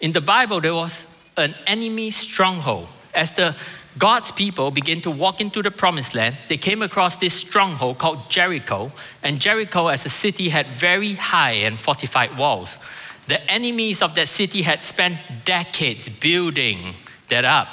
In 0.00 0.12
the 0.12 0.20
Bible, 0.20 0.60
there 0.60 0.74
was 0.74 1.17
an 1.38 1.54
enemy 1.66 2.10
stronghold. 2.10 2.88
As 3.14 3.32
the 3.32 3.56
God's 3.98 4.30
people 4.30 4.70
began 4.70 5.00
to 5.00 5.10
walk 5.10 5.40
into 5.40 5.62
the 5.62 5.70
promised 5.70 6.14
land, 6.14 6.36
they 6.48 6.56
came 6.56 6.82
across 6.82 7.16
this 7.16 7.34
stronghold 7.34 7.98
called 7.98 8.30
Jericho. 8.30 8.92
And 9.22 9.40
Jericho, 9.40 9.88
as 9.88 10.06
a 10.06 10.08
city, 10.08 10.50
had 10.50 10.66
very 10.66 11.14
high 11.14 11.52
and 11.52 11.78
fortified 11.78 12.36
walls. 12.36 12.78
The 13.26 13.40
enemies 13.50 14.00
of 14.00 14.14
that 14.14 14.28
city 14.28 14.62
had 14.62 14.82
spent 14.82 15.18
decades 15.44 16.08
building 16.08 16.94
that 17.28 17.44
up. 17.44 17.68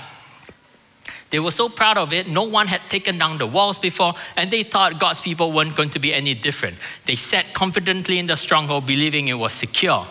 They 1.29 1.39
were 1.39 1.51
so 1.51 1.69
proud 1.69 1.97
of 1.97 2.13
it, 2.13 2.27
no 2.27 2.43
one 2.43 2.67
had 2.67 2.81
taken 2.89 3.17
down 3.17 3.37
the 3.37 3.47
walls 3.47 3.77
before, 3.77 4.13
and 4.37 4.49
they 4.49 4.63
thought 4.63 4.99
God's 4.99 5.21
people 5.21 5.51
weren't 5.51 5.75
going 5.75 5.89
to 5.89 5.99
be 5.99 6.13
any 6.13 6.33
different. 6.33 6.77
They 7.05 7.15
sat 7.15 7.53
confidently 7.53 8.19
in 8.19 8.27
the 8.27 8.37
stronghold, 8.37 8.85
believing 8.85 9.27
it 9.27 9.33
was 9.33 9.53
secure. 9.53 10.07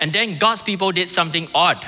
And 0.00 0.12
then 0.12 0.38
God's 0.38 0.62
people 0.62 0.92
did 0.92 1.08
something 1.08 1.48
odd. 1.54 1.86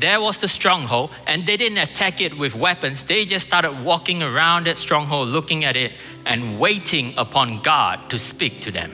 There 0.00 0.18
was 0.18 0.38
the 0.38 0.48
stronghold, 0.48 1.10
and 1.26 1.44
they 1.44 1.58
didn't 1.58 1.76
attack 1.76 2.22
it 2.22 2.38
with 2.38 2.54
weapons. 2.54 3.02
They 3.02 3.26
just 3.26 3.46
started 3.46 3.84
walking 3.84 4.22
around 4.22 4.64
that 4.64 4.78
stronghold, 4.78 5.28
looking 5.28 5.64
at 5.64 5.76
it, 5.76 5.92
and 6.24 6.58
waiting 6.58 7.12
upon 7.18 7.60
God 7.60 8.08
to 8.08 8.18
speak 8.18 8.62
to 8.62 8.70
them. 8.70 8.92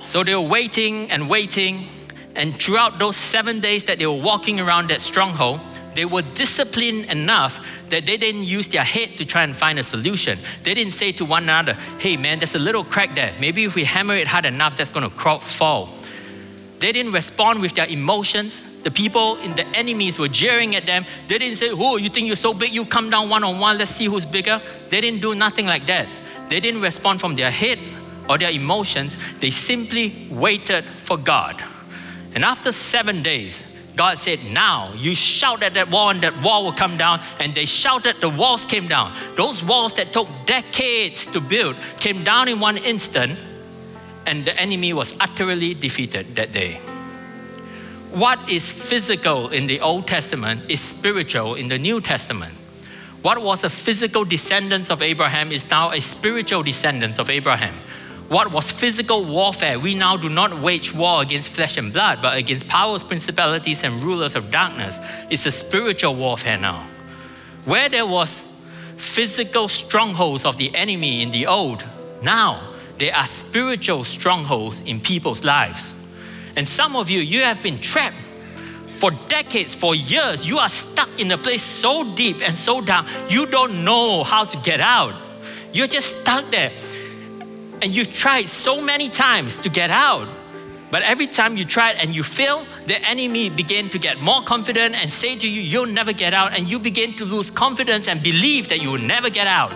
So 0.00 0.24
they 0.24 0.34
were 0.34 0.40
waiting 0.40 1.12
and 1.12 1.30
waiting, 1.30 1.86
and 2.34 2.52
throughout 2.60 2.98
those 2.98 3.14
seven 3.14 3.60
days 3.60 3.84
that 3.84 3.98
they 3.98 4.06
were 4.06 4.20
walking 4.20 4.58
around 4.58 4.88
that 4.88 5.00
stronghold, 5.00 5.60
they 5.94 6.04
were 6.04 6.22
disciplined 6.22 7.04
enough 7.04 7.64
that 7.90 8.06
they 8.06 8.16
didn't 8.16 8.44
use 8.44 8.66
their 8.68 8.84
head 8.84 9.10
to 9.18 9.24
try 9.24 9.44
and 9.44 9.54
find 9.54 9.78
a 9.78 9.82
solution. 9.82 10.38
They 10.64 10.74
didn't 10.74 10.92
say 10.92 11.12
to 11.12 11.24
one 11.24 11.44
another, 11.44 11.74
hey 11.98 12.16
man, 12.16 12.38
there's 12.38 12.54
a 12.56 12.60
little 12.60 12.84
crack 12.84 13.14
there. 13.14 13.32
Maybe 13.38 13.64
if 13.64 13.76
we 13.76 13.84
hammer 13.84 14.14
it 14.14 14.26
hard 14.26 14.44
enough, 14.46 14.76
that's 14.76 14.90
going 14.90 15.08
to 15.08 15.40
fall. 15.40 15.86
They 16.80 16.92
didn't 16.92 17.12
respond 17.12 17.60
with 17.60 17.74
their 17.74 17.86
emotions. 17.86 18.62
The 18.82 18.90
people 18.90 19.36
in 19.36 19.54
the 19.54 19.66
enemies 19.68 20.18
were 20.18 20.28
jeering 20.28 20.74
at 20.74 20.86
them. 20.86 21.04
They 21.28 21.36
didn't 21.36 21.56
say, 21.56 21.70
Oh, 21.72 21.98
you 21.98 22.08
think 22.08 22.26
you're 22.26 22.36
so 22.36 22.54
big, 22.54 22.72
you 22.72 22.86
come 22.86 23.10
down 23.10 23.28
one 23.28 23.44
on 23.44 23.60
one, 23.60 23.76
let's 23.78 23.90
see 23.90 24.06
who's 24.06 24.24
bigger. 24.26 24.60
They 24.88 25.00
didn't 25.00 25.20
do 25.20 25.34
nothing 25.34 25.66
like 25.66 25.86
that. 25.86 26.08
They 26.48 26.58
didn't 26.58 26.80
respond 26.80 27.20
from 27.20 27.36
their 27.36 27.50
head 27.50 27.78
or 28.28 28.38
their 28.38 28.50
emotions. 28.50 29.16
They 29.38 29.50
simply 29.50 30.26
waited 30.30 30.84
for 30.84 31.18
God. 31.18 31.62
And 32.34 32.44
after 32.44 32.72
seven 32.72 33.22
days, 33.22 33.66
God 33.96 34.16
said, 34.16 34.40
Now 34.50 34.94
you 34.94 35.14
shout 35.14 35.62
at 35.62 35.74
that 35.74 35.90
wall, 35.90 36.10
and 36.10 36.22
that 36.22 36.42
wall 36.42 36.64
will 36.64 36.72
come 36.72 36.96
down. 36.96 37.20
And 37.38 37.54
they 37.54 37.66
shouted, 37.66 38.16
the 38.20 38.30
walls 38.30 38.64
came 38.64 38.88
down. 38.88 39.14
Those 39.36 39.62
walls 39.62 39.92
that 39.94 40.12
took 40.12 40.28
decades 40.46 41.26
to 41.26 41.40
build 41.40 41.76
came 41.98 42.24
down 42.24 42.48
in 42.48 42.60
one 42.60 42.78
instant, 42.78 43.38
and 44.26 44.44
the 44.44 44.58
enemy 44.58 44.92
was 44.92 45.16
utterly 45.20 45.74
defeated 45.74 46.34
that 46.36 46.52
day. 46.52 46.74
What 48.12 48.50
is 48.50 48.70
physical 48.70 49.48
in 49.48 49.66
the 49.66 49.80
Old 49.80 50.06
Testament 50.06 50.62
is 50.68 50.80
spiritual 50.80 51.54
in 51.54 51.68
the 51.68 51.78
New 51.78 52.00
Testament. 52.00 52.54
What 53.22 53.40
was 53.42 53.64
a 53.64 53.70
physical 53.70 54.24
descendant 54.24 54.90
of 54.90 55.02
Abraham 55.02 55.52
is 55.52 55.70
now 55.70 55.92
a 55.92 56.00
spiritual 56.00 56.62
descendant 56.62 57.18
of 57.18 57.30
Abraham 57.30 57.74
what 58.30 58.52
was 58.52 58.70
physical 58.70 59.24
warfare, 59.24 59.76
we 59.80 59.96
now 59.96 60.16
do 60.16 60.28
not 60.28 60.56
wage 60.60 60.94
war 60.94 61.20
against 61.20 61.48
flesh 61.48 61.76
and 61.76 61.92
blood, 61.92 62.22
but 62.22 62.38
against 62.38 62.68
powers, 62.68 63.02
principalities, 63.02 63.82
and 63.82 64.00
rulers 64.00 64.36
of 64.36 64.52
darkness. 64.52 65.00
It's 65.30 65.46
a 65.46 65.50
spiritual 65.50 66.14
warfare 66.14 66.56
now. 66.56 66.86
Where 67.64 67.88
there 67.88 68.06
was 68.06 68.44
physical 68.96 69.66
strongholds 69.66 70.44
of 70.44 70.58
the 70.58 70.72
enemy 70.76 71.22
in 71.22 71.32
the 71.32 71.48
old, 71.48 71.84
now 72.22 72.69
there 73.00 73.16
are 73.16 73.26
spiritual 73.26 74.04
strongholds 74.04 74.82
in 74.82 75.00
people's 75.00 75.42
lives. 75.42 75.94
And 76.54 76.68
some 76.68 76.96
of 76.96 77.08
you, 77.08 77.20
you 77.20 77.42
have 77.42 77.62
been 77.62 77.78
trapped 77.78 78.14
for 78.96 79.10
decades, 79.28 79.74
for 79.74 79.94
years. 79.94 80.46
You 80.46 80.58
are 80.58 80.68
stuck 80.68 81.18
in 81.18 81.32
a 81.32 81.38
place 81.38 81.62
so 81.62 82.14
deep 82.14 82.42
and 82.42 82.54
so 82.54 82.82
dark, 82.82 83.06
you 83.30 83.46
don't 83.46 83.86
know 83.86 84.22
how 84.22 84.44
to 84.44 84.56
get 84.58 84.80
out. 84.80 85.14
You're 85.72 85.86
just 85.86 86.20
stuck 86.20 86.50
there 86.50 86.72
and 87.80 87.90
you 87.90 88.04
tried 88.04 88.48
so 88.48 88.84
many 88.84 89.08
times 89.08 89.56
to 89.56 89.70
get 89.70 89.90
out. 89.90 90.28
But 90.90 91.02
every 91.02 91.26
time 91.26 91.56
you 91.56 91.64
tried 91.64 91.96
and 91.96 92.14
you 92.14 92.22
fail, 92.22 92.66
the 92.84 93.00
enemy 93.08 93.48
began 93.48 93.88
to 93.90 93.98
get 93.98 94.20
more 94.20 94.42
confident 94.42 94.94
and 94.94 95.10
say 95.10 95.36
to 95.36 95.48
you, 95.48 95.62
You'll 95.62 95.86
never 95.86 96.12
get 96.12 96.34
out. 96.34 96.52
And 96.58 96.68
you 96.68 96.78
begin 96.78 97.14
to 97.14 97.24
lose 97.24 97.50
confidence 97.50 98.08
and 98.08 98.22
believe 98.22 98.68
that 98.68 98.82
you 98.82 98.90
will 98.90 98.98
never 98.98 99.30
get 99.30 99.46
out. 99.46 99.72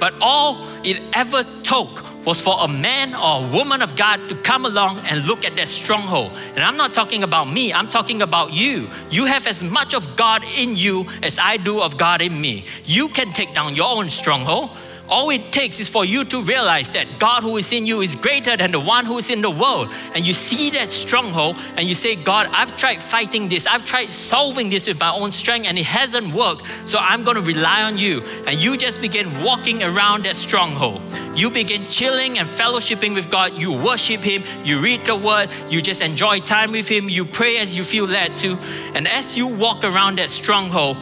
But 0.00 0.14
all 0.20 0.66
it 0.82 1.00
ever 1.12 1.44
took 1.62 2.13
was 2.24 2.40
for 2.40 2.56
a 2.60 2.68
man 2.68 3.14
or 3.14 3.44
a 3.44 3.48
woman 3.48 3.82
of 3.82 3.96
God 3.96 4.28
to 4.28 4.34
come 4.36 4.64
along 4.64 5.00
and 5.00 5.26
look 5.26 5.44
at 5.44 5.56
that 5.56 5.68
stronghold. 5.68 6.32
And 6.54 6.60
I'm 6.60 6.76
not 6.76 6.94
talking 6.94 7.22
about 7.22 7.52
me, 7.52 7.72
I'm 7.72 7.88
talking 7.88 8.22
about 8.22 8.52
you. 8.52 8.88
You 9.10 9.26
have 9.26 9.46
as 9.46 9.62
much 9.62 9.94
of 9.94 10.16
God 10.16 10.42
in 10.56 10.76
you 10.76 11.06
as 11.22 11.38
I 11.38 11.56
do 11.56 11.80
of 11.80 11.96
God 11.96 12.20
in 12.20 12.40
me. 12.40 12.64
You 12.84 13.08
can 13.08 13.32
take 13.32 13.52
down 13.52 13.76
your 13.76 13.96
own 13.96 14.08
stronghold. 14.08 14.70
All 15.08 15.28
it 15.30 15.52
takes 15.52 15.80
is 15.80 15.88
for 15.88 16.04
you 16.04 16.24
to 16.24 16.40
realize 16.42 16.88
that 16.90 17.06
God 17.18 17.42
who 17.42 17.56
is 17.58 17.72
in 17.72 17.84
you 17.84 18.00
is 18.00 18.14
greater 18.14 18.56
than 18.56 18.72
the 18.72 18.80
one 18.80 19.04
who 19.04 19.18
is 19.18 19.28
in 19.28 19.42
the 19.42 19.50
world. 19.50 19.90
And 20.14 20.26
you 20.26 20.32
see 20.32 20.70
that 20.70 20.92
stronghold 20.92 21.58
and 21.76 21.86
you 21.86 21.94
say, 21.94 22.16
God, 22.16 22.48
I've 22.52 22.74
tried 22.76 23.00
fighting 23.00 23.48
this, 23.48 23.66
I've 23.66 23.84
tried 23.84 24.10
solving 24.10 24.70
this 24.70 24.86
with 24.88 24.98
my 24.98 25.12
own 25.12 25.30
strength 25.32 25.66
and 25.68 25.78
it 25.78 25.84
hasn't 25.84 26.34
worked. 26.34 26.62
So 26.86 26.98
I'm 26.98 27.22
going 27.22 27.36
to 27.36 27.42
rely 27.42 27.82
on 27.82 27.98
you. 27.98 28.22
And 28.46 28.56
you 28.56 28.76
just 28.78 29.02
begin 29.02 29.42
walking 29.42 29.82
around 29.82 30.24
that 30.24 30.36
stronghold. 30.36 31.02
You 31.34 31.50
begin 31.50 31.86
chilling 31.88 32.38
and 32.38 32.48
fellowshipping 32.48 33.14
with 33.14 33.30
God. 33.30 33.58
You 33.58 33.72
worship 33.72 34.20
Him, 34.20 34.42
you 34.64 34.80
read 34.80 35.04
the 35.04 35.16
Word, 35.16 35.50
you 35.68 35.82
just 35.82 36.00
enjoy 36.00 36.40
time 36.40 36.72
with 36.72 36.88
Him, 36.88 37.08
you 37.08 37.24
pray 37.24 37.58
as 37.58 37.76
you 37.76 37.84
feel 37.84 38.06
led 38.06 38.36
to. 38.38 38.56
And 38.94 39.06
as 39.06 39.36
you 39.36 39.48
walk 39.48 39.84
around 39.84 40.18
that 40.18 40.30
stronghold, 40.30 40.96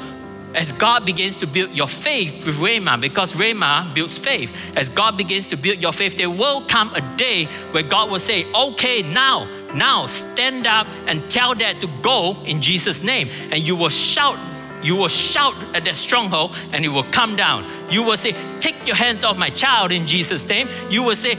as 0.54 0.72
God 0.72 1.06
begins 1.06 1.36
to 1.36 1.46
build 1.46 1.70
your 1.70 1.88
faith 1.88 2.46
with 2.46 2.56
Rhema, 2.56 3.00
because 3.00 3.32
Rhema 3.32 3.94
builds 3.94 4.18
faith, 4.18 4.76
as 4.76 4.88
God 4.88 5.16
begins 5.16 5.46
to 5.48 5.56
build 5.56 5.78
your 5.78 5.92
faith, 5.92 6.16
there 6.16 6.30
will 6.30 6.62
come 6.62 6.94
a 6.94 7.16
day 7.16 7.46
where 7.72 7.82
God 7.82 8.10
will 8.10 8.18
say, 8.18 8.50
Okay, 8.52 9.02
now, 9.02 9.48
now 9.74 10.06
stand 10.06 10.66
up 10.66 10.86
and 11.06 11.30
tell 11.30 11.54
that 11.54 11.80
to 11.80 11.88
go 12.02 12.36
in 12.44 12.60
Jesus' 12.60 13.02
name. 13.02 13.28
And 13.50 13.66
you 13.66 13.76
will 13.76 13.88
shout, 13.88 14.38
you 14.82 14.96
will 14.96 15.08
shout 15.08 15.54
at 15.74 15.84
that 15.84 15.96
stronghold 15.96 16.56
and 16.72 16.84
it 16.84 16.88
will 16.88 17.04
come 17.04 17.36
down. 17.36 17.66
You 17.90 18.02
will 18.02 18.16
say, 18.16 18.32
Take 18.60 18.86
your 18.86 18.96
hands 18.96 19.24
off 19.24 19.38
my 19.38 19.48
child 19.50 19.92
in 19.92 20.06
Jesus' 20.06 20.46
name. 20.46 20.68
You 20.90 21.02
will 21.02 21.16
say, 21.16 21.36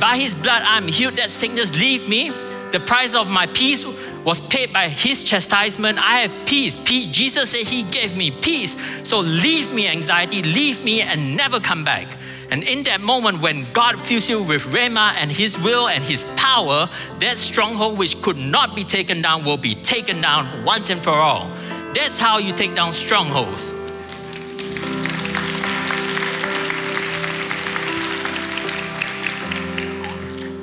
By 0.00 0.16
his 0.16 0.34
blood 0.34 0.62
I'm 0.62 0.88
healed, 0.88 1.16
that 1.16 1.30
sickness 1.30 1.78
leave 1.78 2.08
me. 2.08 2.32
The 2.72 2.80
price 2.80 3.14
of 3.14 3.30
my 3.30 3.46
peace 3.46 3.84
was 4.26 4.40
paid 4.40 4.72
by 4.72 4.88
his 4.88 5.22
chastisement. 5.22 5.98
I 5.98 6.18
have 6.18 6.46
peace. 6.46 6.76
peace. 6.76 7.06
Jesus 7.06 7.50
said 7.50 7.60
he 7.66 7.84
gave 7.84 8.16
me 8.16 8.32
peace. 8.32 8.76
So 9.08 9.20
leave 9.20 9.72
me 9.72 9.86
anxiety, 9.88 10.42
leave 10.42 10.84
me 10.84 11.00
and 11.00 11.36
never 11.36 11.60
come 11.60 11.84
back. 11.84 12.08
And 12.50 12.62
in 12.62 12.82
that 12.84 13.00
moment, 13.00 13.40
when 13.40 13.66
God 13.72 13.98
fills 13.98 14.28
you 14.28 14.42
with 14.42 14.62
Rhema 14.64 15.14
and 15.14 15.30
His 15.30 15.58
will 15.58 15.88
and 15.88 16.04
His 16.04 16.24
power, 16.36 16.88
that 17.18 17.38
stronghold 17.38 17.98
which 17.98 18.20
could 18.22 18.36
not 18.36 18.76
be 18.76 18.84
taken 18.84 19.22
down 19.22 19.44
will 19.44 19.56
be 19.56 19.74
taken 19.74 20.20
down 20.20 20.64
once 20.64 20.90
and 20.90 21.00
for 21.00 21.10
all. 21.10 21.48
That's 21.94 22.18
how 22.18 22.38
you 22.38 22.52
take 22.52 22.74
down 22.74 22.92
strongholds. 22.92 23.72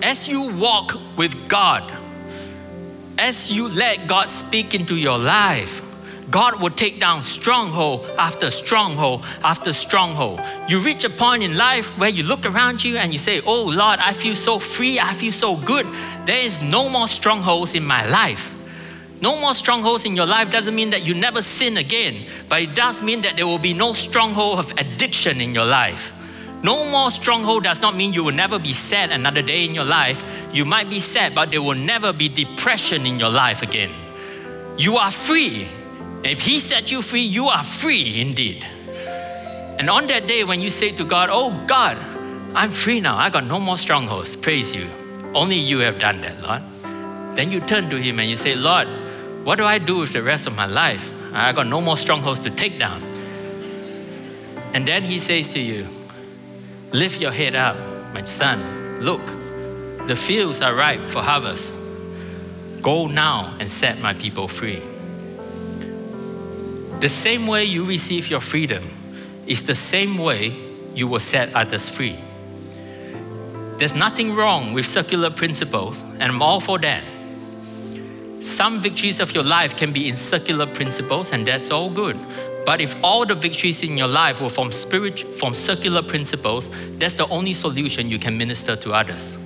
As 0.01 0.28
you 0.28 0.49
walk 0.57 0.97
with 1.18 1.49
God, 1.49 1.91
as 3.18 3.51
you 3.51 3.68
let 3.70 4.07
God 4.07 4.30
speak 4.30 4.74
into 4.74 4.95
your 4.95 5.18
life, 5.18 5.82
God 6.32 6.59
will 6.61 6.72
take 6.72 6.99
down 6.99 7.22
stronghold 7.22 8.05
after 8.18 8.49
stronghold 8.49 9.24
after 9.43 9.72
stronghold. 9.72 10.41
You 10.68 10.80
reach 10.80 11.03
a 11.03 11.09
point 11.09 11.43
in 11.43 11.57
life 11.57 11.88
where 11.99 12.09
you 12.09 12.24
look 12.24 12.45
around 12.45 12.84
you 12.84 12.97
and 12.97 13.14
you 13.14 13.20
say, 13.20 13.41
Oh 13.45 13.66
Lord, 13.66 13.99
I 13.99 14.14
feel 14.14 14.36
so 14.36 14.57
free, 14.57 14.99
I 14.99 15.14
feel 15.14 15.32
so 15.32 15.55
good. 15.55 15.86
There 16.26 16.39
is 16.39 16.61
no 16.61 16.89
more 16.89 17.07
strongholds 17.07 17.76
in 17.76 17.86
my 17.86 18.07
life. 18.07 18.51
No 19.22 19.39
more 19.39 19.53
strongholds 19.53 20.05
in 20.05 20.16
your 20.16 20.26
life 20.26 20.49
doesn't 20.49 20.76
mean 20.76 20.89
that 20.89 21.05
you 21.05 21.14
never 21.14 21.41
sin 21.41 21.78
again, 21.78 22.26
but 22.49 22.61
it 22.61 22.76
does 22.76 23.01
mean 23.01 23.22
that 23.22 23.38
there 23.38 23.45
will 23.45 23.59
be 23.59 23.74
no 23.74 23.93
stronghold 23.93 24.59
of 24.59 24.72
addiction 24.72 25.39
in 25.39 25.53
your 25.53 25.66
life. 25.66 26.11
No 26.64 26.89
more 26.89 27.11
stronghold 27.11 27.66
does 27.66 27.82
not 27.82 27.95
mean 27.95 28.14
you 28.14 28.24
will 28.24 28.34
never 28.34 28.57
be 28.57 28.72
sad 28.72 29.11
another 29.11 29.41
day 29.41 29.66
in 29.66 29.76
your 29.76 29.84
life. 29.84 30.24
You 30.53 30.64
might 30.64 30.89
be 30.89 31.01
sad, 31.01 31.36
but 31.36 31.51
there 31.51 31.61
will 31.61 31.76
never 31.76 32.14
be 32.14 32.30
depression 32.30 33.05
in 33.05 33.20
your 33.20 33.30
life 33.30 33.61
again. 33.61 33.91
You 34.78 34.95
are 34.95 35.11
free. 35.11 35.68
If 36.24 36.39
He 36.39 36.61
set 36.61 36.89
you 36.89 37.01
free, 37.01 37.22
you 37.22 37.47
are 37.49 37.64
free 37.64 38.22
indeed. 38.22 38.66
And 39.78 39.89
on 39.89 40.07
that 40.07 40.26
day, 40.26 40.45
when 40.45 40.61
you 40.61 40.70
say 40.70 40.91
to 40.93 41.03
God, 41.03 41.30
Oh 41.30 41.51
God, 41.68 41.97
I'm 42.55 42.70
free 42.70 43.01
now, 43.01 43.18
I 43.18 43.30
got 43.30 43.45
no 43.45 43.59
more 43.59 43.78
strongholds, 43.78 44.38
praise 44.38 44.74
you. 44.74 44.88
Only 45.34 45.57
you 45.57 45.80
have 45.80 45.97
done 45.97 46.22
that, 46.22 46.41
Lord. 46.41 46.61
Then 47.36 47.51
you 47.51 47.59
turn 47.59 47.89
to 47.89 47.97
Him 47.97 48.20
and 48.20 48.30
you 48.30 48.36
say, 48.38 48.55
Lord, 48.55 48.88
what 49.43 49.57
do 49.57 49.66
I 49.66 49.80
do 49.80 49.97
with 49.97 50.14
the 50.14 50.24
rest 50.24 50.47
of 50.47 50.55
my 50.55 50.68
life? 50.68 51.11
I 51.34 51.51
got 51.51 51.68
no 51.68 51.82
more 51.82 51.97
strongholds 51.97 52.39
to 52.41 52.51
take 52.51 52.80
down. 52.80 53.01
And 54.74 54.88
then 54.88 55.03
He 55.03 55.20
says 55.20 55.49
to 55.49 55.59
you, 55.59 55.88
Lift 56.94 57.20
your 57.20 57.32
head 57.32 57.56
up, 57.56 57.76
my 58.14 58.24
son. 58.24 58.98
Look, 58.98 59.26
the 60.06 60.16
fields 60.16 60.62
are 60.62 60.76
ripe 60.76 61.02
for 61.08 61.24
harvest. 61.24 61.74
Go 62.84 63.08
now 63.08 63.56
and 63.60 63.68
set 63.68 64.00
my 64.00 64.14
people 64.14 64.48
free. 64.48 64.80
The 67.00 67.10
same 67.10 67.48
way 67.48 67.64
you 67.66 67.84
receive 67.84 68.28
your 68.30 68.41
freedom 68.41 68.84
is 69.48 69.66
the 69.66 69.74
same 69.74 70.20
way 70.20 70.54
you 70.94 71.08
will 71.08 71.20
set 71.20 71.56
others 71.56 71.89
free. 71.89 72.20
There's 73.80 73.96
nothing 73.96 74.36
wrong 74.36 74.74
with 74.74 74.86
circular 74.86 75.32
principles, 75.32 76.04
and 76.20 76.24
I'm 76.24 76.44
all 76.44 76.60
for 76.60 76.78
that. 76.78 77.04
Some 78.39 78.82
victories 78.82 79.20
of 79.20 79.34
your 79.34 79.44
life 79.44 79.76
can 79.76 79.94
be 79.94 80.08
in 80.08 80.16
circular 80.16 80.68
principles, 80.68 81.32
and 81.32 81.48
that's 81.48 81.72
all 81.72 81.89
good. 81.89 82.18
But 82.66 82.80
if 82.82 82.95
all 83.03 83.26
the 83.26 83.36
victories 83.36 83.84
in 83.84 83.97
your 83.97 84.07
life 84.07 84.41
were 84.41 84.49
from 84.49 84.72
spirit, 84.72 85.20
from 85.20 85.53
circular 85.53 86.01
principles, 86.01 86.70
that's 86.97 87.16
the 87.16 87.28
only 87.28 87.53
solution 87.53 88.09
you 88.09 88.20
can 88.20 88.38
minister 88.38 88.76
to 88.78 88.93
others. 88.93 89.38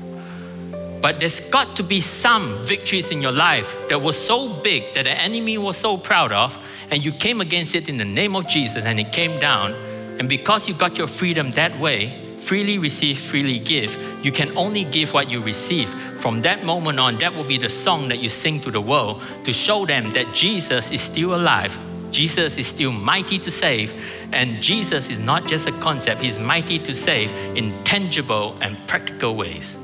But 1.01 1.19
there's 1.19 1.39
got 1.39 1.75
to 1.77 1.83
be 1.83 2.01
some 2.01 2.57
victories 2.59 3.11
in 3.11 3.21
your 3.21 3.31
life 3.31 3.75
that 3.89 4.01
were 4.01 4.13
so 4.13 4.49
big 4.61 4.93
that 4.93 5.03
the 5.03 5.11
enemy 5.11 5.57
was 5.57 5.77
so 5.77 5.97
proud 5.97 6.31
of, 6.31 6.57
and 6.91 7.03
you 7.03 7.11
came 7.11 7.41
against 7.41 7.75
it 7.75 7.87
in 7.87 7.97
the 7.97 8.05
name 8.05 8.35
of 8.35 8.47
Jesus, 8.47 8.83
and 8.85 8.99
it 8.99 9.11
came 9.11 9.39
down. 9.39 9.73
And 10.19 10.27
because 10.27 10.67
you 10.67 10.73
got 10.73 10.97
your 10.97 11.07
freedom 11.07 11.51
that 11.51 11.77
way, 11.79 12.19
freely 12.39 12.77
receive, 12.77 13.19
freely 13.19 13.59
give, 13.59 13.95
you 14.23 14.31
can 14.31 14.57
only 14.57 14.85
give 14.85 15.13
what 15.13 15.29
you 15.29 15.41
receive. 15.41 15.89
From 16.19 16.41
that 16.41 16.63
moment 16.63 16.99
on, 16.99 17.17
that 17.17 17.33
will 17.35 17.43
be 17.43 17.57
the 17.57 17.69
song 17.69 18.07
that 18.07 18.19
you 18.19 18.29
sing 18.29 18.59
to 18.61 18.71
the 18.71 18.81
world 18.81 19.21
to 19.43 19.53
show 19.53 19.85
them 19.85 20.09
that 20.11 20.33
Jesus 20.33 20.91
is 20.91 21.01
still 21.01 21.35
alive. 21.35 21.77
Jesus 22.11 22.57
is 22.57 22.67
still 22.67 22.91
mighty 22.91 23.37
to 23.39 23.51
save, 23.51 23.93
and 24.31 24.61
Jesus 24.61 25.09
is 25.09 25.19
not 25.19 25.47
just 25.47 25.67
a 25.67 25.71
concept, 25.71 26.21
He's 26.21 26.39
mighty 26.39 26.79
to 26.79 26.93
save 26.93 27.31
in 27.55 27.73
tangible 27.83 28.55
and 28.61 28.77
practical 28.87 29.35
ways. 29.35 29.77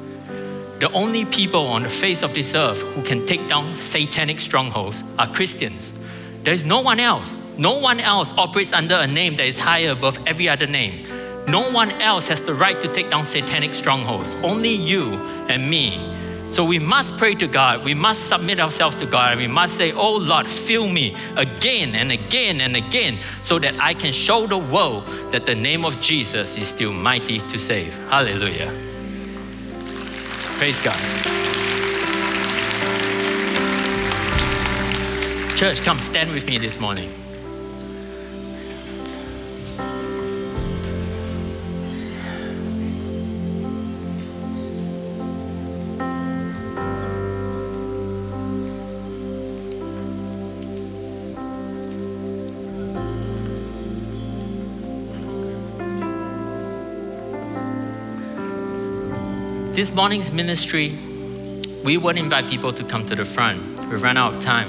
The 0.79 0.91
only 0.91 1.25
people 1.25 1.67
on 1.67 1.83
the 1.83 1.89
face 1.89 2.23
of 2.23 2.33
this 2.33 2.55
earth 2.55 2.81
who 2.81 3.01
can 3.03 3.25
take 3.25 3.47
down 3.47 3.73
satanic 3.75 4.39
strongholds 4.39 5.03
are 5.17 5.27
Christians. 5.27 5.93
There 6.43 6.53
is 6.53 6.65
no 6.65 6.81
one 6.81 6.99
else. 6.99 7.37
No 7.57 7.77
one 7.77 7.99
else 7.99 8.33
operates 8.37 8.73
under 8.73 8.95
a 8.95 9.07
name 9.07 9.35
that 9.37 9.45
is 9.45 9.59
higher 9.59 9.91
above 9.91 10.17
every 10.27 10.49
other 10.49 10.67
name. 10.67 11.05
No 11.47 11.71
one 11.71 11.91
else 12.01 12.27
has 12.29 12.41
the 12.41 12.53
right 12.53 12.79
to 12.81 12.87
take 12.87 13.09
down 13.09 13.23
satanic 13.23 13.73
strongholds. 13.73 14.33
Only 14.43 14.73
you 14.73 15.13
and 15.49 15.69
me. 15.69 15.97
So 16.49 16.63
we 16.63 16.77
must 16.77 17.17
pray 17.17 17.33
to 17.35 17.47
God. 17.47 17.83
We 17.83 17.93
must 17.93 18.27
submit 18.27 18.59
ourselves 18.59 18.95
to 18.97 19.05
God. 19.05 19.31
And 19.31 19.41
we 19.41 19.47
must 19.47 19.75
say, 19.75 19.91
Oh 19.91 20.17
Lord, 20.17 20.47
fill 20.47 20.87
me 20.87 21.15
again 21.35 21.95
and 21.95 22.11
again 22.11 22.61
and 22.61 22.75
again 22.75 23.17
so 23.41 23.57
that 23.59 23.79
I 23.79 23.93
can 23.93 24.11
show 24.11 24.45
the 24.45 24.57
world 24.57 25.07
that 25.31 25.45
the 25.45 25.55
name 25.55 25.83
of 25.85 25.99
Jesus 25.99 26.57
is 26.57 26.67
still 26.67 26.93
mighty 26.93 27.39
to 27.39 27.57
save. 27.57 27.97
Hallelujah. 28.09 28.71
Praise 30.57 30.81
God. 30.81 30.99
Church, 35.57 35.81
come 35.81 35.99
stand 35.99 36.31
with 36.33 36.47
me 36.47 36.57
this 36.57 36.79
morning. 36.79 37.09
This 59.73 59.95
morning's 59.95 60.31
ministry, 60.31 60.95
we 61.83 61.97
won't 61.97 62.19
invite 62.19 62.47
people 62.47 62.71
to 62.73 62.83
come 62.83 63.07
to 63.07 63.15
the 63.15 63.25
front. 63.25 63.79
We 63.89 63.95
ran 63.95 64.17
out 64.17 64.35
of 64.35 64.39
time. 64.39 64.67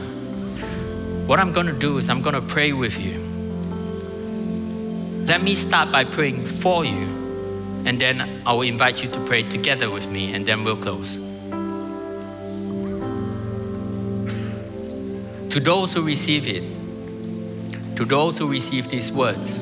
What 1.26 1.38
I'm 1.38 1.52
going 1.52 1.66
to 1.66 1.74
do 1.74 1.98
is 1.98 2.08
I'm 2.08 2.22
going 2.22 2.34
to 2.34 2.40
pray 2.40 2.72
with 2.72 2.98
you. 2.98 3.18
Let 5.26 5.42
me 5.42 5.56
start 5.56 5.92
by 5.92 6.04
praying 6.04 6.46
for 6.46 6.86
you, 6.86 7.06
and 7.84 7.98
then 7.98 8.22
I 8.46 8.54
will 8.54 8.62
invite 8.62 9.04
you 9.04 9.10
to 9.10 9.20
pray 9.26 9.42
together 9.42 9.90
with 9.90 10.08
me, 10.10 10.32
and 10.32 10.46
then 10.46 10.64
we'll 10.64 10.78
close. 10.78 11.16
To 15.50 15.60
those 15.60 15.92
who 15.92 16.00
receive 16.00 16.48
it, 16.48 16.62
to 17.96 18.06
those 18.06 18.38
who 18.38 18.48
receive 18.48 18.88
these 18.88 19.12
words, 19.12 19.58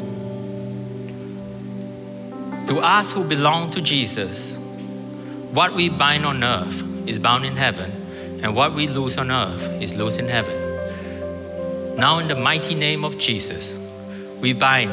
to 2.68 2.78
us 2.78 3.10
who 3.10 3.24
belong 3.24 3.72
to 3.72 3.80
Jesus, 3.80 4.61
what 5.52 5.74
we 5.74 5.90
bind 5.90 6.24
on 6.24 6.42
earth 6.42 6.82
is 7.06 7.18
bound 7.18 7.44
in 7.44 7.56
heaven, 7.56 7.90
and 8.42 8.56
what 8.56 8.74
we 8.74 8.88
lose 8.88 9.18
on 9.18 9.30
earth 9.30 9.82
is 9.82 9.94
loose 9.94 10.16
in 10.16 10.26
heaven. 10.26 10.56
Now, 11.98 12.20
in 12.20 12.26
the 12.26 12.34
mighty 12.34 12.74
name 12.74 13.04
of 13.04 13.18
Jesus, 13.18 13.78
we 14.40 14.54
bind 14.54 14.92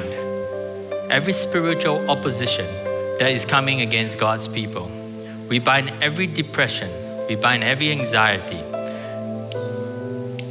every 1.10 1.32
spiritual 1.32 2.10
opposition 2.10 2.66
that 3.20 3.32
is 3.32 3.46
coming 3.46 3.80
against 3.80 4.20
God's 4.20 4.50
people. 4.50 4.92
We 5.48 5.60
bind 5.60 5.94
every 6.02 6.28
depression, 6.28 6.90
we 7.30 7.36
bind 7.36 7.64
every 7.64 7.92
anxiety. 7.94 8.62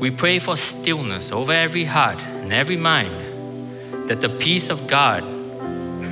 We 0.01 0.11
pray 0.11 0.39
for 0.39 0.57
stillness 0.57 1.33
over 1.33 1.53
every 1.53 1.85
heart 1.85 2.25
and 2.25 2.51
every 2.51 2.79
mind, 2.79 4.09
that 4.09 4.23
the 4.23 4.31
peace 4.31 4.71
of 4.71 4.87
God, 4.87 5.23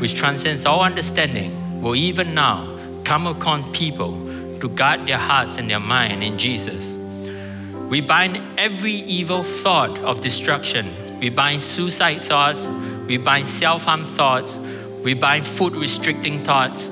which 0.03 0.15
transcends 0.15 0.67
all 0.67 0.83
understanding, 0.83 1.81
will 1.81 1.97
even 1.97 2.35
now 2.35 2.76
come 3.07 3.29
upon 3.29 3.63
people 3.73 4.11
to 4.59 4.69
guard 4.69 5.07
their 5.07 5.17
hearts 5.17 5.59
and 5.59 5.71
their 5.71 5.79
mind 5.79 6.25
in 6.25 6.37
Jesus. 6.37 6.95
We 7.89 8.01
bind 8.01 8.41
every 8.59 8.95
evil 8.95 9.45
thought 9.45 10.01
of 10.01 10.21
destruction. 10.21 10.87
We 11.21 11.31
bind 11.31 11.63
suicide 11.63 12.21
thoughts. 12.21 12.69
We 13.07 13.19
bind 13.19 13.47
self 13.47 13.85
harm 13.85 14.03
thoughts. 14.03 14.59
We 15.05 15.15
bind 15.15 15.47
food 15.47 15.75
restricting 15.75 16.39
thoughts. 16.39 16.89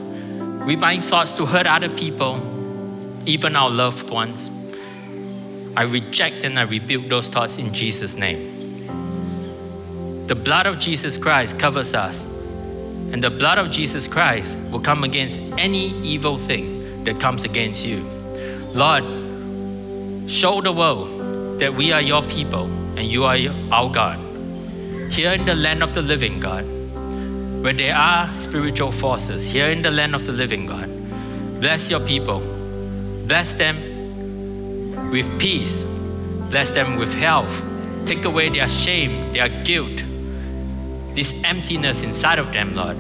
We 0.64 0.76
bind 0.76 1.02
thoughts 1.02 1.32
to 1.32 1.46
hurt 1.46 1.66
other 1.66 1.88
people, 1.88 2.38
even 3.26 3.56
our 3.56 3.70
loved 3.70 4.08
ones. 4.08 4.48
I 5.76 5.82
reject 5.82 6.44
and 6.44 6.60
I 6.60 6.62
rebuke 6.62 7.08
those 7.08 7.28
thoughts 7.28 7.58
in 7.58 7.74
Jesus' 7.74 8.14
name. 8.14 8.52
The 10.28 10.36
blood 10.36 10.66
of 10.66 10.78
Jesus 10.78 11.16
Christ 11.16 11.58
covers 11.58 11.92
us 11.92 12.24
and 13.12 13.22
the 13.22 13.30
blood 13.30 13.58
of 13.58 13.70
Jesus 13.70 14.06
Christ 14.06 14.58
will 14.70 14.80
come 14.80 15.04
against 15.04 15.40
any 15.58 15.90
evil 16.02 16.38
thing 16.38 17.04
that 17.04 17.20
comes 17.20 17.44
against 17.44 17.84
you. 17.84 17.98
Lord, 18.74 19.04
show 20.28 20.60
the 20.60 20.72
world 20.72 21.60
that 21.60 21.74
we 21.74 21.92
are 21.92 22.00
your 22.00 22.22
people 22.22 22.64
and 22.96 23.06
you 23.06 23.24
are 23.24 23.36
our 23.72 23.90
God. 23.90 24.18
Here 25.12 25.32
in 25.32 25.44
the 25.44 25.54
land 25.54 25.82
of 25.82 25.94
the 25.94 26.02
living 26.02 26.40
God, 26.40 26.64
where 27.62 27.72
there 27.72 27.94
are 27.94 28.32
spiritual 28.34 28.90
forces, 28.90 29.44
here 29.50 29.68
in 29.68 29.82
the 29.82 29.90
land 29.90 30.14
of 30.14 30.26
the 30.26 30.32
living 30.32 30.66
God, 30.66 30.90
bless 31.60 31.88
your 31.88 32.00
people. 32.00 32.40
Bless 33.26 33.54
them 33.54 33.76
with 35.10 35.40
peace. 35.40 35.84
Bless 36.50 36.70
them 36.70 36.96
with 36.96 37.14
health. 37.14 37.62
Take 38.04 38.24
away 38.24 38.48
their 38.50 38.68
shame, 38.68 39.32
their 39.32 39.48
guilt, 39.48 40.04
this 41.14 41.40
emptiness 41.44 42.02
inside 42.02 42.38
of 42.38 42.52
them, 42.52 42.72
Lord, 42.72 42.96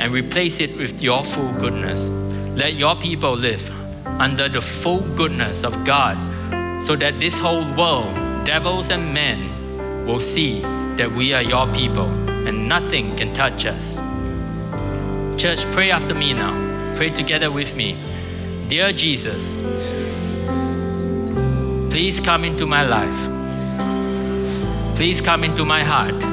and 0.00 0.12
replace 0.12 0.60
it 0.60 0.76
with 0.76 1.02
your 1.02 1.24
full 1.24 1.52
goodness. 1.54 2.06
Let 2.56 2.74
your 2.74 2.96
people 2.96 3.34
live 3.34 3.70
under 4.06 4.48
the 4.48 4.60
full 4.62 5.00
goodness 5.14 5.64
of 5.64 5.84
God 5.84 6.16
so 6.80 6.96
that 6.96 7.20
this 7.20 7.38
whole 7.38 7.64
world, 7.74 8.14
devils 8.44 8.90
and 8.90 9.12
men, 9.12 10.06
will 10.06 10.20
see 10.20 10.60
that 10.96 11.10
we 11.12 11.32
are 11.34 11.42
your 11.42 11.66
people 11.72 12.06
and 12.46 12.68
nothing 12.68 13.14
can 13.16 13.34
touch 13.34 13.66
us. 13.66 13.96
Church, 15.40 15.64
pray 15.72 15.90
after 15.90 16.14
me 16.14 16.32
now. 16.32 16.54
Pray 16.96 17.10
together 17.10 17.50
with 17.50 17.76
me. 17.76 17.96
Dear 18.68 18.92
Jesus, 18.92 19.54
please 21.90 22.18
come 22.20 22.44
into 22.44 22.66
my 22.66 22.84
life. 22.84 23.16
Please 24.96 25.20
come 25.20 25.44
into 25.44 25.64
my 25.64 25.84
heart 25.84 26.27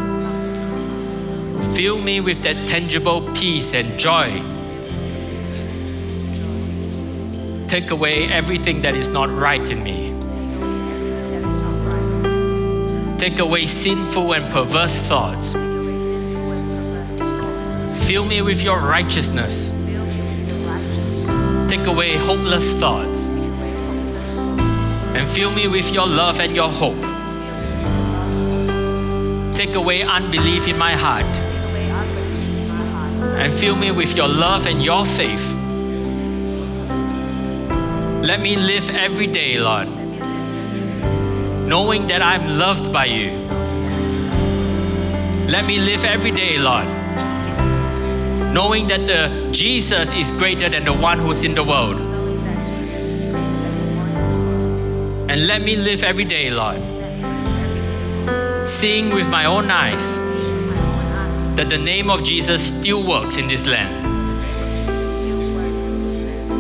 Fill 1.76 2.02
me 2.02 2.22
with 2.22 2.42
that 2.44 2.56
tangible 2.70 3.20
peace 3.34 3.74
and 3.74 4.00
joy. 4.00 4.32
Take 7.68 7.92
away 7.92 8.30
everything 8.30 8.80
that 8.84 8.96
is 8.96 9.10
not 9.10 9.30
right 9.30 9.70
in 9.70 9.84
me. 9.84 10.14
Take 13.18 13.40
away 13.40 13.66
sinful 13.66 14.34
and 14.36 14.50
perverse 14.54 14.98
thoughts. 14.98 15.52
Fill 18.08 18.24
me 18.24 18.42
with 18.42 18.64
your 18.64 18.80
righteousness. 18.80 19.70
Take 21.68 21.88
away 21.88 22.16
hopeless 22.16 22.72
thoughts. 22.80 23.32
And 25.14 25.28
fill 25.28 25.52
me 25.52 25.68
with 25.68 25.94
your 25.94 26.08
love 26.08 26.40
and 26.40 26.56
your 26.56 26.70
hope. 26.70 27.04
Take 29.54 29.76
away 29.76 30.04
unbelief 30.04 30.70
in 30.70 30.78
my 30.78 30.94
heart 30.94 31.45
and 33.46 33.54
fill 33.54 33.76
me 33.76 33.92
with 33.92 34.16
your 34.16 34.28
love 34.28 34.66
and 34.66 34.84
your 34.84 35.06
faith. 35.06 35.54
Let 38.26 38.40
me 38.42 38.56
live 38.56 38.90
every 38.90 39.28
day, 39.28 39.60
Lord, 39.60 39.88
knowing 41.68 42.08
that 42.08 42.24
I'm 42.24 42.58
loved 42.58 42.92
by 42.92 43.06
you. 43.06 43.30
Let 45.48 45.68
me 45.68 45.78
live 45.80 46.04
every 46.04 46.32
day, 46.32 46.58
Lord, 46.58 46.88
knowing 48.52 48.88
that 48.88 49.06
the 49.06 49.52
Jesus 49.52 50.12
is 50.12 50.32
greater 50.32 50.68
than 50.68 50.84
the 50.84 50.94
one 50.94 51.20
who's 51.20 51.44
in 51.44 51.54
the 51.54 51.64
world. 51.64 52.00
And 55.30 55.46
let 55.46 55.62
me 55.62 55.76
live 55.76 56.02
every 56.02 56.26
day, 56.26 56.50
Lord, 56.50 56.82
seeing 58.68 59.14
with 59.14 59.30
my 59.30 59.46
own 59.46 59.70
eyes 59.70 60.18
that 61.56 61.70
the 61.70 61.78
name 61.78 62.10
of 62.10 62.22
Jesus 62.22 62.68
still 62.68 63.02
works 63.08 63.38
in 63.38 63.48
this 63.48 63.66
land. 63.66 64.14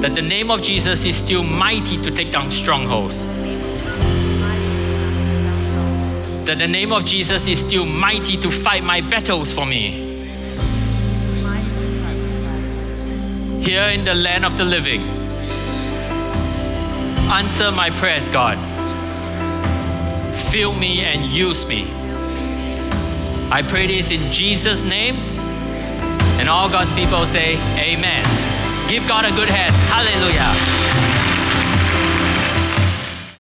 That 0.02 0.16
the 0.16 0.22
name 0.22 0.50
of 0.50 0.62
Jesus 0.62 1.04
is 1.04 1.18
still 1.18 1.44
mighty 1.44 1.98
to 2.02 2.12
take 2.12 2.32
down 2.32 2.50
strongholds. 2.50 3.26
That 6.46 6.60
the 6.60 6.68
name 6.68 6.94
of 6.94 7.04
Jesus 7.04 7.46
is 7.46 7.60
still 7.60 7.86
mighty 7.86 8.38
to 8.38 8.50
fight 8.50 8.86
my 8.86 9.02
battles 9.02 9.52
for 9.52 9.66
me. 9.66 10.04
Here 13.62 13.90
in 13.90 14.06
the 14.06 14.14
land 14.14 14.46
of 14.46 14.58
the 14.58 14.64
living, 14.64 15.02
answer 17.32 17.70
my 17.72 17.90
prayers, 17.90 18.30
God. 18.30 18.58
Fill 20.52 20.74
me 20.74 21.02
and 21.04 21.26
use 21.26 21.68
me. 21.68 22.05
I 23.56 23.62
pray 23.62 23.88
this 23.88 24.12
in 24.12 24.34
Jesus' 24.34 24.84
name. 24.84 25.16
And 26.42 26.50
all 26.50 26.68
God's 26.70 26.92
people 26.92 27.26
say, 27.26 27.56
Amen. 27.80 28.26
Give 28.90 29.08
God 29.08 29.24
a 29.24 29.32
good 29.32 29.48
hand. 29.48 29.74
Hallelujah. 29.88 30.95